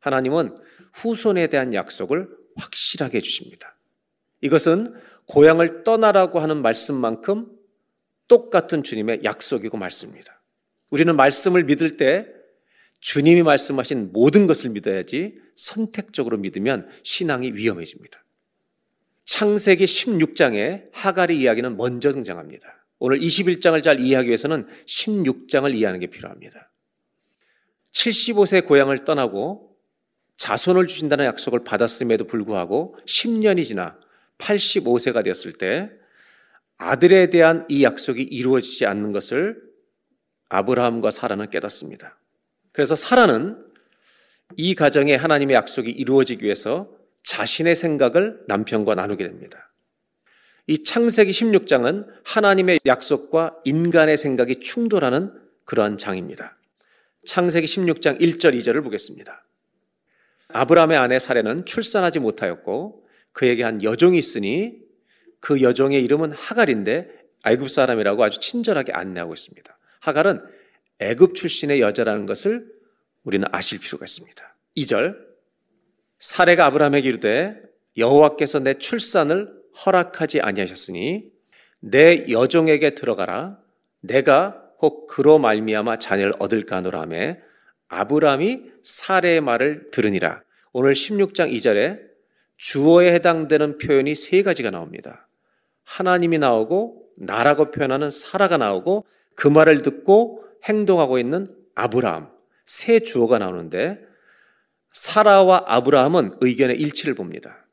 하나님은 0.00 0.56
후손에 0.94 1.46
대한 1.46 1.72
약속을 1.74 2.43
확실하게 2.56 3.18
해주십니다. 3.18 3.76
이것은 4.40 4.94
고향을 5.26 5.84
떠나라고 5.84 6.40
하는 6.40 6.62
말씀만큼 6.62 7.50
똑같은 8.28 8.82
주님의 8.82 9.20
약속이고 9.24 9.76
말씀입니다. 9.76 10.42
우리는 10.90 11.14
말씀을 11.16 11.64
믿을 11.64 11.96
때 11.96 12.26
주님이 13.00 13.42
말씀하신 13.42 14.12
모든 14.12 14.46
것을 14.46 14.70
믿어야지 14.70 15.34
선택적으로 15.56 16.38
믿으면 16.38 16.88
신앙이 17.02 17.52
위험해집니다. 17.52 18.24
창세기 19.24 19.84
16장에 19.84 20.88
하갈의 20.92 21.38
이야기는 21.38 21.76
먼저 21.76 22.12
등장합니다. 22.12 22.86
오늘 22.98 23.18
21장을 23.18 23.82
잘 23.82 24.00
이해하기 24.00 24.28
위해서는 24.28 24.66
16장을 24.86 25.74
이해하는 25.74 26.00
게 26.00 26.06
필요합니다. 26.06 26.70
75세 27.92 28.66
고향을 28.66 29.04
떠나고 29.04 29.73
자손을 30.36 30.86
주신다는 30.86 31.24
약속을 31.24 31.64
받았음에도 31.64 32.26
불구하고 32.26 32.96
10년이 33.06 33.64
지나 33.64 33.98
85세가 34.38 35.22
되었을 35.24 35.52
때 35.52 35.90
아들에 36.76 37.30
대한 37.30 37.64
이 37.68 37.84
약속이 37.84 38.22
이루어지지 38.22 38.86
않는 38.86 39.12
것을 39.12 39.62
아브라함과 40.48 41.10
사라는 41.10 41.50
깨닫습니다. 41.50 42.18
그래서 42.72 42.96
사라는 42.96 43.64
이 44.56 44.74
가정에 44.74 45.14
하나님의 45.14 45.54
약속이 45.54 45.90
이루어지기 45.90 46.44
위해서 46.44 46.90
자신의 47.22 47.76
생각을 47.76 48.42
남편과 48.48 48.94
나누게 48.94 49.24
됩니다. 49.24 49.72
이 50.66 50.82
창세기 50.82 51.30
16장은 51.30 52.06
하나님의 52.24 52.80
약속과 52.86 53.60
인간의 53.64 54.16
생각이 54.16 54.60
충돌하는 54.60 55.32
그러한 55.64 55.98
장입니다. 55.98 56.58
창세기 57.26 57.66
16장 57.66 58.20
1절 58.20 58.58
2절을 58.60 58.82
보겠습니다. 58.82 59.43
아브라함의 60.54 60.96
아내 60.96 61.18
사례는 61.18 61.66
출산하지 61.66 62.20
못하였고 62.20 63.04
그에게 63.32 63.64
한 63.64 63.82
여종이 63.82 64.18
있으니 64.18 64.78
그 65.40 65.60
여종의 65.60 66.02
이름은 66.04 66.30
하갈인데 66.32 67.10
애굽 67.44 67.68
사람이라고 67.68 68.22
아주 68.22 68.38
친절하게 68.38 68.92
안내하고 68.92 69.34
있습니다. 69.34 69.76
하갈은 70.00 70.40
애굽 71.00 71.34
출신의 71.34 71.80
여자라는 71.80 72.26
것을 72.26 72.72
우리는 73.24 73.46
아실 73.50 73.80
필요가 73.80 74.04
있습니다. 74.04 74.56
2절 74.76 75.18
사례가 76.20 76.66
아브라함에게 76.66 77.08
이르되 77.08 77.60
여호와께서 77.96 78.60
내 78.60 78.74
출산을 78.74 79.52
허락하지 79.84 80.40
아니하셨으니 80.40 81.32
내 81.80 82.26
여종에게 82.30 82.94
들어가라 82.94 83.58
내가 84.00 84.62
혹 84.80 85.08
그로 85.08 85.40
말미암아 85.40 85.98
자녀를 85.98 86.34
얻을까 86.38 86.76
하노라 86.76 87.00
하매 87.00 87.40
아브라함이 87.88 88.70
사례의 88.84 89.40
말을 89.40 89.90
들으니라. 89.90 90.43
오늘 90.76 90.94
16장 90.94 91.52
2절에 91.52 92.00
주어에 92.56 93.12
해당되는 93.12 93.78
표현이 93.78 94.16
세 94.16 94.42
가지가 94.42 94.72
나옵니다. 94.72 95.28
하나님이 95.84 96.38
나오고 96.38 97.10
나라고 97.16 97.70
표현하는 97.70 98.10
사라가 98.10 98.56
나오고 98.56 99.04
그 99.36 99.46
말을 99.46 99.82
듣고 99.82 100.44
행동하고 100.64 101.20
있는 101.20 101.46
아브라함 101.76 102.28
세 102.66 102.98
주어가 102.98 103.38
나오는데 103.38 104.00
사라와 104.92 105.62
아브라함은 105.68 106.38
의견의 106.40 106.80
일치를 106.80 107.14
봅니다. 107.14 107.64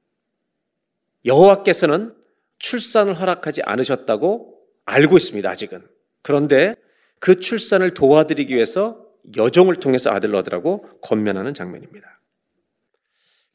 여호와께서는 1.25 2.13
출산을 2.59 3.15
허락하지 3.15 3.63
않으셨다고 3.63 4.59
알고 4.85 5.17
있습니다. 5.17 5.49
아직은. 5.49 5.81
그런데 6.21 6.75
그 7.17 7.39
출산을 7.39 7.95
도와드리기 7.95 8.53
위해서 8.53 9.03
여종을 9.35 9.77
통해서 9.77 10.11
아들을 10.11 10.35
얻으라고 10.35 10.87
권면하는 11.01 11.55
장면입니다. 11.55 12.20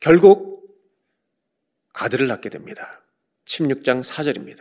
결국 0.01 0.79
아들을 1.93 2.27
낳게 2.27 2.49
됩니다. 2.51 3.03
16장 3.47 4.03
4절입니다. 4.03 4.61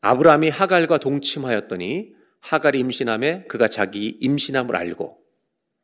아브라함이 0.00 0.48
하갈과 0.48 0.98
동침하였더니 0.98 2.14
하갈이 2.40 2.78
임신함에 2.78 3.44
그가 3.44 3.68
자기 3.68 4.16
임신함을 4.20 4.76
알고 4.76 5.20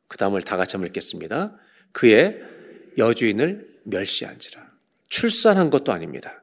그 0.09 0.17
다음을 0.17 0.43
다 0.43 0.57
같이 0.57 0.77
한번 0.77 0.89
읽겠습니다. 0.89 1.57
그의 1.93 2.41
여주인을 2.97 3.81
멸시한지라. 3.85 4.65
출산한 5.09 5.71
것도 5.71 5.93
아닙니다. 5.93 6.43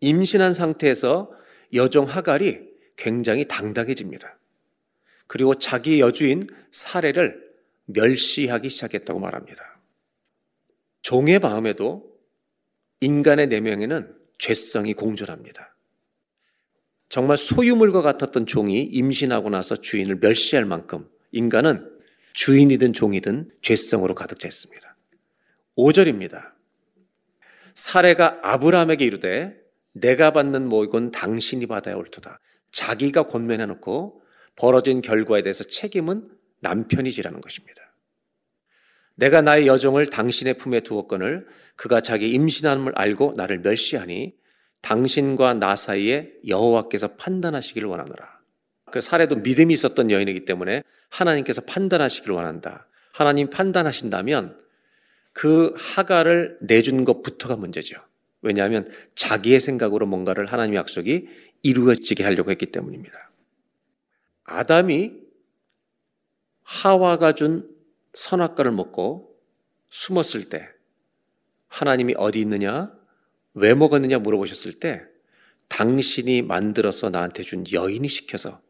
임신한 0.00 0.52
상태에서 0.54 1.30
여종 1.74 2.06
하갈이 2.06 2.60
굉장히 2.96 3.46
당당해집니다. 3.46 4.38
그리고 5.26 5.56
자기 5.56 6.00
여주인 6.00 6.48
사례를 6.70 7.44
멸시하기 7.86 8.68
시작했다고 8.68 9.20
말합니다. 9.20 9.75
종의 11.06 11.38
마음에도 11.38 12.18
인간의 12.98 13.46
내면에는 13.46 14.12
죄성이 14.38 14.92
공존합니다. 14.92 15.72
정말 17.08 17.36
소유물과 17.36 18.02
같았던 18.02 18.46
종이 18.46 18.82
임신하고 18.82 19.48
나서 19.50 19.76
주인을 19.76 20.16
멸시할 20.16 20.64
만큼 20.64 21.08
인간은 21.30 21.88
주인이든 22.32 22.92
종이든 22.92 23.52
죄성으로 23.62 24.16
가득 24.16 24.40
차 24.40 24.48
있습니다. 24.48 24.96
5절입니다. 25.76 26.50
사례가 27.76 28.40
아브라함에게 28.42 29.04
이르되 29.04 29.56
내가 29.92 30.32
받는 30.32 30.68
모익은 30.68 31.12
당신이 31.12 31.66
받아야 31.66 31.94
옳도다. 31.94 32.40
자기가 32.72 33.28
권면해 33.28 33.66
놓고 33.66 34.22
벌어진 34.56 35.02
결과에 35.02 35.42
대해서 35.42 35.62
책임은 35.62 36.28
남편이 36.62 37.12
지라는 37.12 37.40
것입니다. 37.40 37.75
내가 39.16 39.40
나의 39.42 39.66
여종을 39.66 40.08
당신의 40.10 40.54
품에 40.54 40.80
두었거늘 40.80 41.46
그가 41.74 42.00
자기 42.00 42.30
임신함을 42.30 42.92
알고 42.94 43.34
나를 43.36 43.58
멸시하니 43.60 44.34
당신과 44.82 45.54
나 45.54 45.74
사이에 45.74 46.32
여호와께서 46.46 47.16
판단하시기를 47.16 47.88
원하노라. 47.88 48.36
그 48.92 49.00
사례도 49.00 49.36
믿음이 49.36 49.74
있었던 49.74 50.10
여인이기 50.10 50.44
때문에 50.44 50.82
하나님께서 51.08 51.62
판단하시기를 51.62 52.34
원한다. 52.34 52.86
하나님 53.12 53.50
판단하신다면 53.50 54.60
그 55.32 55.74
하가를 55.76 56.58
내준 56.60 57.04
것부터가 57.04 57.56
문제죠. 57.56 57.96
왜냐하면 58.42 58.88
자기의 59.14 59.60
생각으로 59.60 60.06
뭔가를 60.06 60.46
하나님의 60.46 60.78
약속이 60.78 61.28
이루어지게 61.62 62.22
하려고 62.22 62.50
했기 62.50 62.66
때문입니다. 62.66 63.30
아담이 64.44 65.12
하와가 66.62 67.32
준 67.32 67.75
선악과를 68.16 68.72
먹고 68.72 69.38
숨었을 69.90 70.48
때 70.48 70.68
하나님이 71.68 72.14
어디 72.16 72.40
있느냐? 72.40 72.92
왜 73.54 73.74
먹었느냐 73.74 74.18
물어보셨을 74.18 74.80
때 74.80 75.02
당신이 75.68 76.42
만들어서 76.42 77.10
나한테 77.10 77.42
준 77.42 77.64
여인이 77.70 78.08
시켜서 78.08 78.60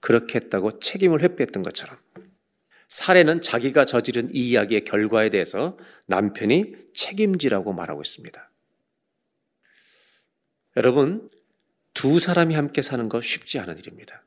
그렇게 0.00 0.38
했다고 0.38 0.78
책임을 0.78 1.22
회피했던 1.22 1.62
것처럼 1.62 1.98
사례는 2.88 3.42
자기가 3.42 3.84
저지른 3.84 4.34
이 4.34 4.48
이야기의 4.50 4.84
결과에 4.84 5.28
대해서 5.28 5.76
남편이 6.06 6.74
책임지라고 6.94 7.74
말하고 7.74 8.00
있습니다. 8.00 8.50
여러분, 10.76 11.28
두 11.92 12.18
사람이 12.18 12.54
함께 12.54 12.80
사는 12.80 13.08
거 13.08 13.20
쉽지 13.20 13.58
않은 13.58 13.76
일입니다. 13.78 14.24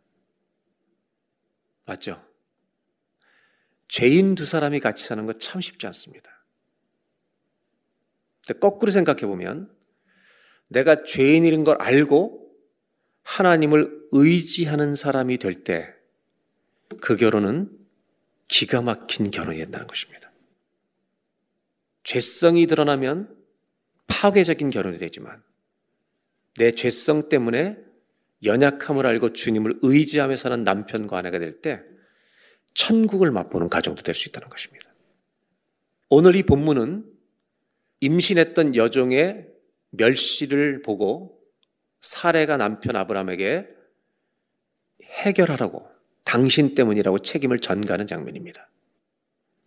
맞죠? 1.86 2.31
죄인 3.92 4.36
두 4.36 4.46
사람이 4.46 4.80
같이 4.80 5.04
사는 5.06 5.26
거 5.26 5.34
참 5.34 5.60
쉽지 5.62 5.86
않습니다. 5.88 6.46
거꾸로 8.60 8.92
생각해 8.92 9.22
보면 9.22 9.70
내가 10.70 11.04
죄인인 11.04 11.64
걸 11.66 11.76
알고 11.82 12.50
하나님을 13.24 14.08
의지하는 14.12 14.96
사람이 14.96 15.38
될 15.38 15.64
때 15.64 15.94
그 17.00 17.16
결혼은 17.16 17.70
기가 18.50 18.82
막힌 18.82 19.32
결혼이 19.32 19.58
된다는 19.60 19.88
것입니다. 19.88 20.30
죄성이 22.04 22.68
드러나면 22.68 23.34
파괴적인 24.08 24.72
결혼이 24.72 24.98
되지만 24.98 25.42
내 26.58 26.72
죄성 26.72 27.30
때문에 27.30 27.78
연약함을 28.44 29.06
알고 29.06 29.32
주님을 29.34 29.80
의지하며 29.82 30.36
사는 30.36 30.64
남편과 30.64 31.18
아내가 31.18 31.40
될 31.40 31.62
때 31.62 31.82
천국을 32.74 33.32
맛보는 33.32 33.70
가정도 33.70 34.02
될 34.02 34.16
수 34.16 34.30
있다는 34.30 34.50
것입니다. 34.50 34.90
오늘 36.10 36.36
이 36.36 36.44
본문은 36.44 37.06
임신했던 38.02 38.76
여종의 38.76 39.48
멸시를 39.92 40.82
보고 40.82 41.40
사례가 42.02 42.58
남편 42.58 42.96
아브라함에게 42.96 43.68
해결하라고 45.04 45.88
당신 46.24 46.76
때문이라고 46.76 47.20
책임을 47.20 47.60
전가하는 47.60 48.08
장면입니다. 48.08 48.66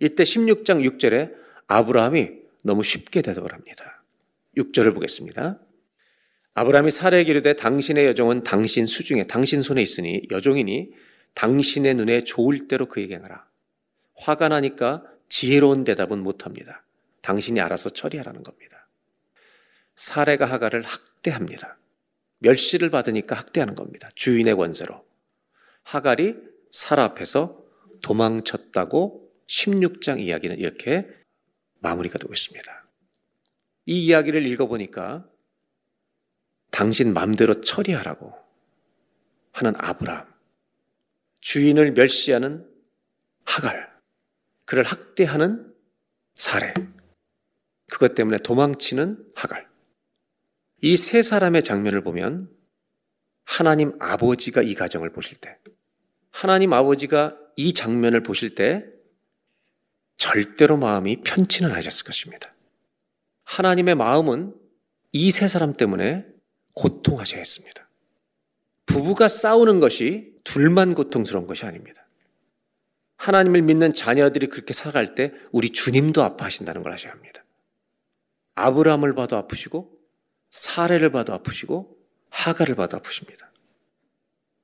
이때 0.01 0.25
16장 0.25 0.83
6절에 0.99 1.35
아브라함이 1.67 2.31
너무 2.62 2.83
쉽게 2.83 3.23
대답을 3.23 3.53
합니다. 3.53 4.03
6절을 4.57 4.95
보겠습니다. 4.95 5.61
아브라함이 6.55 6.90
사례에게 6.90 7.31
이르되 7.31 7.55
당신의 7.55 8.07
여종은 8.07 8.43
당신 8.43 8.87
수중에 8.87 9.27
당신 9.27 9.62
손에 9.62 9.83
있으니 9.83 10.23
여종이니 10.31 10.93
당신의 11.35 11.94
눈에 11.94 12.25
좋을 12.25 12.68
대로 12.68 12.87
그에게 12.87 13.16
하라. 13.16 13.47
화가 14.16 14.49
나니까 14.49 15.05
지혜로운 15.29 15.85
대답은 15.85 16.20
못합니다. 16.20 16.83
당신이 17.23 17.61
알아서 17.61 17.90
처리하라는 17.90 18.42
겁니다. 18.42 18.88
사례가 19.97 20.47
하가를 20.47 20.83
학대합니다. 20.83 21.79
멸시를 22.38 22.90
받으니까 22.90 23.37
학대하는 23.37 23.75
겁니다. 23.75 24.09
주인의 24.14 24.55
권세로. 24.57 25.03
하갈이 25.83 26.37
사라 26.70 27.05
앞에서 27.05 27.62
도망쳤다고 28.03 29.33
16장 29.47 30.20
이야기는 30.20 30.59
이렇게 30.59 31.09
마무리가 31.81 32.18
되고 32.18 32.33
있습니다. 32.33 32.85
이 33.87 34.07
이야기를 34.07 34.47
읽어보니까 34.47 35.29
당신 36.70 37.12
맘대로 37.14 37.61
처리하라고 37.61 38.35
하는 39.53 39.75
아브라함, 39.79 40.34
주인을 41.45 41.93
멸시하는 41.93 42.67
하갈, 43.45 43.93
그를 44.65 44.83
학대하는 44.83 45.75
사례, 46.35 46.73
그것 47.91 48.15
때문에 48.15 48.39
도망치는 48.39 49.33
하갈. 49.35 49.69
이 50.83 50.97
세 50.97 51.21
사람의 51.21 51.63
장면을 51.63 52.01
보면 52.03 52.51
하나님 53.45 53.92
아버지가 54.01 54.63
이 54.63 54.75
가정을 54.75 55.13
보실 55.13 55.37
때, 55.37 55.59
하나님 56.31 56.73
아버지가 56.73 57.38
이 57.57 57.75
장면을 57.75 58.23
보실 58.23 58.55
때 58.55 58.87
절대로 60.17 60.79
마음이 60.79 61.21
편치는 61.25 61.71
않으셨을 61.71 62.07
것입니다. 62.07 62.55
하나님의 63.45 63.97
마음은 63.97 64.55
이 65.13 65.31
세 65.31 65.47
사람 65.47 65.75
때문에 65.77 66.27
고통하셔야 66.75 67.38
했습니다. 67.38 67.87
부부가 68.87 69.29
싸우는 69.29 69.81
것이 69.81 70.34
둘만 70.45 70.95
고통스러운 70.95 71.47
것이 71.47 71.65
아닙니다. 71.65 72.07
하나님을 73.17 73.63
믿는 73.63 73.95
자녀들이 73.95 74.49
그렇게 74.49 74.73
살아갈 74.73 75.15
때 75.15 75.33
우리 75.51 75.71
주님도 75.71 76.23
아파하신다는 76.23 76.83
걸 76.83 76.92
아셔야 76.92 77.13
합니다. 77.13 77.45
아브라함을 78.55 79.15
봐도 79.15 79.37
아프시고 79.37 79.99
사례를 80.51 81.11
봐도 81.11 81.33
아프시고 81.33 81.97
하가를 82.29 82.75
봐도 82.75 82.97
아프십니다. 82.97 83.51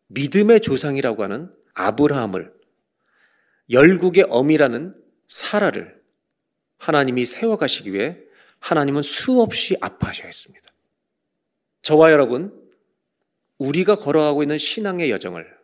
믿음의 0.08 0.60
조상이라고 0.60 1.22
하는 1.22 1.54
아브라함을 1.74 2.52
열국의 3.70 4.26
어미라는 4.28 4.94
사라를 5.28 5.94
하나님이 6.78 7.26
세워가시기 7.26 7.92
위해 7.92 8.18
하나님은 8.58 9.02
수없이 9.02 9.76
아파하셔야 9.80 10.26
했습니다. 10.26 10.66
저와 11.82 12.12
여러분, 12.12 12.52
우리가 13.58 13.94
걸어가고 13.94 14.42
있는 14.42 14.58
신앙의 14.58 15.10
여정을 15.10 15.59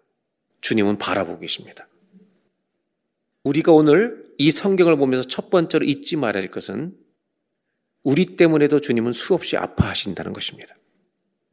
주님은 0.61 0.99
바라보고 0.99 1.41
계십니다. 1.41 1.89
우리가 3.45 3.73
오늘 3.73 4.25
이 4.39 4.51
성경을 4.51 4.97
보면서 4.97 5.27
첫 5.27 5.51
번째로 5.51 5.85
잊지 5.85 6.17
말아야 6.17 6.43
할 6.43 6.51
것은 6.51 6.97
우리 8.03 8.37
때문에도 8.37 8.81
주님은 8.81 9.13
수없이 9.13 9.57
아파하신다는 9.57 10.33
것입니다. 10.33 10.77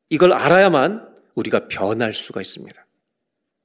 이걸 0.09 0.33
알아야만 0.33 1.07
우리가 1.35 1.67
변할 1.67 2.13
수가 2.13 2.41
있습니다. 2.41 2.85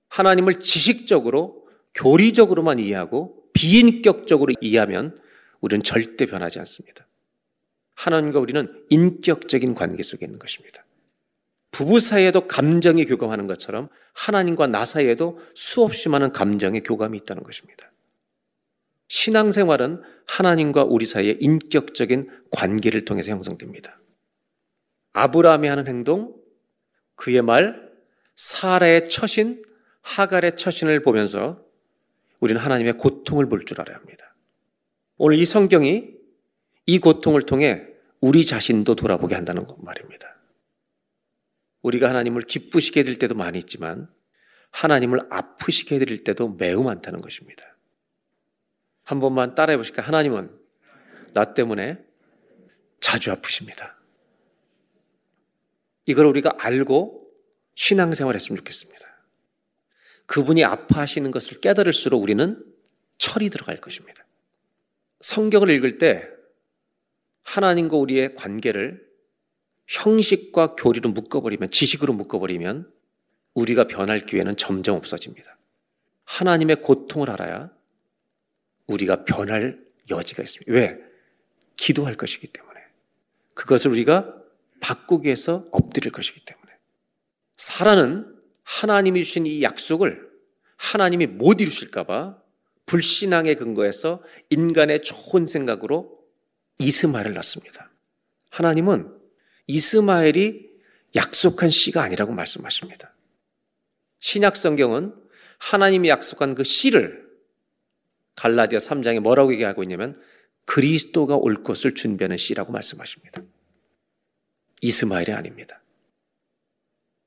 하나님을 0.09 0.59
지식적으로, 0.61 1.66
교리적으로만 1.95 2.78
이해하고 2.78 3.51
비인격적으로 3.53 4.55
이해하면 4.61 5.20
우리는 5.61 5.82
절대 5.82 6.26
변하지 6.26 6.59
않습니다. 6.61 7.07
하나님과 7.95 8.39
우리는 8.39 8.84
인격적인 8.91 9.74
관계 9.74 10.03
속에 10.03 10.24
있는 10.24 10.39
것입니다. 10.39 10.84
부부 11.70 12.00
사이에도 12.00 12.46
감정이 12.46 13.04
교감하는 13.04 13.46
것처럼 13.46 13.88
하나님과 14.14 14.66
나 14.68 14.84
사이에도 14.84 15.38
수없이 15.54 16.08
많은 16.08 16.32
감정의 16.32 16.82
교감이 16.82 17.18
있다는 17.18 17.42
것입니다. 17.42 17.90
신앙생활은 19.08 20.02
하나님과 20.26 20.84
우리 20.84 21.06
사이의 21.06 21.38
인격적인 21.40 22.26
관계를 22.50 23.04
통해서 23.04 23.32
형성됩니다. 23.32 24.00
아브라함이 25.12 25.68
하는 25.68 25.86
행동, 25.86 26.34
그의 27.16 27.42
말, 27.42 27.88
사라의 28.36 29.08
처신, 29.08 29.62
하갈의 30.02 30.56
처신을 30.56 31.02
보면서 31.02 31.64
우리는 32.40 32.60
하나님의 32.60 32.94
고통을 32.94 33.48
볼 33.48 33.64
줄 33.64 33.80
알아야 33.80 33.96
합니다. 33.96 34.32
오늘 35.16 35.36
이 35.36 35.44
성경이 35.44 36.14
이 36.86 36.98
고통을 36.98 37.42
통해 37.42 37.84
우리 38.20 38.46
자신도 38.46 38.94
돌아보게 38.94 39.34
한다는 39.34 39.66
말입니다. 39.78 40.27
우리가 41.82 42.08
하나님을 42.08 42.42
기쁘시게 42.42 43.00
해드릴 43.00 43.18
때도 43.18 43.34
많이 43.34 43.58
있지만 43.58 44.08
하나님을 44.70 45.20
아프시게 45.30 45.96
해드릴 45.96 46.24
때도 46.24 46.50
매우 46.50 46.82
많다는 46.82 47.20
것입니다. 47.20 47.64
한 49.04 49.20
번만 49.20 49.54
따라해 49.54 49.76
보실까요? 49.76 50.06
하나님은 50.06 50.50
나 51.32 51.54
때문에 51.54 52.04
자주 53.00 53.30
아프십니다. 53.30 53.98
이걸 56.04 56.26
우리가 56.26 56.56
알고 56.58 57.30
신앙생활 57.74 58.34
했으면 58.34 58.58
좋겠습니다. 58.58 59.06
그분이 60.26 60.64
아파하시는 60.64 61.30
것을 61.30 61.60
깨달을수록 61.60 62.22
우리는 62.22 62.62
철이 63.16 63.50
들어갈 63.50 63.78
것입니다. 63.78 64.24
성경을 65.20 65.70
읽을 65.70 65.98
때 65.98 66.28
하나님과 67.44 67.96
우리의 67.96 68.34
관계를 68.34 69.07
형식과 69.89 70.76
교리로 70.76 71.11
묶어버리면, 71.11 71.70
지식으로 71.70 72.12
묶어버리면 72.12 72.93
우리가 73.55 73.84
변할 73.84 74.20
기회는 74.20 74.57
점점 74.57 74.97
없어집니다. 74.97 75.57
하나님의 76.24 76.82
고통을 76.82 77.30
알아야 77.30 77.70
우리가 78.86 79.24
변할 79.24 79.82
여지가 80.11 80.43
있습니다. 80.43 80.72
왜? 80.72 80.97
기도할 81.76 82.16
것이기 82.16 82.49
때문에. 82.49 82.80
그것을 83.55 83.91
우리가 83.91 84.34
바꾸기 84.80 85.26
위해서 85.26 85.66
엎드릴 85.72 86.12
것이기 86.12 86.45
때문에. 86.45 86.72
사라는 87.57 88.36
하나님이 88.62 89.24
주신 89.24 89.47
이 89.47 89.62
약속을 89.62 90.28
하나님이 90.76 91.26
못 91.26 91.61
이루실까봐 91.61 92.39
불신앙의 92.86 93.57
근거에서 93.57 94.20
인간의 94.51 95.03
좋은 95.03 95.47
생각으로 95.47 96.18
이스마엘을 96.78 97.34
낳습니다. 97.34 97.91
하나님은 98.51 99.17
이스마엘이 99.68 100.68
약속한 101.14 101.70
씨가 101.70 102.02
아니라고 102.02 102.32
말씀하십니다. 102.32 103.14
신약 104.18 104.56
성경은 104.56 105.14
하나님이 105.58 106.08
약속한 106.08 106.54
그 106.54 106.64
씨를 106.64 107.28
갈라디아 108.36 108.78
3장에 108.78 109.20
뭐라고 109.20 109.52
얘기하고 109.52 109.82
있냐면 109.82 110.20
그리스도가 110.64 111.36
올 111.36 111.62
것을 111.62 111.94
준비하는 111.94 112.36
씨라고 112.36 112.72
말씀하십니다. 112.72 113.42
이스마엘이 114.80 115.32
아닙니다. 115.32 115.80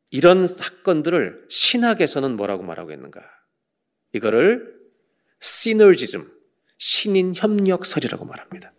이런 0.10 0.48
사건들을 0.48 1.46
신학에서는 1.50 2.36
뭐라고 2.36 2.64
말하고 2.64 2.92
있는가? 2.92 3.22
이거를 4.14 4.80
시너지즘, 5.40 6.32
신인 6.78 7.34
협력설이라고 7.36 8.26
말합니다. 8.26 8.72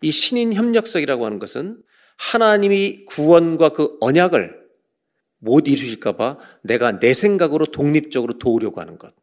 이 0.00 0.10
신인 0.10 0.52
협력설이라고 0.54 1.26
하는 1.26 1.38
것은 1.38 1.82
하나님이 2.18 3.04
구원과 3.06 3.70
그 3.70 3.96
언약을 4.00 4.58
못 5.38 5.68
이루실까봐 5.68 6.38
내가 6.62 6.98
내 6.98 7.14
생각으로 7.14 7.66
독립적으로 7.66 8.38
도우려고 8.38 8.80
하는 8.80 8.98
것. 8.98 9.14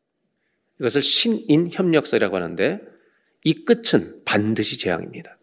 이것을 0.80 1.02
신인 1.02 1.70
협력설이라고 1.72 2.36
하는데 2.36 2.82
이 3.44 3.66
끝은 3.66 4.24
반드시 4.26 4.80
재앙입니다. 4.80 5.36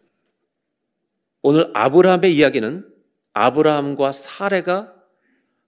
오늘 1.41 1.69
아브라함의 1.73 2.35
이야기는 2.35 2.87
아브라함과 3.33 4.11
사례가 4.11 4.93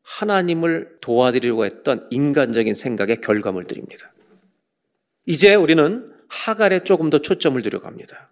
하나님을 0.02 0.98
도와드리려고 1.02 1.66
했던 1.66 2.08
인간적인 2.12 2.74
생각의 2.74 3.22
결과물들입니다. 3.22 4.14
이제 5.26 5.56
우리는 5.56 6.12
하갈에 6.28 6.84
조금 6.84 7.10
더 7.10 7.20
초점을 7.20 7.60
두려고 7.62 7.88
합니다. 7.88 8.30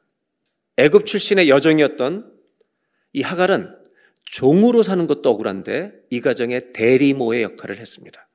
애굽 0.77 1.05
출신의 1.05 1.49
여정이었던 1.49 2.32
이 3.13 3.21
하갈은 3.21 3.75
종으로 4.25 4.83
사는 4.83 5.05
것도 5.05 5.29
억울한데 5.29 5.93
이 6.09 6.21
가정의 6.21 6.73
대리모의 6.73 7.43
역할을 7.43 7.77
했습니다. 7.77 8.27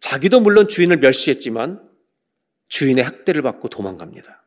자기도 0.00 0.40
물론 0.40 0.68
주인을 0.68 0.98
멸시했지만 0.98 1.82
주인의 2.68 3.02
학대를 3.02 3.42
받고 3.42 3.68
도망갑니다. 3.68 4.44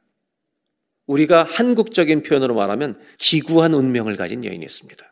우리가 1.07 1.43
한국적인 1.43 2.21
표현으로 2.21 2.53
말하면 2.53 2.99
기구한 3.17 3.73
운명을 3.73 4.15
가진 4.15 4.45
여인이었습니다. 4.45 5.11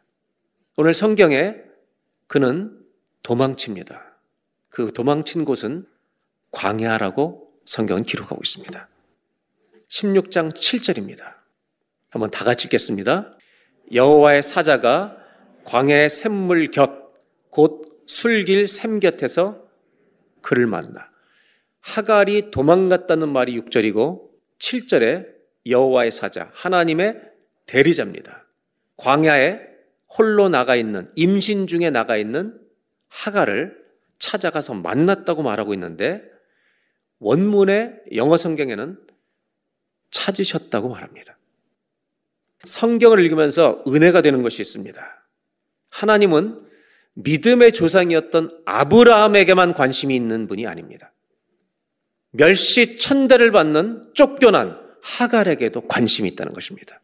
오늘 0.76 0.94
성경에 0.94 1.56
그는 2.28 2.80
도망칩니다. 3.24 4.16
그 4.70 4.94
도망친 4.94 5.44
곳은 5.44 5.88
광야라고 6.52 7.52
성경은 7.66 8.04
기록하고 8.04 8.40
있습니다. 8.44 8.88
16장 9.90 10.54
7절입니다. 10.54 11.36
한번 12.10 12.30
다 12.30 12.46
같이 12.46 12.68
읽겠습니다. 12.68 13.37
여호와의 13.94 14.44
사자가 14.44 15.18
광야의 15.66 16.10
샘물 16.10 16.72
곁 16.72 17.08
곧 17.58 18.04
술길 18.06 18.68
샘 18.68 19.00
곁에서 19.00 19.68
그를 20.42 20.68
만나. 20.68 21.10
하갈이 21.80 22.52
도망갔다는 22.52 23.30
말이 23.30 23.60
6절이고 23.60 24.30
7절에 24.60 25.28
여호와의 25.66 26.12
사자 26.12 26.52
하나님의 26.54 27.20
대리자입니다. 27.66 28.46
광야에 28.98 29.60
홀로 30.08 30.50
나가 30.50 30.76
있는 30.76 31.12
임신 31.16 31.66
중에 31.66 31.90
나가 31.90 32.16
있는 32.16 32.60
하갈을 33.08 33.84
찾아가서 34.20 34.76
만났다고 34.76 35.42
말하고 35.42 35.74
있는데 35.74 36.22
원문의 37.18 37.96
영어 38.16 38.38
성경에는 38.38 39.00
찾으셨다고 40.12 40.90
말합니다. 40.90 41.37
성경을 42.68 43.20
읽으면서 43.20 43.84
은혜가 43.88 44.22
되는 44.22 44.42
것이 44.42 44.62
있습니다. 44.62 45.26
하나님은 45.90 46.62
믿음의 47.16 47.72
조상이었던 47.72 48.62
아브라함에게만 48.66 49.74
관심이 49.74 50.16
있는 50.16 50.48
분이 50.48 50.68
아닙니다. 50.68 51.14
멸시 52.32 52.98
천대를 52.98 53.52
받는 53.52 54.12
쫓겨난 54.14 54.78
하갈에게도 55.02 55.88
관심이 55.88 56.30
있다는 56.30 56.54
것입니다. 56.54 57.00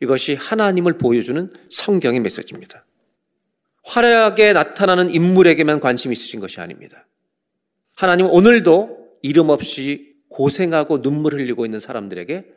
이것이 0.00 0.34
하나님을 0.34 0.98
보여주는 0.98 1.52
성경의 1.70 2.20
메시지입니다. 2.20 2.84
화려하게 3.84 4.52
나타나는 4.52 5.10
인물에게만 5.10 5.80
관심이 5.80 6.12
있으신 6.12 6.40
것이 6.40 6.60
아닙니다. 6.60 7.06
하나님은 7.94 8.30
오늘도 8.30 9.18
이름 9.22 9.48
없이 9.48 10.14
고생하고 10.28 11.00
눈물 11.00 11.34
흘리고 11.34 11.64
있는 11.64 11.80
사람들에게 11.80 12.55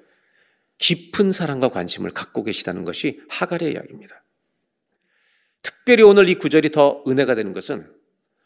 깊은 0.80 1.32
사랑과 1.32 1.70
관심을 1.70 2.10
갖고 2.10 2.44
계시다는 2.44 2.84
것이 2.84 3.22
하갈의 3.30 3.74
이야기입니다. 3.74 4.24
특별히 5.62 6.04
오늘 6.04 6.30
이 6.30 6.36
구절이 6.36 6.72
더 6.72 7.04
은혜가 7.08 7.36
되는 7.36 7.54
것은 7.54 7.94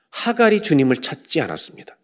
하갈이 0.09 0.61
주님을 0.61 0.97
찾지 0.97 1.41
않았습니다. 1.41 1.97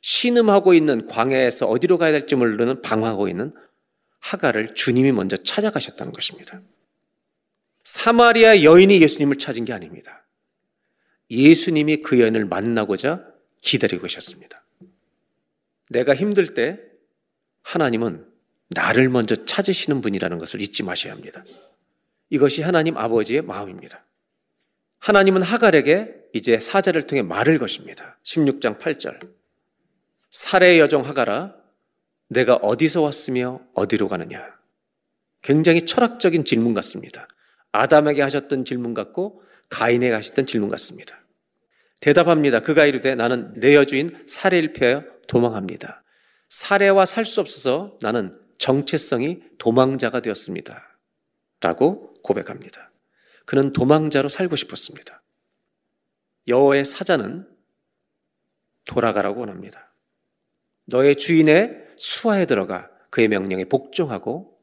신음하고 0.00 0.74
있는 0.74 1.06
광야에서 1.06 1.66
어디로 1.66 1.98
가야 1.98 2.12
될지 2.12 2.34
모르는 2.34 2.82
방황하고 2.82 3.28
있는 3.28 3.54
하갈을 4.20 4.74
주님이 4.74 5.12
먼저 5.12 5.36
찾아가셨다는 5.36 6.12
것입니다. 6.12 6.60
사마리아 7.84 8.62
여인이 8.62 9.00
예수님을 9.00 9.38
찾은 9.38 9.64
게 9.64 9.72
아닙니다. 9.72 10.26
예수님이 11.30 11.98
그 11.98 12.20
여인을 12.20 12.44
만나고자 12.44 13.26
기다리고 13.62 14.02
계셨습니다. 14.02 14.64
내가 15.90 16.14
힘들 16.14 16.54
때 16.54 16.80
하나님은 17.62 18.27
나를 18.70 19.08
먼저 19.08 19.44
찾으시는 19.44 20.00
분이라는 20.00 20.38
것을 20.38 20.60
잊지 20.60 20.82
마셔야 20.82 21.12
합니다. 21.12 21.42
이것이 22.30 22.62
하나님 22.62 22.96
아버지의 22.96 23.42
마음입니다. 23.42 24.04
하나님은 24.98 25.42
하갈에게 25.42 26.14
이제 26.34 26.60
사자를 26.60 27.04
통해 27.06 27.22
말을 27.22 27.58
것입니다. 27.58 28.18
16장 28.24 28.78
8절. 28.78 29.30
살해 30.30 30.78
여종 30.78 31.06
하가라, 31.06 31.54
내가 32.28 32.56
어디서 32.56 33.00
왔으며 33.00 33.60
어디로 33.74 34.08
가느냐? 34.08 34.58
굉장히 35.40 35.86
철학적인 35.86 36.44
질문 36.44 36.74
같습니다. 36.74 37.26
아담에게 37.72 38.20
하셨던 38.22 38.64
질문 38.66 38.92
같고 38.92 39.42
가인에게 39.70 40.12
하셨던 40.12 40.46
질문 40.46 40.68
같습니다. 40.68 41.18
대답합니다. 42.00 42.60
그가 42.60 42.84
이르되 42.84 43.14
나는 43.14 43.54
내 43.54 43.74
여주인 43.74 44.10
사례를 44.26 44.72
피하여 44.72 45.04
도망합니다. 45.26 46.02
사례와 46.48 47.06
살 47.06 47.24
수 47.24 47.40
없어서 47.40 47.96
나는 48.02 48.38
정체성이 48.58 49.42
도망자가 49.58 50.20
되었습니다. 50.20 50.98
라고 51.60 52.14
고백합니다. 52.22 52.90
그는 53.46 53.72
도망자로 53.72 54.28
살고 54.28 54.56
싶었습니다. 54.56 55.22
여호의 56.48 56.84
사자는 56.84 57.48
돌아가라고 58.84 59.40
원합니다. 59.40 59.92
너의 60.84 61.16
주인의 61.16 61.86
수하에 61.96 62.46
들어가 62.46 62.90
그의 63.10 63.28
명령에 63.28 63.64
복종하고 63.64 64.58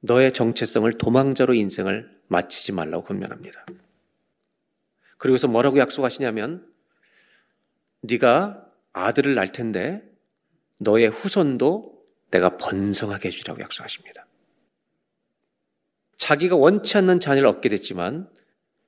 너의 0.00 0.32
정체성을 0.32 0.90
도망자로 0.98 1.54
인생을 1.54 2.10
마치지 2.28 2.72
말라고 2.72 3.04
권면합니다. 3.04 3.64
그리고서 5.16 5.48
뭐라고 5.48 5.78
약속하시냐면 5.78 6.70
네가 8.02 8.66
아들을 8.92 9.34
낳을 9.34 9.52
텐데 9.52 10.02
너의 10.78 11.08
후손도 11.08 11.93
내가 12.34 12.56
번성하게 12.56 13.28
해주라고 13.28 13.60
약속하십니다. 13.62 14.26
자기가 16.16 16.56
원치 16.56 16.96
않는 16.98 17.20
자녀를 17.20 17.48
얻게 17.48 17.68
됐지만 17.68 18.28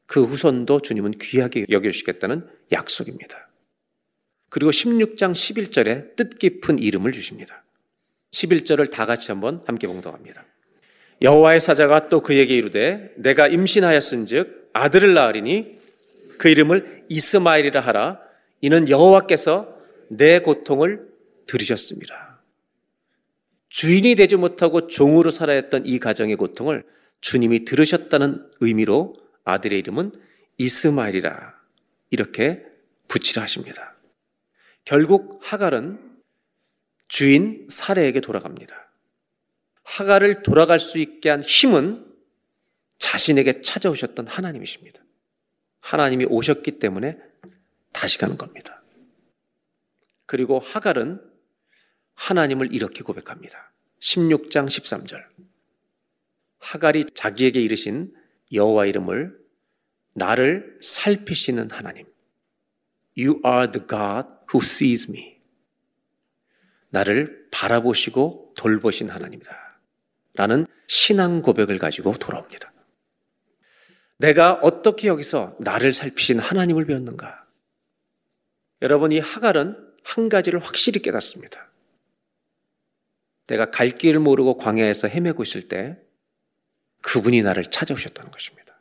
그 0.07 0.25
후손도 0.25 0.81
주님은 0.81 1.13
귀하게 1.19 1.67
여겨주시겠다는 1.71 2.49
약속입니다. 2.73 3.49
그리고 4.49 4.71
16장 4.71 5.33
11절에 5.33 6.17
뜻깊은 6.17 6.79
이름을 6.79 7.13
주십니다. 7.13 7.63
11절을 8.33 8.91
다 8.91 9.07
같이 9.07 9.31
한번 9.31 9.61
함께 9.65 9.87
봉독합니다. 9.87 10.45
여호와의 11.23 11.61
사자가 11.61 12.09
또 12.09 12.21
그에게 12.21 12.57
이르되 12.57 13.13
내가 13.17 13.47
임신하였은즉 13.47 14.71
아들을 14.73 15.15
낳으리니 15.15 15.79
그 16.39 16.49
이름을 16.49 17.05
이스마엘이라 17.09 17.81
하라 17.81 18.21
이는 18.61 18.89
여호와께서 18.89 19.77
내 20.09 20.41
고통을 20.41 21.09
들으셨습니다. 21.47 22.26
주인이 23.77 24.15
되지 24.15 24.37
못하고 24.37 24.87
종으로 24.87 25.31
살아야 25.31 25.57
했던 25.57 25.85
이 25.85 25.99
가정의 25.99 26.37
고통을 26.37 26.83
주님이 27.21 27.67
들으셨다는 27.67 28.51
의미로 28.61 29.15
아들의 29.45 29.79
이름은 29.79 30.13
이스마엘이라 30.57 31.55
이렇게 32.09 32.65
붙이라 33.07 33.43
하십니다. 33.43 33.95
결국 34.87 35.41
하갈은 35.43 36.01
주인 37.09 37.67
사례에게 37.69 38.21
돌아갑니다. 38.21 38.91
하갈을 39.83 40.43
돌아갈 40.43 40.81
수 40.81 40.97
있게 40.97 41.29
한 41.29 41.43
힘은 41.43 42.03
자신에게 42.97 43.61
찾아오셨던 43.61 44.27
하나님이십니다. 44.27 45.03
하나님이 45.81 46.25
오셨기 46.31 46.79
때문에 46.79 47.19
다시 47.93 48.17
가는 48.17 48.39
겁니다. 48.39 48.83
그리고 50.25 50.61
하갈은 50.61 51.21
하나님을 52.17 52.75
이렇게 52.75 53.03
고백합니다. 53.03 53.73
16장 54.01 54.67
13절. 54.67 55.25
하갈이 56.59 57.07
자기에게 57.15 57.61
이르신 57.61 58.13
여호와 58.53 58.87
이름을 58.87 59.39
나를 60.15 60.79
살피시는 60.83 61.71
하나님. 61.71 62.07
You 63.17 63.41
are 63.47 63.71
the 63.71 63.87
God 63.87 64.29
who 64.53 64.63
sees 64.63 65.11
me. 65.11 65.37
나를 66.91 67.49
바라보시고 67.51 68.55
돌보신 68.57 69.11
하나님이다. 69.11 69.79
라는 70.35 70.67
신앙 70.87 71.43
고백을 71.43 71.79
가지고 71.79 72.13
돌아옵니다. 72.13 72.73
내가 74.19 74.55
어떻게 74.55 75.09
여기서 75.09 75.57
나를 75.61 75.93
살피신 75.93 76.39
하나님을 76.39 76.87
배웠는가? 76.87 77.47
여러분, 78.83 79.13
이 79.13 79.19
하갈은 79.19 79.77
한 80.03 80.29
가지를 80.29 80.61
확실히 80.61 81.03
깨닫습니다. 81.03 81.66
내가 83.47 83.71
갈 83.71 83.91
길을 83.91 84.21
모르고 84.21 84.57
광야에서 84.57 85.09
헤매고 85.09 85.43
있을 85.43 85.69
때 85.69 85.97
그분이 87.03 87.43
나를 87.43 87.71
찾아오셨다는 87.71 88.31
것입니다. 88.31 88.77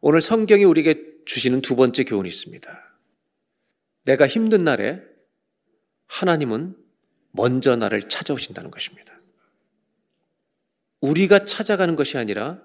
오늘 0.00 0.20
성경이 0.20 0.64
우리에게 0.64 1.24
주시는 1.24 1.60
두 1.60 1.76
번째 1.76 2.04
교훈이 2.04 2.28
있습니다. 2.28 2.98
내가 4.04 4.26
힘든 4.26 4.64
날에 4.64 5.02
하나님은 6.06 6.76
먼저 7.30 7.76
나를 7.76 8.08
찾아오신다는 8.08 8.70
것입니다. 8.70 9.16
우리가 11.00 11.44
찾아가는 11.44 11.94
것이 11.96 12.18
아니라 12.18 12.60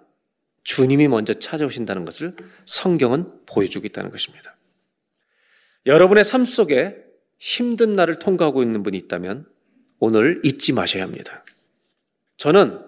주님이 0.64 1.08
먼저 1.08 1.34
찾아오신다는 1.34 2.06
것을 2.06 2.36
성경은 2.66 3.46
보여주고 3.46 3.86
있다는 3.86 4.10
것입니다. 4.10 4.56
여러분의 5.86 6.24
삶 6.24 6.46
속에 6.46 7.06
힘든 7.38 7.94
날을 7.94 8.18
통과하고 8.18 8.64
있는 8.64 8.82
분이 8.82 8.98
있다면 8.98 9.48
오늘 10.00 10.42
잊지 10.44 10.74
마셔야 10.74 11.04
합니다. 11.04 11.44
저는 12.38 12.80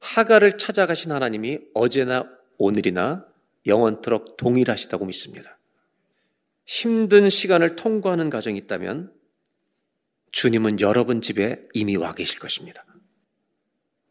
하가를 0.00 0.58
찾아가신 0.58 1.12
하나님이 1.12 1.58
어제나 1.74 2.28
오늘이나 2.58 3.26
영원토록 3.66 4.36
동일하시다고 4.36 5.06
믿습니다. 5.06 5.58
힘든 6.64 7.28
시간을 7.28 7.76
통과하는 7.76 8.30
과정이 8.30 8.58
있다면 8.58 9.12
주님은 10.32 10.80
여러분 10.80 11.20
집에 11.20 11.66
이미 11.74 11.96
와 11.96 12.14
계실 12.14 12.38
것입니다. 12.38 12.84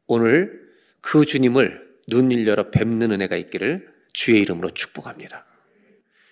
오늘 0.07 0.69
그 1.01 1.25
주님을 1.25 1.87
눈일 2.07 2.47
열어 2.47 2.69
뵙는 2.71 3.11
은혜가 3.11 3.37
있기를 3.37 3.93
주의 4.11 4.41
이름으로 4.41 4.71
축복합니다. 4.71 5.45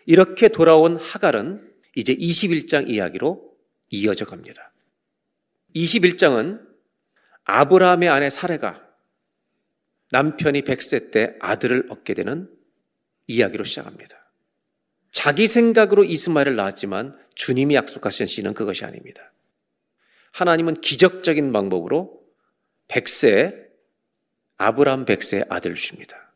이렇게 0.05 0.49
돌아온 0.49 0.97
하갈은 0.97 1.71
이제 1.95 2.13
21장 2.13 2.89
이야기로 2.89 3.55
이어져 3.89 4.25
갑니다. 4.25 4.71
21장은 5.83 6.65
아브라함의 7.43 8.09
아내 8.09 8.29
사례가 8.29 8.83
남편이 10.11 10.61
100세 10.61 11.11
때 11.11 11.33
아들을 11.39 11.87
얻게 11.89 12.13
되는 12.13 12.49
이야기로 13.27 13.63
시작합니다. 13.63 14.25
자기 15.11 15.47
생각으로 15.47 16.03
이스마엘을 16.03 16.55
낳았지만 16.55 17.17
주님이 17.35 17.75
약속하신 17.75 18.25
시는 18.25 18.53
그것이 18.53 18.85
아닙니다. 18.85 19.31
하나님은 20.31 20.81
기적적인 20.81 21.51
방법으로 21.51 22.21
100세 22.87 23.67
아브라함 24.57 25.05
100세 25.05 25.45
아들을 25.49 25.75
주십니다. 25.75 26.33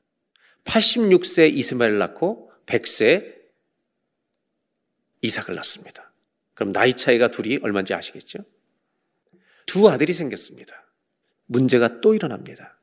86세 0.64 1.54
이스마엘을 1.54 1.98
낳고 1.98 2.52
100세 2.66 3.36
이삭을 5.22 5.56
낳습니다. 5.56 6.12
그럼 6.54 6.74
나이 6.74 6.94
차이가 6.94 7.30
둘이 7.30 7.60
얼마인지 7.62 7.94
아시겠죠? 7.94 8.40
두 9.72 9.88
아들이 9.90 10.12
생겼습니다. 10.12 10.86
문제가 11.46 12.02
또 12.02 12.14
일어납니다. 12.14 12.78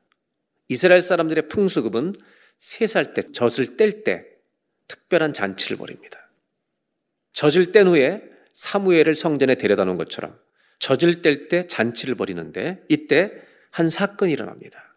이스라엘 0.69 1.03
사람들의 1.03 1.47
풍수급은 1.47 2.15
세 2.57 2.85
살 2.85 3.13
때 3.13 3.21
젖을 3.31 3.77
뗄 3.77 4.03
때 4.03 4.25
특별한 4.87 5.33
잔치를 5.33 5.77
벌입니다. 5.77 6.31
젖을 7.31 7.71
뗀 7.71 7.87
후에 7.87 8.23
사무엘을 8.53 9.15
성전에 9.15 9.53
데려다 9.53 9.85
놓은 9.85 9.97
것처럼 9.97 10.35
젖을 10.79 11.21
뗄 11.21 11.47
때 11.47 11.67
잔치를 11.67 12.15
벌이는데 12.15 12.83
이때 12.89 13.33
한 13.69 13.87
사건이 13.87 14.31
일어납니다. 14.31 14.95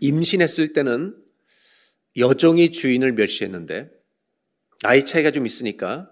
임신했을 0.00 0.72
때는 0.72 1.16
여종이 2.16 2.72
주인을 2.72 3.12
멸시했는데 3.12 3.88
나이 4.82 5.04
차이가 5.04 5.30
좀 5.30 5.46
있으니까 5.46 6.10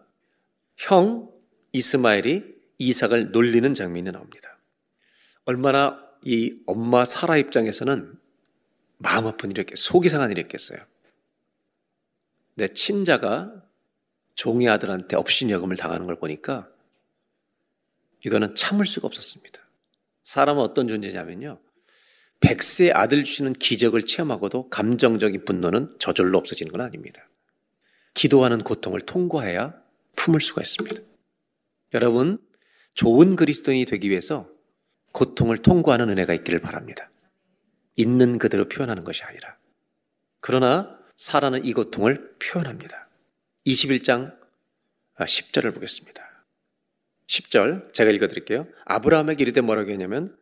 형 0.76 1.28
이스마엘이 1.72 2.54
이삭을 2.78 3.32
놀리는 3.32 3.74
장면이 3.74 4.12
나옵니다. 4.12 4.51
얼마나 5.44 6.00
이 6.24 6.60
엄마 6.66 7.04
사라 7.04 7.36
입장에서는 7.36 8.18
마음 8.98 9.26
아픈 9.26 9.50
일이었겠, 9.50 9.76
속이 9.76 10.08
상한 10.08 10.30
일이었겠어요. 10.30 10.78
내 12.54 12.68
친자가 12.68 13.52
종의 14.34 14.68
아들한테 14.68 15.16
업신여금을 15.16 15.76
당하는 15.76 16.06
걸 16.06 16.16
보니까 16.16 16.70
이거는 18.24 18.54
참을 18.54 18.86
수가 18.86 19.06
없었습니다. 19.08 19.60
사람은 20.24 20.62
어떤 20.62 20.86
존재냐면요. 20.86 21.60
백세 22.40 22.90
아들 22.92 23.24
주시는 23.24 23.52
기적을 23.54 24.04
체험하고도 24.04 24.68
감정적인 24.68 25.44
분노는 25.44 25.96
저절로 25.98 26.38
없어지는 26.38 26.72
건 26.72 26.80
아닙니다. 26.80 27.28
기도하는 28.14 28.62
고통을 28.62 29.00
통과해야 29.00 29.80
품을 30.16 30.40
수가 30.40 30.62
있습니다. 30.62 31.02
여러분, 31.94 32.38
좋은 32.94 33.36
그리스도인이 33.36 33.86
되기 33.86 34.10
위해서 34.10 34.51
고통을 35.12 35.58
통과하는 35.58 36.08
은혜가 36.10 36.34
있기를 36.34 36.60
바랍니다. 36.60 37.08
있는 37.96 38.38
그대로 38.38 38.68
표현하는 38.68 39.04
것이 39.04 39.22
아니라. 39.22 39.56
그러나 40.40 40.98
사라는 41.16 41.64
이 41.64 41.72
고통을 41.72 42.36
표현합니다. 42.38 43.08
21장 43.66 44.34
10절을 45.18 45.68
아, 45.68 45.70
보겠습니다. 45.72 46.44
10절 47.26 47.92
제가 47.92 48.10
읽어드릴게요. 48.10 48.66
아브라함에게 48.84 49.42
이르되 49.42 49.60
뭐라고 49.60 49.90
했냐면 49.90 50.36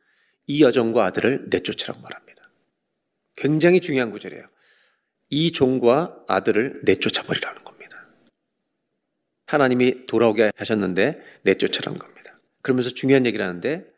이 0.46 0.62
여종과 0.62 1.04
아들을 1.04 1.48
내쫓으라고 1.50 2.00
말합니다. 2.00 2.48
굉장히 3.36 3.80
중요한 3.80 4.10
구절이에요. 4.10 4.44
이 5.30 5.52
종과 5.52 6.24
아들을 6.26 6.82
내쫓아버리라는 6.84 7.62
겁니다. 7.62 8.04
하나님이 9.46 10.06
돌아오게 10.06 10.52
하셨는데 10.56 11.20
내쫓으라는 11.42 11.98
겁니다. 11.98 12.32
그러면서 12.62 12.90
중요한 12.90 13.26
얘기를 13.26 13.44
하는데 13.44 13.89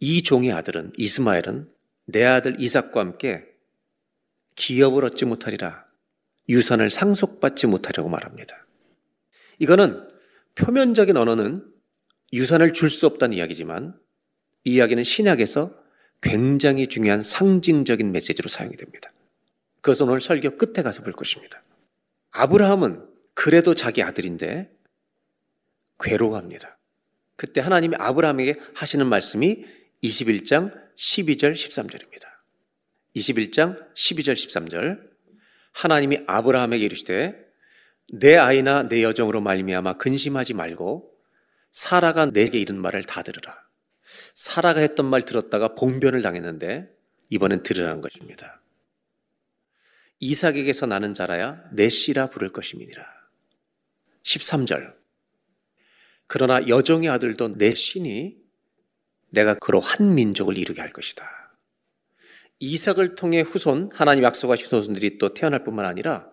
이 0.00 0.22
종의 0.22 0.52
아들은 0.52 0.92
이스마엘은 0.96 1.70
내 2.06 2.24
아들 2.24 2.58
이삭과 2.58 3.00
함께 3.00 3.44
기업을 4.56 5.04
얻지 5.04 5.26
못하리라. 5.26 5.86
유산을 6.48 6.90
상속받지 6.90 7.66
못하려고 7.66 8.08
말합니다. 8.08 8.66
이거는 9.58 10.08
표면적인 10.56 11.16
언어는 11.16 11.64
유산을 12.32 12.72
줄 12.72 12.90
수 12.90 13.06
없다는 13.06 13.36
이야기지만 13.36 13.98
이 14.64 14.72
이야기는 14.72 15.04
신약에서 15.04 15.78
굉장히 16.22 16.86
중요한 16.86 17.22
상징적인 17.22 18.10
메시지로 18.10 18.48
사용이 18.48 18.76
됩니다. 18.76 19.12
그것은 19.80 20.08
오늘 20.08 20.20
설교 20.20 20.56
끝에 20.56 20.82
가서 20.82 21.02
볼 21.02 21.12
것입니다. 21.12 21.62
아브라함은 22.32 23.06
그래도 23.34 23.74
자기 23.74 24.02
아들인데 24.02 24.70
괴로워합니다. 25.98 26.76
그때 27.36 27.60
하나님이 27.60 27.96
아브라함에게 27.98 28.56
하시는 28.74 29.06
말씀이 29.06 29.64
21장 30.02 30.72
12절 30.96 31.54
13절입니다. 31.54 32.24
21장 33.16 33.92
12절 33.94 34.34
13절 34.34 35.10
하나님이 35.72 36.20
아브라함에게 36.26 36.84
이르시되 36.84 37.50
내 38.12 38.36
아이나 38.36 38.88
내 38.88 39.02
여정으로 39.02 39.40
말미암아 39.40 39.94
근심하지 39.94 40.54
말고 40.54 41.10
사라가 41.70 42.26
내게 42.26 42.58
이른 42.58 42.80
말을 42.80 43.04
다 43.04 43.22
들으라. 43.22 43.56
사라가 44.34 44.80
했던 44.80 45.06
말 45.06 45.22
들었다가 45.22 45.74
봉변을 45.74 46.22
당했는데 46.22 46.90
이번엔 47.28 47.62
들으라는 47.62 48.00
것입니다. 48.00 48.60
이삭에게서 50.18 50.86
나는 50.86 51.14
자라야 51.14 51.62
내 51.72 51.88
씨라 51.88 52.30
부를 52.30 52.48
것임이니라. 52.50 53.04
13절. 54.24 54.94
그러나 56.26 56.66
여종의 56.68 57.08
아들도 57.08 57.56
내 57.56 57.74
씨니 57.74 58.39
내가 59.30 59.54
그로 59.54 59.80
한 59.80 60.14
민족을 60.14 60.58
이루게 60.58 60.80
할 60.80 60.90
것이다. 60.90 61.28
이삭을 62.58 63.14
통해 63.14 63.40
후손, 63.40 63.90
하나님 63.92 64.24
약속하신 64.24 64.66
후손들이 64.66 65.18
또 65.18 65.32
태어날 65.32 65.64
뿐만 65.64 65.86
아니라 65.86 66.28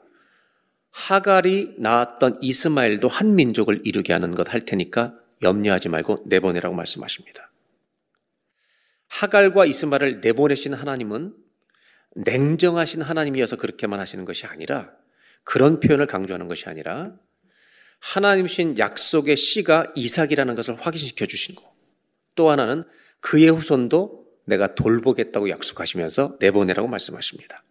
하갈이 0.92 1.76
낳았던 1.78 2.40
이스마엘도 2.42 3.08
한 3.08 3.36
민족을 3.36 3.82
이루게 3.86 4.14
하는 4.14 4.34
것 4.36 4.50
할 4.50 4.62
테니까 4.62 5.12
염려하지 5.42 5.90
말고 5.90 6.24
내보내라고 6.26 6.76
말씀하십니다. 6.76 7.50
하갈과 9.08 9.66
이스마엘을 9.66 10.22
내보내신 10.22 10.74
하나님은 10.74 11.36
냉정하신 12.16 13.04
하나님이어서 13.04 13.58
그렇게만 13.58 14.00
하시는 14.00 14.26
것이 14.26 14.48
아니라 14.48 14.92
그런 15.44 15.80
표현을 15.80 16.08
강조하는 16.08 16.48
것이 16.48 16.68
아니라 16.68 17.16
하나님신 18.00 18.78
약속의 18.78 19.38
씨가 19.38 19.94
이삭이라는 19.96 20.56
것을 20.56 20.76
확인시켜 20.76 21.26
주시고 21.26 21.64
또 22.38 22.50
하나는 22.50 22.86
그의 23.20 23.50
후손도 23.50 24.26
내가 24.46 24.76
돌보겠다고 24.76 25.50
약속하시면서 25.50 26.38
내보내라고 26.40 26.88
말씀하십니다. 26.88 27.64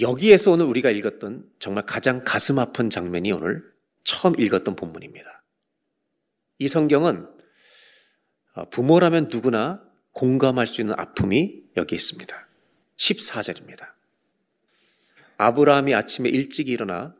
여기에서 0.00 0.50
오늘 0.50 0.66
우리가 0.66 0.90
읽었던 0.90 1.50
정말 1.58 1.86
가장 1.86 2.22
가슴 2.24 2.58
아픈 2.58 2.90
장면이 2.90 3.32
오늘 3.32 3.64
처음 4.04 4.38
읽었던 4.38 4.76
본문입니다. 4.76 5.42
이 6.58 6.68
성경은 6.68 7.26
부모라면 8.70 9.28
누구나 9.30 9.82
공감할 10.12 10.66
수 10.66 10.80
있는 10.80 10.94
아픔이 10.98 11.62
여기 11.76 11.94
있습니다. 11.94 12.48
14절입니다. 12.96 13.88
아브라함이 15.36 15.94
아침에 15.94 16.28
일찍 16.28 16.68
일어나 16.68 17.14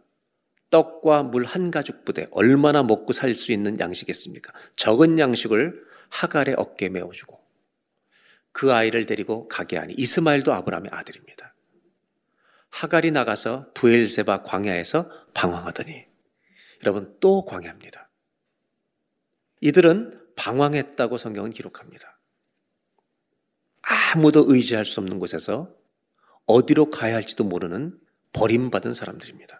떡과 0.71 1.25
물 1.25 1.45
한 1.45 1.71
가죽 1.71 2.05
부대 2.05 2.27
얼마나 2.31 2.83
먹고 2.83 3.12
살 3.12 3.35
수 3.35 3.53
있는 3.53 3.79
양식이겠습니까? 3.79 4.53
적은 4.77 5.19
양식을 5.19 5.85
하갈의 6.11 6.55
어깨에 6.59 6.89
메어주고 6.89 7.39
그 8.53 8.73
아이를 8.73 9.07
데리고 9.07 9.49
가게 9.49 9.77
하니 9.77 9.95
이스마엘도 9.97 10.53
아브라함의 10.53 10.91
아들입니다. 10.93 11.55
하갈이 12.71 13.11
나가서 13.12 13.73
부엘세바 13.75 14.43
광야에서 14.43 15.11
방황하더니 15.35 16.07
여러분 16.83 17.16
또 17.21 17.45
광야입니다. 17.45 18.09
이들은 19.61 20.27
방황했다고 20.37 21.19
성경은 21.19 21.51
기록합니다. 21.51 22.21
아무도 23.83 24.45
의지할 24.47 24.85
수 24.85 25.01
없는 25.01 25.19
곳에서 25.19 25.75
어디로 26.47 26.91
가야 26.91 27.14
할지도 27.14 27.45
모르는 27.45 27.99
버림받은 28.33 28.95
사람들입니다. 28.95 29.58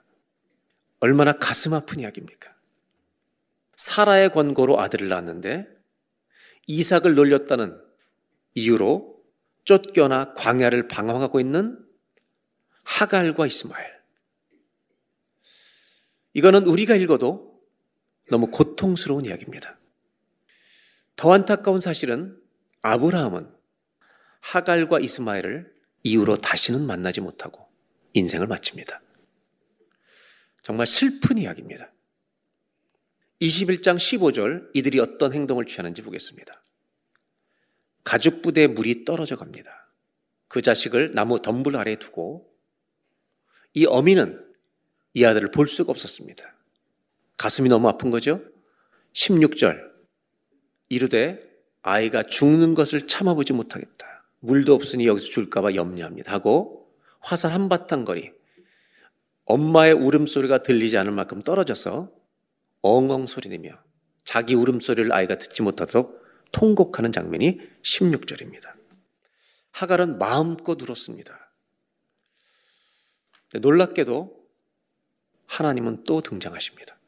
얼마나 1.01 1.33
가슴 1.33 1.75
아픈 1.75 2.01
이야기입니까? 2.01 2.55
사라의 3.77 4.31
권고로 4.31 4.81
아들을 4.81 5.09
낳았는데 5.09 5.67
이삭을 6.67 7.15
놀렸다는 7.15 7.81
이유로 8.55 9.23
쫓겨나 9.65 10.35
광야를 10.35 10.89
방황하고 10.89 11.41
있는 11.41 11.79
하갈과 12.85 13.47
이스마엘. 13.47 13.99
이거는 16.33 16.67
우리가 16.67 16.97
읽어도 16.97 17.61
너무 18.31 18.51
고통스러운 18.51 19.25
이야기입니다. 19.25 19.79
더 21.17 21.33
안타까운 21.33 21.81
사실은 21.81 22.41
아브라함은 22.83 23.51
하갈과 24.41 25.01
이스마엘을 25.01 25.75
이후로 26.03 26.41
다시는 26.41 26.87
만나지 26.87 27.21
못하고 27.21 27.67
인생을 28.13 28.47
마칩니다. 28.47 29.01
정말 30.69 30.87
슬픈 30.87 31.39
이야기입니다. 31.39 31.91
21장 33.41 33.97
15절 33.97 34.69
이들이 34.75 35.01
어떤 35.01 35.33
행동을 35.33 35.64
취하는지 35.64 36.03
보겠습니다. 36.03 36.62
가죽 38.05 38.43
부대에 38.43 38.66
물이 38.66 39.07
떨어져 39.07 39.37
갑니다. 39.37 39.89
그 40.47 40.61
자식을 40.61 41.14
나무 41.14 41.41
덤불 41.41 41.75
아래에 41.75 41.97
두고 41.97 42.53
이 43.73 43.87
어미는 43.87 44.47
이 45.14 45.25
아들을 45.25 45.53
볼 45.53 45.69
수가 45.69 45.91
없었습니다. 45.91 46.45
가슴이 47.39 47.71
너무 47.71 47.89
아픈 47.89 48.11
거죠? 48.11 48.43
16절 49.14 49.91
이르되 50.91 51.51
아이가 51.81 52.25
죽는 52.25 52.75
것을 52.75 53.07
참아보지 53.07 53.55
못하겠다. 53.55 54.27
물도 54.41 54.75
없으니 54.75 55.07
여기서 55.07 55.29
줄까봐 55.29 55.77
염려합니다. 55.77 56.31
하고 56.31 56.93
화살 57.21 57.55
한바탕 57.55 58.05
거리 58.05 58.37
엄마의 59.49 59.95
울음소리가 59.95 60.63
들리지 60.63 60.99
않을 60.99 61.11
만큼 61.11 61.43
떨어져서 61.43 62.13
엉엉 62.83 63.27
소리내며 63.27 63.71
자기 64.25 64.55
울음소리를 64.55 65.11
아이가 65.11 65.39
듣지 65.39 65.63
못하도록 65.63 66.23
통곡하는 66.53 67.13
장면이 67.13 67.59
16절입니다. 67.83 68.73
하갈은 69.73 70.19
마음껏 70.19 70.81
울었습니다. 70.81 71.51
놀랍게도 73.55 74.39
하나님은 75.47 76.05
또 76.05 76.21
등장하십니다. 76.21 76.99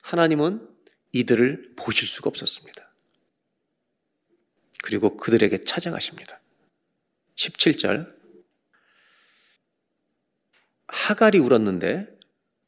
하나님은 0.00 0.68
이들을 1.12 1.74
보실 1.76 2.08
수가 2.08 2.28
없었습니다. 2.28 2.92
그리고 4.82 5.16
그들에게 5.16 5.58
찾아가십니다. 5.58 6.40
17절. 7.36 8.21
하갈이 10.92 11.38
울었는데 11.38 12.06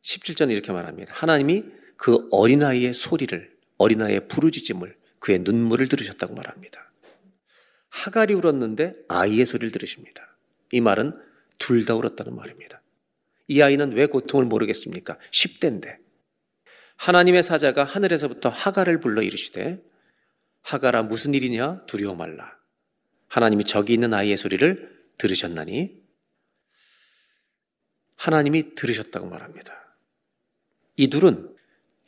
17절은 0.02 0.50
이렇게 0.50 0.72
말합니다. 0.72 1.12
하나님이 1.14 1.64
그 1.96 2.26
어린아이의 2.30 2.94
소리를, 2.94 3.50
어린아이의 3.78 4.28
부르짖음을, 4.28 4.96
그의 5.18 5.40
눈물을 5.40 5.88
들으셨다고 5.88 6.34
말합니다. 6.34 6.90
하갈이 7.90 8.34
울었는데 8.34 8.94
아이의 9.08 9.46
소리를 9.46 9.70
들으십니다. 9.70 10.36
이 10.72 10.80
말은 10.80 11.12
둘 11.58 11.84
다 11.84 11.94
울었다는 11.94 12.34
말입니다. 12.34 12.82
이 13.46 13.60
아이는 13.62 13.92
왜 13.92 14.06
고통을 14.06 14.46
모르겠습니까? 14.46 15.16
10대인데. 15.30 15.96
하나님의 16.96 17.42
사자가 17.42 17.84
하늘에서부터 17.84 18.48
하갈을 18.48 19.00
불러 19.00 19.22
이르시되 19.22 19.82
하갈아 20.62 21.02
무슨 21.02 21.34
일이냐 21.34 21.82
두려워 21.86 22.14
말라. 22.16 22.56
하나님이 23.28 23.64
저기 23.64 23.92
있는 23.92 24.14
아이의 24.14 24.36
소리를 24.38 25.04
들으셨나니 25.18 26.03
하나님이 28.16 28.74
들으셨다고 28.74 29.26
말합니다. 29.28 29.74
이 30.96 31.08
둘은 31.08 31.54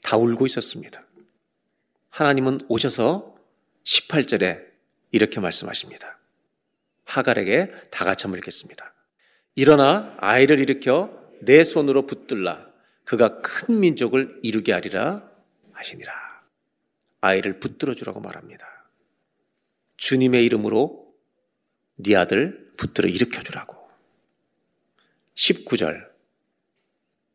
다 0.03 0.17
울고 0.17 0.47
있었습니다. 0.47 1.03
하나님은 2.11 2.59
오셔서 2.69 3.37
18절에 3.85 4.65
이렇게 5.13 5.41
말씀하십니다. 5.41 6.19
하갈에게 7.05 7.73
다 7.91 8.05
같이 8.05 8.27
읽겠습니다. 8.29 8.95
일어나 9.55 10.15
아이를 10.19 10.59
일으켜 10.59 11.11
내 11.41 11.65
손으로 11.65 12.07
붙들라. 12.07 12.67
그가 13.05 13.41
큰 13.41 13.81
민족을 13.81 14.41
이루게 14.43 14.73
하리라 14.73 15.31
하시니라. 15.73 16.13
아이를 17.21 17.61
붙들어 17.61 17.95
주라고 17.95 18.21
말합니다. 18.21 18.67
주님의 19.97 20.45
이름으로 20.45 21.15
네 21.97 22.17
아들 22.17 22.73
붙들어 22.77 23.09
일으켜 23.09 23.43
주라고. 23.43 23.76
19절. 25.37 26.09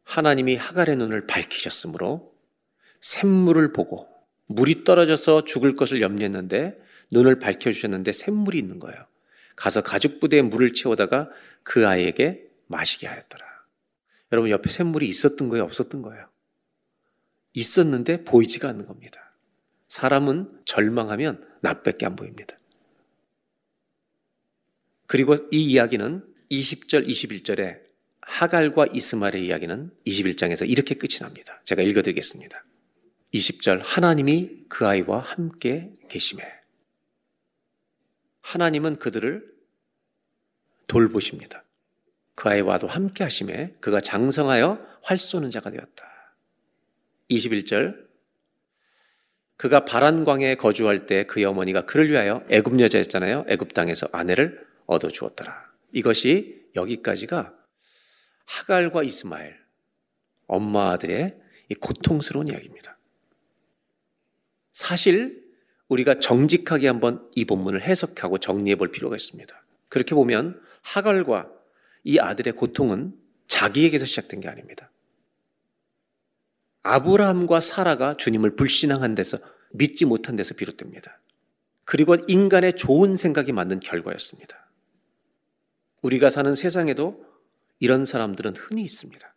하나님이 0.03 0.55
하갈의 0.55 0.97
눈을 0.97 1.27
밝히셨으므로 1.27 2.35
샘물을 2.99 3.71
보고 3.71 4.09
물이 4.47 4.83
떨어져서 4.83 5.45
죽을 5.45 5.75
것을 5.75 6.01
염려했는데 6.01 6.77
눈을 7.11 7.39
밝혀주셨는데 7.39 8.11
샘물이 8.11 8.57
있는 8.57 8.79
거예요. 8.79 9.03
가서 9.55 9.81
가죽 9.81 10.19
부대에 10.19 10.41
물을 10.41 10.73
채우다가 10.73 11.29
그 11.63 11.87
아이에게 11.87 12.49
마시게 12.67 13.07
하였더라. 13.07 13.45
여러분 14.31 14.49
옆에 14.49 14.69
샘물이 14.69 15.07
있었던 15.07 15.49
거예요? 15.49 15.63
없었던 15.65 16.01
거예요? 16.01 16.29
있었는데 17.53 18.23
보이지가 18.23 18.69
않는 18.69 18.85
겁니다. 18.85 19.33
사람은 19.87 20.61
절망하면 20.65 21.45
나밖에 21.61 22.05
안 22.05 22.15
보입니다. 22.15 22.57
그리고 25.05 25.35
이 25.51 25.63
이야기는 25.65 26.25
20절, 26.49 27.07
21절에 27.07 27.90
하갈과 28.31 28.87
이스마엘의 28.93 29.45
이야기는 29.45 29.91
21장에서 30.07 30.67
이렇게 30.67 30.95
끝이 30.95 31.19
납니다. 31.19 31.61
제가 31.65 31.81
읽어드리겠습니다. 31.81 32.63
20절 33.33 33.81
하나님이 33.83 34.65
그 34.69 34.87
아이와 34.87 35.19
함께 35.19 35.91
계심에 36.09 36.41
하나님은 38.39 38.97
그들을 38.99 39.51
돌보십니다. 40.87 41.61
그 42.35 42.49
아이와도 42.49 42.87
함께 42.87 43.25
하심에 43.25 43.75
그가 43.81 43.99
장성하여 43.99 44.79
활 45.03 45.17
쏘는 45.17 45.51
자가 45.51 45.69
되었다. 45.69 46.35
21절. 47.29 48.09
그가 49.57 49.83
바란광에 49.83 50.55
거주할 50.55 51.05
때 51.05 51.25
그의 51.25 51.45
어머니가 51.45 51.85
그를 51.85 52.09
위하여 52.09 52.43
애굽 52.49 52.79
여자였잖아요. 52.79 53.45
애굽 53.49 53.73
땅에서 53.73 54.07
아내를 54.11 54.65
얻어 54.85 55.09
주었더라. 55.09 55.71
이것이 55.91 56.65
여기까지가 56.75 57.60
하갈과 58.51 59.03
이스마엘 59.03 59.57
엄마 60.47 60.91
아들의 60.91 61.39
이 61.69 61.75
고통스러운 61.75 62.47
이야기입니다. 62.49 62.97
사실 64.73 65.41
우리가 65.87 66.19
정직하게 66.19 66.87
한번 66.87 67.29
이 67.35 67.45
본문을 67.45 67.81
해석하고 67.81 68.39
정리해 68.39 68.75
볼 68.75 68.91
필요가 68.91 69.15
있습니다. 69.15 69.63
그렇게 69.87 70.15
보면 70.15 70.61
하갈과 70.81 71.49
이 72.03 72.19
아들의 72.19 72.53
고통은 72.53 73.13
자기에게서 73.47 74.05
시작된 74.05 74.41
게 74.41 74.49
아닙니다. 74.49 74.91
아브라함과 76.83 77.59
사라가 77.59 78.15
주님을 78.17 78.55
불신앙한 78.55 79.15
데서 79.15 79.37
믿지 79.71 80.05
못한 80.05 80.35
데서 80.35 80.55
비롯됩니다. 80.55 81.21
그리고 81.85 82.15
인간의 82.27 82.75
좋은 82.75 83.15
생각이 83.15 83.51
만든 83.53 83.79
결과였습니다. 83.79 84.67
우리가 86.01 86.29
사는 86.29 86.53
세상에도 86.55 87.30
이런 87.81 88.05
사람들은 88.05 88.55
흔히 88.55 88.83
있습니다. 88.83 89.35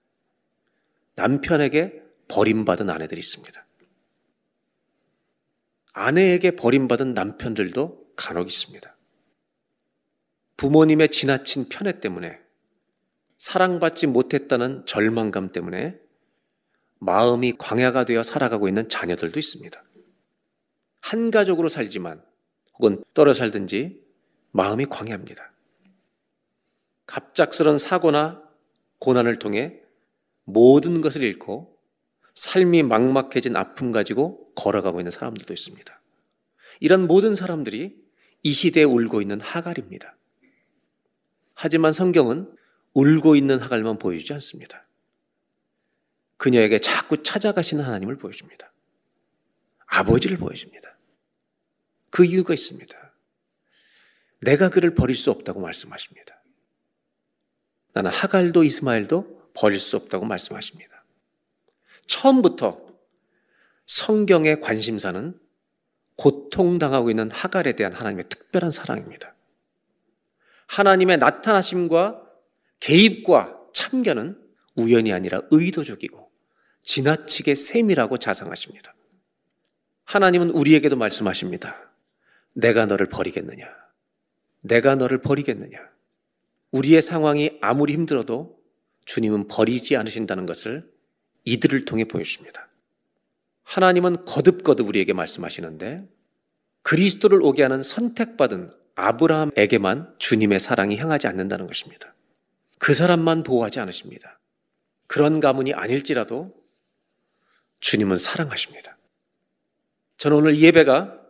남편에게 1.17 2.03
버림받은 2.29 2.91
아내들이 2.91 3.19
있습니다. 3.19 3.67
아내에게 5.95 6.51
버림받은 6.53 7.15
남편들도 7.15 8.13
간혹 8.17 8.47
있습니다. 8.47 8.95
부모님의 10.59 11.09
지나친 11.09 11.69
편애 11.71 11.97
때문에 11.97 12.39
사랑받지 13.39 14.09
못했다는 14.09 14.85
절망감 14.85 15.51
때문에 15.51 15.99
마음이 16.99 17.55
광야가 17.59 18.05
되어 18.05 18.23
살아가고 18.23 18.69
있는 18.69 18.91
자녀들도 18.91 19.39
있습니다. 19.39 19.83
한 21.01 21.31
가족으로 21.31 21.71
살지만 21.71 22.23
혹은 22.75 23.03
떨어 23.15 23.33
살든지 23.33 24.03
마음이 24.51 24.85
광야입니다. 24.87 25.54
갑작스런 27.07 27.79
사고나 27.79 28.43
고난을 28.99 29.39
통해 29.39 29.81
모든 30.45 31.01
것을 31.01 31.23
잃고 31.23 31.79
삶이 32.35 32.83
막막해진 32.83 33.57
아픔 33.57 33.93
가지고 33.93 34.53
걸어가고 34.55 35.01
있는 35.01 35.11
사람들도 35.11 35.53
있습니다. 35.53 36.01
이런 36.81 37.07
모든 37.07 37.35
사람들이 37.35 38.03
이 38.43 38.53
시대에 38.53 38.85
울고 38.85 39.23
있는 39.23 39.41
하갈입니다. 39.41 40.17
하지만 41.55 41.93
성경은 41.93 42.55
울고 42.95 43.37
있는 43.37 43.61
하갈만 43.61 43.99
보여주지 43.99 44.33
않습니다. 44.35 44.87
그녀에게 46.37 46.79
자꾸 46.79 47.23
찾아가시는 47.23 47.85
하나님을 47.85 48.17
보여줍니다. 48.17 48.71
아버지를 49.87 50.37
보여줍니다. 50.37 50.97
그 52.11 52.25
이유가 52.25 52.53
있습니다. 52.53 53.15
내가 54.41 54.69
그를 54.69 54.95
버릴 54.95 55.17
수 55.17 55.31
없다고 55.31 55.61
말씀하십니다. 55.61 56.44
나는 57.95 58.11
하갈도 58.11 58.65
이스마엘도 58.65 59.51
버릴 59.55 59.81
수 59.81 59.97
없다고 59.97 60.27
말씀하십니다. 60.27 61.05
처음부터 62.07 62.85
성경의 63.87 64.61
관심사는 64.61 65.39
고통당하고 66.17 67.11
있는 67.11 67.31
하갈에 67.31 67.73
대한 67.77 67.93
하나님의 67.93 68.29
특별한 68.29 68.71
사랑입니다. 68.71 69.35
하나님의 70.67 71.19
나타나심과 71.19 72.23
개입과 72.81 73.61
참견은 73.73 74.41
우연이 74.77 75.13
아니라 75.13 75.41
의도적이고 75.51 76.31
지나치게 76.83 77.55
세밀하고 77.55 78.19
자상하십니다. 78.19 78.95
하나님은 80.05 80.51
우리에게도 80.51 80.97
말씀하십니다. 80.97 81.91
내가 82.53 82.87
너를 82.87 83.07
버리겠느냐? 83.07 83.67
내가 84.61 84.97
너를 84.97 85.21
버리겠느냐? 85.21 85.94
우리의 86.75 87.03
상황이 87.03 87.57
아무리 87.61 87.93
힘들어도 87.93 88.59
주님은 89.05 89.47
버리지 89.47 89.97
않으신다는 89.97 90.45
것을 90.45 90.83
이들을 91.45 91.85
통해 91.85 92.05
보여주십니다. 92.05 92.69
하나님은 93.63 94.25
거듭거듭 94.25 94.89
우리에게 94.89 95.13
말씀하시는데 95.13 96.09
그리스도를 96.83 97.43
오게 97.43 97.63
하는 97.63 97.83
선택받은 97.83 98.71
아브라함에게만 98.97 100.17
주님의 100.19 100.59
사랑이 100.59 100.97
향하지 100.97 101.29
않는다는 101.29 101.69
것입니다. 101.69 102.13
그 102.79 102.93
사람만 102.93 103.45
보호하지 103.45 103.79
않으십니다. 103.79 104.41
그런 105.07 105.39
가문이 105.39 105.75
아닐지라도 105.75 106.55
주님은 107.79 108.19
사랑하십니다. 108.19 108.97
저는 110.17 110.37
오늘 110.37 110.59
예배가 110.59 111.21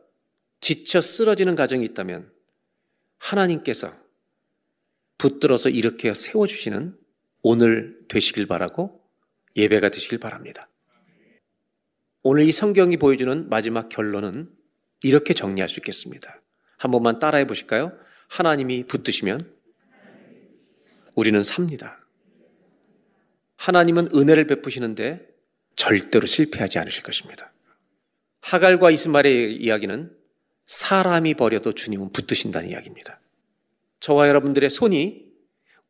지쳐 0.61 1.03
쓰러지는 1.03 1.55
가정이 1.55 1.85
있다면 1.85 2.33
하나님께서 3.19 4.04
붙들어서 5.25 5.71
이렇게 5.71 6.13
세워주시는 6.13 6.99
오늘 7.41 7.99
되시길 8.09 8.47
바라고 8.47 9.01
예배가 9.57 9.89
되시길 9.89 10.19
바랍니다. 10.19 10.69
오늘 12.23 12.45
이 12.45 12.53
성경이 12.53 12.99
보여주는 12.99 13.49
마지막 13.49 13.89
결론은 13.89 14.51
이렇게 15.03 15.33
정리할 15.33 15.69
수 15.69 15.81
있겠습니다. 15.81 16.43
한 16.77 16.91
번만 16.91 17.19
따라해 17.19 17.47
보실까요? 17.47 17.97
하나님이 18.29 18.85
붙드시면 18.85 19.41
우리는 21.15 21.43
삽니다. 21.43 22.05
하나님은 23.57 24.09
은혜를 24.15 24.47
베푸시는데 24.47 25.27
절대로 25.77 26.27
실패하지 26.27 26.79
않으실 26.79 27.03
것입니다. 27.03 27.51
하갈과 28.43 28.91
이스마엘의 28.91 29.57
이야기는 29.57 30.15
사람이 30.67 31.35
버려도 31.35 31.73
주님은 31.73 32.13
붙드신다는 32.13 32.69
이야기입니다. 32.69 33.21
저와 34.05 34.29
여러분들의 34.29 34.69
손이 34.69 35.25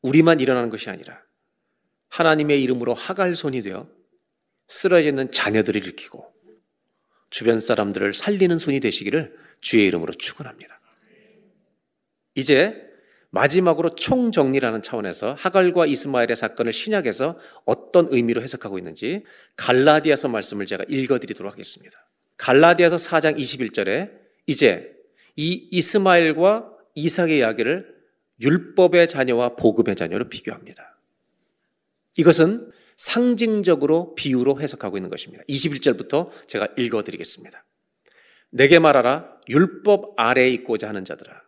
우리만 0.01 0.39
일어나는 0.39 0.71
것이 0.71 0.89
아니라 0.89 1.21
하나님의 2.11 2.63
이름으로 2.63 2.95
하갈 2.95 3.35
손이 3.35 3.63
되어 3.63 3.89
쓰러져 4.69 5.09
있는 5.09 5.33
자녀들을 5.33 5.83
일으키고 5.83 6.25
주변 7.31 7.59
사람들을 7.59 8.15
살리는 8.15 8.57
손이 8.59 8.79
되시기를 8.79 9.37
주의 9.61 9.89
이름으로 9.89 10.13
축원합니다. 10.13 10.81
이제 12.37 12.89
마지막으로 13.31 13.97
총정리라는 13.97 14.81
차원에서 14.83 15.35
하갈과 15.37 15.87
이스마엘의 15.87 16.37
사건을 16.37 16.73
신약에서 16.73 17.37
어떤 17.65 18.07
의미로 18.13 18.43
해석하고 18.43 18.79
있는지 18.79 19.25
갈라디아서 19.57 20.29
말씀을 20.29 20.67
제가 20.67 20.85
읽어드리도록 20.89 21.53
하겠습니다. 21.53 22.07
갈라디아서 22.37 22.95
4장 22.95 23.37
21절에 23.37 24.13
이제 24.47 24.95
이 25.35 25.69
이스마엘과 25.73 26.71
이삭의 26.95 27.39
이야기를 27.39 27.94
율법의 28.41 29.09
자녀와 29.09 29.57
복음의 29.57 29.97
자녀로 29.97 30.29
비교합니다. 30.29 30.99
이것은 32.17 32.71
상징적으로 32.97 34.15
비유로 34.15 34.61
해석하고 34.61 34.97
있는 34.97 35.11
것입니다. 35.11 35.45
21절부터 35.49 36.31
제가 36.47 36.69
읽어드리겠습니다. 36.77 37.65
내게 38.51 38.79
말하라 38.79 39.41
율법 39.49 40.15
아래에 40.17 40.49
있고자 40.51 40.89
하는 40.89 41.05
자들아 41.05 41.41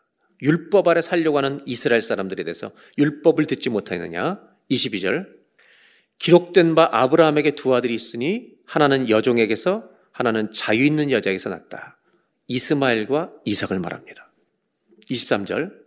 율법 0.43 0.89
아래 0.89 1.01
살려고 1.01 1.39
하는 1.39 1.61
이스라엘 1.67 2.03
사람들에 2.03 2.45
대해서 2.45 2.73
율법을 2.99 3.47
듣지 3.47 3.71
못하느냐 3.71 4.41
22절 4.71 5.27
기록된 6.19 6.75
바 6.75 6.89
아브라함에게 6.93 7.53
두 7.53 7.75
아들이 7.75 7.95
있으니 7.95 8.51
하나는 8.67 9.09
여종에게서 9.09 9.89
하나는 10.13 10.51
자유 10.51 10.85
있는 10.85 11.11
여자에게서 11.11 11.51
났다. 11.51 11.99
이스마엘과 12.49 13.33
이삭을 13.45 13.79
말합니다. 13.79 14.27
23절 15.11 15.86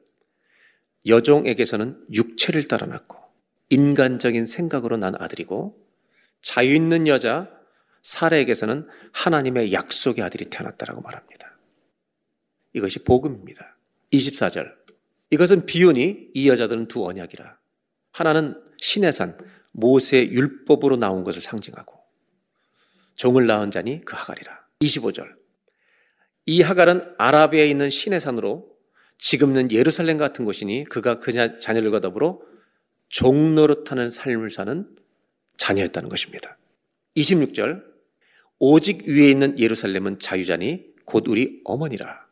여종에게서는 1.06 2.06
육체를 2.14 2.68
따라 2.68 2.88
났고 2.88 3.18
인간적인 3.70 4.46
생각으로 4.46 4.98
난 4.98 5.16
아들이고 5.20 5.78
자유 6.42 6.74
있는 6.74 7.08
여자 7.08 7.50
사례에게서는 8.02 8.88
하나님의 9.14 9.74
약속의 9.74 10.24
아들이 10.24 10.46
태어났다라고 10.46 11.02
말합니다. 11.02 11.58
이것이 12.74 13.00
복음입니다. 13.00 13.78
24절. 14.12 14.72
이것은 15.32 15.66
비유니 15.66 16.32
이 16.34 16.50
여자들은 16.50 16.88
두 16.88 17.06
언약이라. 17.06 17.60
하나는 18.12 18.64
신의 18.78 19.12
산 19.12 19.38
모세의 19.72 20.32
율법으로 20.32 20.98
나온 20.98 21.24
것을 21.24 21.42
상징하고 21.42 22.00
종을 23.16 23.48
낳은 23.48 23.72
자니 23.72 24.04
그 24.06 24.16
하갈이라. 24.16 24.66
25절. 24.82 25.38
이 26.46 26.62
하갈은 26.62 27.14
아라비아에 27.18 27.70
있는 27.70 27.90
신의 27.90 28.22
산으로 28.22 28.68
지금은 29.20 29.72
예루살렘 29.72 30.18
같은 30.18 30.46
곳이니 30.46 30.86
그가 30.86 31.20
그 31.20 31.32
자녀들과 31.34 32.00
더불어 32.00 32.42
종노릇하는 33.10 34.10
삶을 34.10 34.50
사는 34.50 34.96
자녀였다는 35.58 36.10
것입니다. 36.10 36.58
26절 37.16 37.84
오직 38.60 39.08
위에 39.08 39.30
있는 39.30 39.60
예루살렘은 39.60 40.20
자유자니 40.20 40.96
곧 41.06 41.28
우리 41.28 41.62
어머니라. 41.66 42.28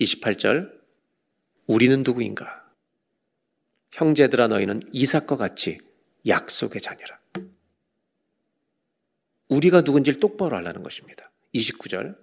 28절 0.00 0.72
우리는 1.66 2.02
누구인가? 2.04 2.62
형제들아 3.90 4.48
너희는 4.48 4.82
이삭과 4.92 5.36
같이 5.36 5.78
약속의 6.26 6.80
자녀라. 6.80 7.18
우리가 9.48 9.80
누군지를 9.80 10.20
똑바로 10.20 10.56
알라는 10.56 10.82
것입니다. 10.84 11.30
29절. 11.54 12.16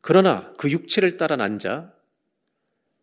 그러나 0.00 0.54
그 0.56 0.70
육체를 0.70 1.16
따라 1.16 1.36
난 1.36 1.58
자, 1.58 1.92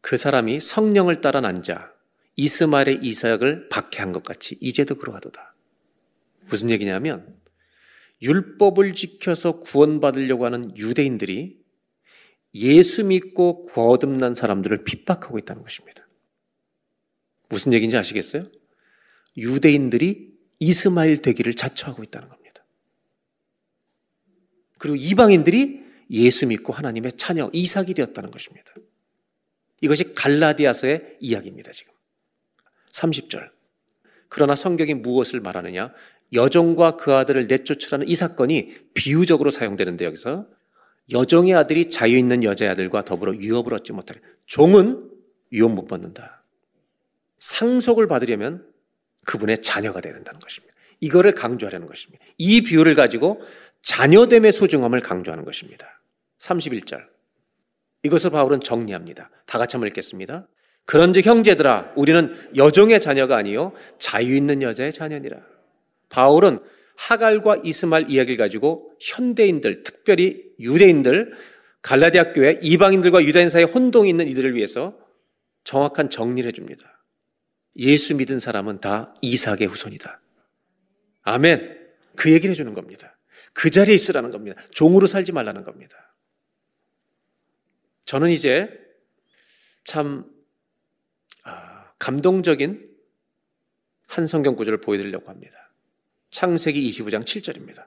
그 0.03 0.17
사람이 0.17 0.59
성령을 0.59 1.21
따라 1.21 1.39
난 1.39 1.63
자, 1.63 1.93
이스마엘의 2.35 2.99
이삭을 3.03 3.69
박해한 3.69 4.11
것 4.11 4.21
같이 4.21 4.57
이제도 4.59 4.95
그러하도다. 4.95 5.55
무슨 6.49 6.69
얘기냐면 6.69 7.39
율법을 8.21 8.95
지켜서 8.95 9.61
구원받으려고 9.61 10.45
하는 10.45 10.75
유대인들이 10.75 11.57
예수 12.55 13.05
믿고 13.05 13.65
거듭난 13.67 14.33
사람들을 14.33 14.83
핍박하고 14.83 15.39
있다는 15.39 15.63
것입니다. 15.63 16.05
무슨 17.47 17.71
얘기인지 17.71 17.95
아시겠어요? 17.95 18.43
유대인들이 19.37 20.33
이스마엘 20.59 21.19
되기를 21.19 21.53
자처하고 21.53 22.03
있다는 22.03 22.27
겁니다. 22.27 22.65
그리고 24.79 24.97
이방인들이 24.97 25.81
예수 26.11 26.45
믿고 26.45 26.73
하나님의 26.73 27.13
자녀 27.13 27.49
이삭이 27.53 27.93
되었다는 27.93 28.31
것입니다. 28.31 28.73
이것이 29.83 30.13
갈라디아서의 30.13 31.17
이야기입니다, 31.19 31.73
지금. 31.73 31.91
30절. 32.91 33.49
그러나 34.29 34.55
성경이 34.55 34.93
무엇을 34.93 35.41
말하느냐? 35.41 35.93
여종과 36.31 36.95
그 36.95 37.13
아들을 37.13 37.47
내쫓으라는 37.47 38.07
이 38.07 38.15
사건이 38.15 38.71
비유적으로 38.93 39.51
사용되는데 39.51 40.05
여기서 40.05 40.47
여종의 41.11 41.53
아들이 41.53 41.89
자유 41.89 42.17
있는 42.17 42.45
여자의 42.45 42.71
아들과 42.71 43.03
더불어 43.03 43.35
유업을 43.35 43.73
얻지 43.73 43.91
못하리. 43.91 44.21
종은 44.45 45.11
유업 45.51 45.73
못 45.73 45.85
받는다. 45.85 46.45
상속을 47.39 48.07
받으려면 48.07 48.65
그분의 49.25 49.61
자녀가 49.61 49.99
되야 49.99 50.13
된다는 50.13 50.39
것입니다. 50.39 50.73
이거를 51.01 51.33
강조하려는 51.33 51.87
것입니다. 51.87 52.23
이 52.37 52.61
비유를 52.61 52.95
가지고 52.95 53.41
자녀됨의 53.81 54.53
소중함을 54.53 55.01
강조하는 55.01 55.43
것입니다. 55.43 56.01
31절. 56.39 57.12
이것을 58.03 58.29
바울은 58.29 58.59
정리합니다. 58.59 59.29
다 59.45 59.57
같이 59.57 59.75
한번 59.75 59.87
읽겠습니다. 59.89 60.47
그런즉 60.85 61.25
형제들아 61.25 61.93
우리는 61.95 62.35
여종의 62.55 62.99
자녀가 62.99 63.37
아니요 63.37 63.73
자유 63.97 64.35
있는 64.35 64.61
여자의 64.61 64.91
자녀니라. 64.91 65.37
바울은 66.09 66.59
하갈과 66.95 67.61
이스말 67.63 68.09
이야기를 68.09 68.37
가지고 68.37 68.91
현대인들, 68.99 69.83
특별히 69.83 70.43
유대인들, 70.59 71.33
갈라디아 71.81 72.33
교회 72.33 72.59
이방인들과 72.61 73.23
유대인 73.23 73.49
사이에 73.49 73.65
혼동이 73.65 74.09
있는 74.09 74.27
이들을 74.27 74.55
위해서 74.55 74.97
정확한 75.63 76.09
정리를 76.09 76.47
해줍니다. 76.49 76.97
예수 77.77 78.15
믿은 78.15 78.39
사람은 78.39 78.79
다 78.79 79.15
이삭의 79.21 79.65
후손이다. 79.65 80.19
아멘. 81.23 81.79
그 82.15 82.31
얘기를 82.31 82.51
해주는 82.51 82.73
겁니다. 82.73 83.17
그 83.53 83.69
자리에 83.69 83.95
있으라는 83.95 84.29
겁니다. 84.29 84.61
종으로 84.71 85.07
살지 85.07 85.31
말라는 85.31 85.63
겁니다. 85.63 86.12
저는 88.05 88.29
이제 88.29 88.69
참 89.83 90.29
아, 91.43 91.91
감동적인 91.99 92.91
한 94.07 94.27
성경 94.27 94.55
구절을 94.55 94.81
보여드리려고 94.81 95.29
합니다. 95.29 95.71
창세기 96.29 96.89
25장 96.89 97.23
7절입니다. 97.25 97.85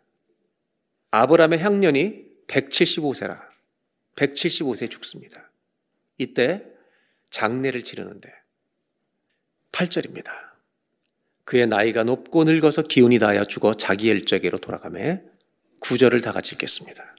아브라함의 1.11 1.61
향년이 1.61 2.27
175세라 2.47 3.43
175세에 4.17 4.91
죽습니다. 4.91 5.51
이때 6.19 6.65
장례를 7.31 7.85
치르는데 7.85 8.33
8절입니다. 9.73 10.31
그의 11.45 11.67
나이가 11.67 12.03
높고 12.03 12.45
늙어서 12.45 12.83
기운이 12.83 13.19
다하여 13.19 13.45
죽어 13.45 13.75
자기 13.75 14.07
일적에로 14.09 14.59
돌아가매 14.59 15.23
9절을 15.81 16.23
다 16.23 16.33
같이 16.33 16.55
읽겠습니다. 16.55 17.15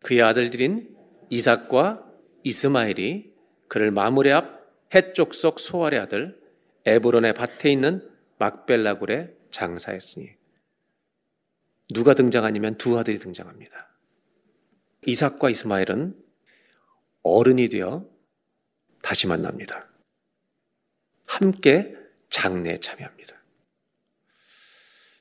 그의 0.00 0.22
아들들인 0.22 0.95
이삭과 1.30 2.04
이스마엘이 2.44 3.32
그를 3.68 3.90
마무레 3.90 4.32
앞 4.32 4.66
해쪽 4.94 5.34
속 5.34 5.58
소알의 5.58 5.98
아들 5.98 6.40
에브론의 6.84 7.34
밭에 7.34 7.70
있는 7.70 8.08
막벨라굴에 8.38 9.34
장사했으니 9.50 10.30
누가 11.92 12.14
등장하냐면 12.14 12.76
두 12.76 12.98
아들이 12.98 13.18
등장합니다. 13.18 13.88
이삭과 15.06 15.50
이스마엘은 15.50 16.16
어른이 17.22 17.68
되어 17.68 18.08
다시 19.02 19.26
만납니다. 19.26 19.88
함께 21.26 21.96
장례에 22.28 22.78
참여합니다. 22.78 23.36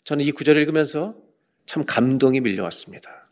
저는 0.03 0.23
이 0.23 0.31
구절을 0.31 0.61
읽으면서 0.61 1.15
참 1.65 1.83
감동이 1.85 2.41
밀려왔습니다. 2.41 3.29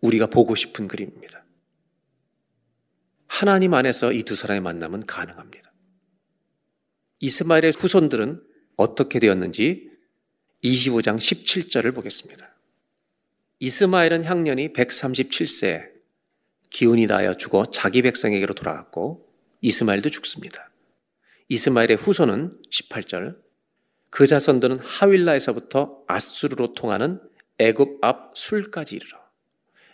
우리가 0.00 0.26
보고 0.26 0.54
싶은 0.54 0.88
그림입니다. 0.88 1.39
하나님 3.30 3.74
안에서 3.74 4.12
이 4.12 4.24
두 4.24 4.34
사람의 4.34 4.60
만남은 4.60 5.06
가능합니다. 5.06 5.72
이스마엘의 7.20 7.72
후손들은 7.78 8.42
어떻게 8.76 9.20
되었는지 9.20 9.88
25장 10.64 11.16
17절을 11.16 11.94
보겠습니다. 11.94 12.54
이스마엘은 13.60 14.24
향년이 14.24 14.72
137세 14.72 15.86
기운이 16.70 17.06
다하여 17.06 17.34
죽어 17.34 17.66
자기 17.66 18.02
백성에게로 18.02 18.52
돌아갔고 18.54 19.32
이스마엘도 19.60 20.10
죽습니다. 20.10 20.70
이스마엘의 21.48 21.96
후손은 21.96 22.60
18절 22.68 23.38
그 24.10 24.26
자손들은 24.26 24.76
하윌라에서부터 24.80 26.02
아수르로 26.08 26.74
통하는 26.74 27.20
애굽 27.58 28.04
앞 28.04 28.36
술까지 28.36 28.96
이르러 28.96 29.18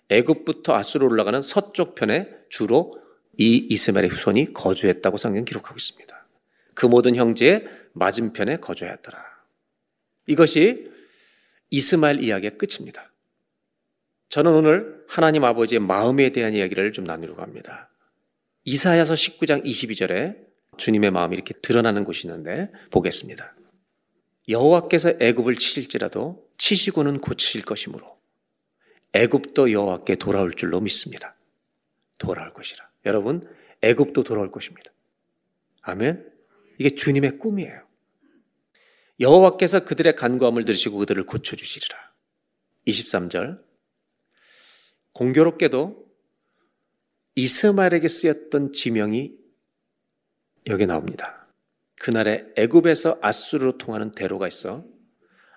애굽부터 0.08 0.74
아수르로 0.74 1.12
올라가는 1.12 1.42
서쪽 1.42 1.94
편에 1.94 2.30
주로 2.48 3.05
이 3.38 3.66
이스마엘의 3.70 4.10
후손이 4.10 4.52
거주했다고 4.52 5.18
성경 5.18 5.44
기록하고 5.44 5.76
있습니다. 5.76 6.26
그 6.74 6.86
모든 6.86 7.16
형제의 7.16 7.66
맞은편에 7.92 8.56
거주하였더라. 8.58 9.24
이것이 10.26 10.90
이스마엘 11.70 12.22
이야기의 12.22 12.58
끝입니다. 12.58 13.10
저는 14.28 14.52
오늘 14.52 15.04
하나님 15.08 15.44
아버지의 15.44 15.80
마음에 15.80 16.30
대한 16.30 16.54
이야기를 16.54 16.92
좀 16.92 17.04
나누려고 17.04 17.42
합니다. 17.42 17.90
이사야서 18.64 19.14
19장 19.14 19.64
22절에 19.64 20.36
주님의 20.76 21.10
마음이 21.10 21.34
이렇게 21.34 21.54
드러나는 21.62 22.04
곳이 22.04 22.26
있는데 22.26 22.70
보겠습니다. 22.90 23.54
여호와께서 24.48 25.14
애굽을 25.20 25.56
치실지라도 25.56 26.46
치시고는 26.58 27.20
고치실 27.20 27.62
것이므로 27.62 28.16
애굽도 29.12 29.72
여호와께 29.72 30.16
돌아올 30.16 30.54
줄로 30.54 30.80
믿습니다. 30.80 31.34
돌아올 32.18 32.52
것이라. 32.52 32.85
여러분, 33.06 33.42
애굽도 33.82 34.24
돌아올 34.24 34.50
것입니다. 34.50 34.92
아멘. 35.82 36.30
이게 36.78 36.94
주님의 36.94 37.38
꿈이에요. 37.38 37.82
여호와께서 39.20 39.84
그들의 39.84 40.14
간구함을 40.16 40.64
들으시고 40.64 40.98
그들을 40.98 41.24
고쳐 41.24 41.56
주시리라. 41.56 41.96
23절. 42.86 43.62
공교롭게도 45.12 46.06
이스마엘에게 47.36 48.08
쓰였던 48.08 48.72
지명이 48.72 49.32
여기 50.66 50.86
나옵니다. 50.86 51.46
그날에 51.98 52.46
애굽에서 52.56 53.18
아수르로 53.22 53.78
통하는 53.78 54.10
대로가 54.10 54.46
있어 54.48 54.82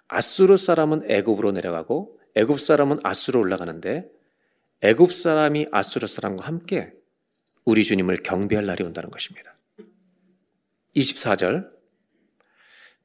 아수르 0.08 0.56
사람은 0.56 1.10
애굽으로 1.10 1.52
내려가고 1.52 2.18
애굽 2.36 2.60
사람은 2.60 2.98
아수르로 3.04 3.42
올라가는데 3.42 4.10
애굽 4.82 5.12
사람이 5.12 5.68
아수르 5.72 6.08
사람과 6.08 6.46
함께 6.46 6.94
우리 7.70 7.84
주님을 7.84 8.18
경배할 8.24 8.66
날이 8.66 8.84
온다는 8.84 9.12
것입니다. 9.12 9.56
24절 10.96 11.72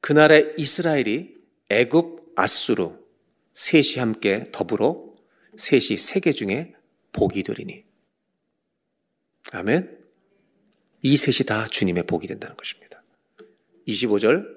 그날에 0.01 0.55
이스라엘이 0.57 1.35
애굽, 1.69 2.33
아수르 2.35 2.97
셋이 3.53 3.99
함께 3.99 4.43
더불어 4.51 5.13
셋이 5.55 5.97
세계 5.97 6.31
중에 6.31 6.73
복이 7.11 7.43
되리니 7.43 7.85
아멘. 9.51 10.03
이 11.03 11.15
셋이 11.15 11.45
다 11.45 11.67
주님의 11.67 12.07
복이 12.07 12.25
된다는 12.25 12.57
것입니다. 12.57 13.03
25절 13.87 14.47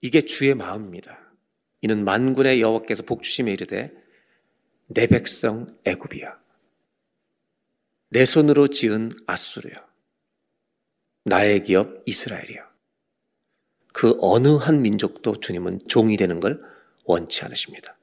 이게 0.00 0.22
주의 0.22 0.54
마음입니다. 0.54 1.18
이는 1.82 2.02
만군의 2.02 2.62
여호와께서 2.62 3.02
복 3.02 3.22
주심에 3.22 3.52
이르되 3.52 3.92
내 4.86 5.06
백성 5.06 5.66
애굽이야. 5.84 6.43
내 8.14 8.24
손으로 8.24 8.68
지은 8.68 9.10
아수르야. 9.26 9.74
나의 11.24 11.64
기업 11.64 12.00
이스라엘이야. 12.06 12.72
그 13.92 14.16
어느 14.20 14.54
한 14.54 14.82
민족도 14.82 15.40
주님은 15.40 15.88
종이 15.88 16.16
되는 16.16 16.38
걸 16.38 16.62
원치 17.06 17.44
않으십니다. 17.44 17.96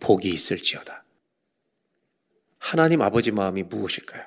복이 0.00 0.28
있을지어다. 0.28 1.02
하나님 2.58 3.00
아버지 3.00 3.30
마음이 3.30 3.62
무엇일까요? 3.62 4.26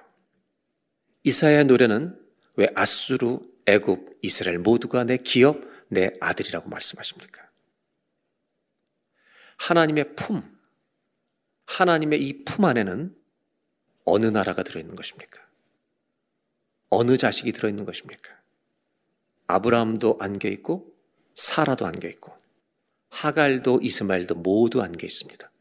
이사야 1.24 1.66
노래는 1.66 2.20
왜 2.56 2.68
아수르, 2.74 3.38
애굽, 3.68 4.18
이스라엘 4.24 4.58
모두가 4.58 5.04
내 5.04 5.18
기업, 5.18 5.60
내 5.88 6.16
아들이라고 6.20 6.68
말씀하십니까? 6.68 7.48
하나님의 9.58 10.16
품, 10.16 10.58
하나님의 11.68 12.24
이 12.24 12.44
품 12.44 12.66
안에는 12.66 13.21
어느 14.06 14.26
나라가 14.26 14.64
들어있는 14.64 14.96
것입니까? 14.96 15.40
어느 16.90 17.18
자식이 17.18 17.52
들어있는 17.52 17.86
것입니까? 17.86 18.36
아브라함도 19.48 20.18
안겨 20.20 20.50
있고 20.50 20.94
사라도 21.36 21.86
안겨 21.86 22.08
있고 22.10 22.34
하갈도 23.10 23.80
이스마엘도 23.82 24.36
모두 24.36 24.82
안겨 24.82 25.06
있습니다. 25.06 25.52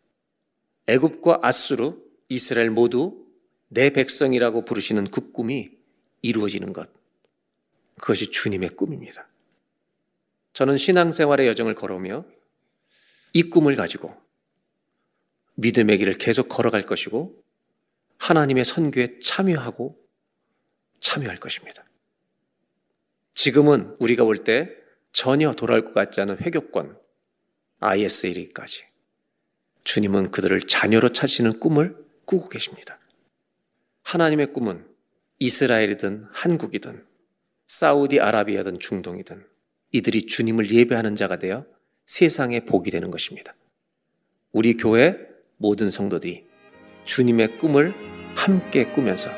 애굽과 0.87 1.41
아수르, 1.43 1.95
이스라엘 2.29 2.71
모두 2.71 3.27
내 3.69 3.91
백성이라고 3.91 4.65
부르시는 4.65 5.11
그 5.11 5.33
꿈이 5.33 5.71
이루어지는 6.23 6.73
것. 6.73 6.91
그것이 7.99 8.31
주님의 8.31 8.71
꿈입니다. 8.71 9.29
저는 10.53 10.79
신앙생활의 10.79 11.47
여정을 11.49 11.75
걸어오며 11.75 12.25
이 13.33 13.43
꿈을 13.45 13.77
가지고 13.77 14.15
믿음의 15.55 15.99
길을 15.99 16.15
계속 16.15 16.49
걸어갈 16.49 16.83
것이고 16.83 17.41
하나님의 18.21 18.65
선교에 18.65 19.19
참여하고 19.19 19.99
참여할 21.01 21.39
것입니다. 21.39 21.85
지금은 23.35 23.97
우리가 23.99 24.25
볼 24.25 24.45
때 24.45 24.77
전혀 25.13 25.53
돌아올 25.53 25.85
것 25.85 25.93
같지 25.93 26.21
않은 26.21 26.39
회교권, 26.39 26.97
IS1까지 27.81 28.85
주님은 29.83 30.31
그들을 30.31 30.61
자녀로 30.61 31.09
찾으시는 31.09 31.59
꿈을 31.59 31.97
꾸고 32.27 32.49
계십니다. 32.49 32.99
하나님의 34.03 34.53
꿈은 34.53 34.87
이스라엘이든 35.39 36.27
한국이든 36.31 37.05
사우디아라비아든 37.67 38.79
중동이든 38.79 39.47
이들이 39.93 40.27
주님을 40.27 40.71
예배하는 40.71 41.17
자가 41.17 41.39
되어 41.39 41.67
세상에 42.07 42.61
복이 42.61 42.91
되는 42.91 43.11
것입니다. 43.11 43.55
우리 44.53 44.77
교회 44.77 45.17
모든 45.57 45.91
성도들이 45.91 46.45
주님의 47.05 47.59
꿈을 47.59 48.10
함께 48.35 48.85
꾸면서 48.85 49.31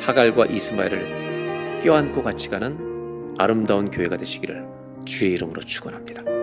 하갈과 0.00 0.46
이스마엘을 0.46 1.80
껴안고 1.82 2.22
같이 2.22 2.48
가는 2.48 3.34
아름다운 3.38 3.90
교회가 3.90 4.16
되시기를 4.16 4.66
주의 5.04 5.32
이름으로 5.32 5.62
축원합니다. 5.62 6.37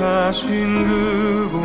계획하신 0.00 0.88
그곳 0.88 1.60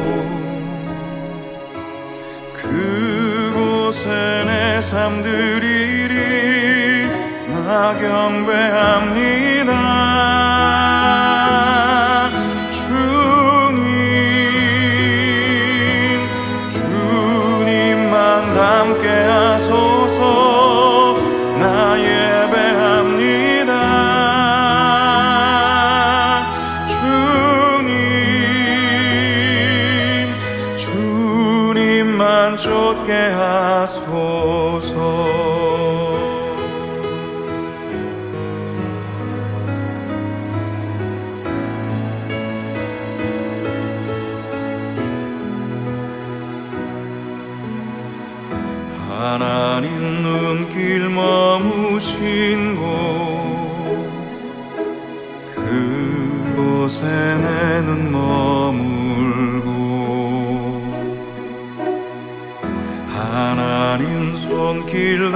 그곳에 2.53 4.43
내 4.45 4.81
삶들이리 4.81 6.13
나 7.47 7.97
경배합니다 7.97 9.15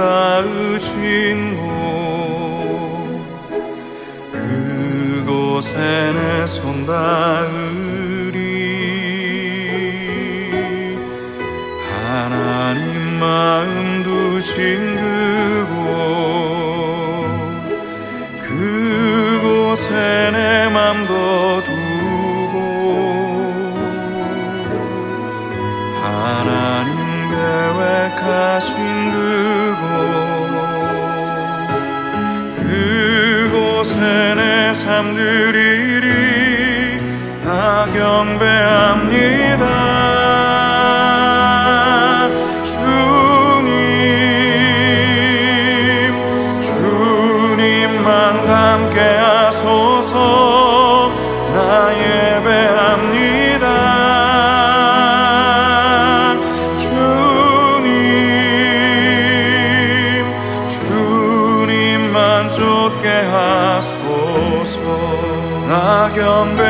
닿으신 0.00 1.56
곳. 1.56 1.60
그곳에 4.32 5.76
내 6.14 6.46
손 6.46 6.86
닿으리 6.86 8.38
하나님 11.92 13.18
마음 13.20 14.02
두신 14.02 14.96
그곳. 14.96 15.76
그곳에 18.48 20.30
내 20.32 20.49
내 34.00 34.72
삶들이리 34.74 36.08
나 37.44 37.84
경배합니다. 37.92 39.66
주님 42.64 43.68
주님만 46.62 48.46
담게 48.46 49.00
하소서 49.00 50.14
나 51.52 51.92
예배합니다. 51.92 53.66
주님 56.78 57.84
주님만 60.70 62.50
쫓게 62.50 63.08
하소서 63.08 63.49
나 66.10 66.14
경배 66.14 66.69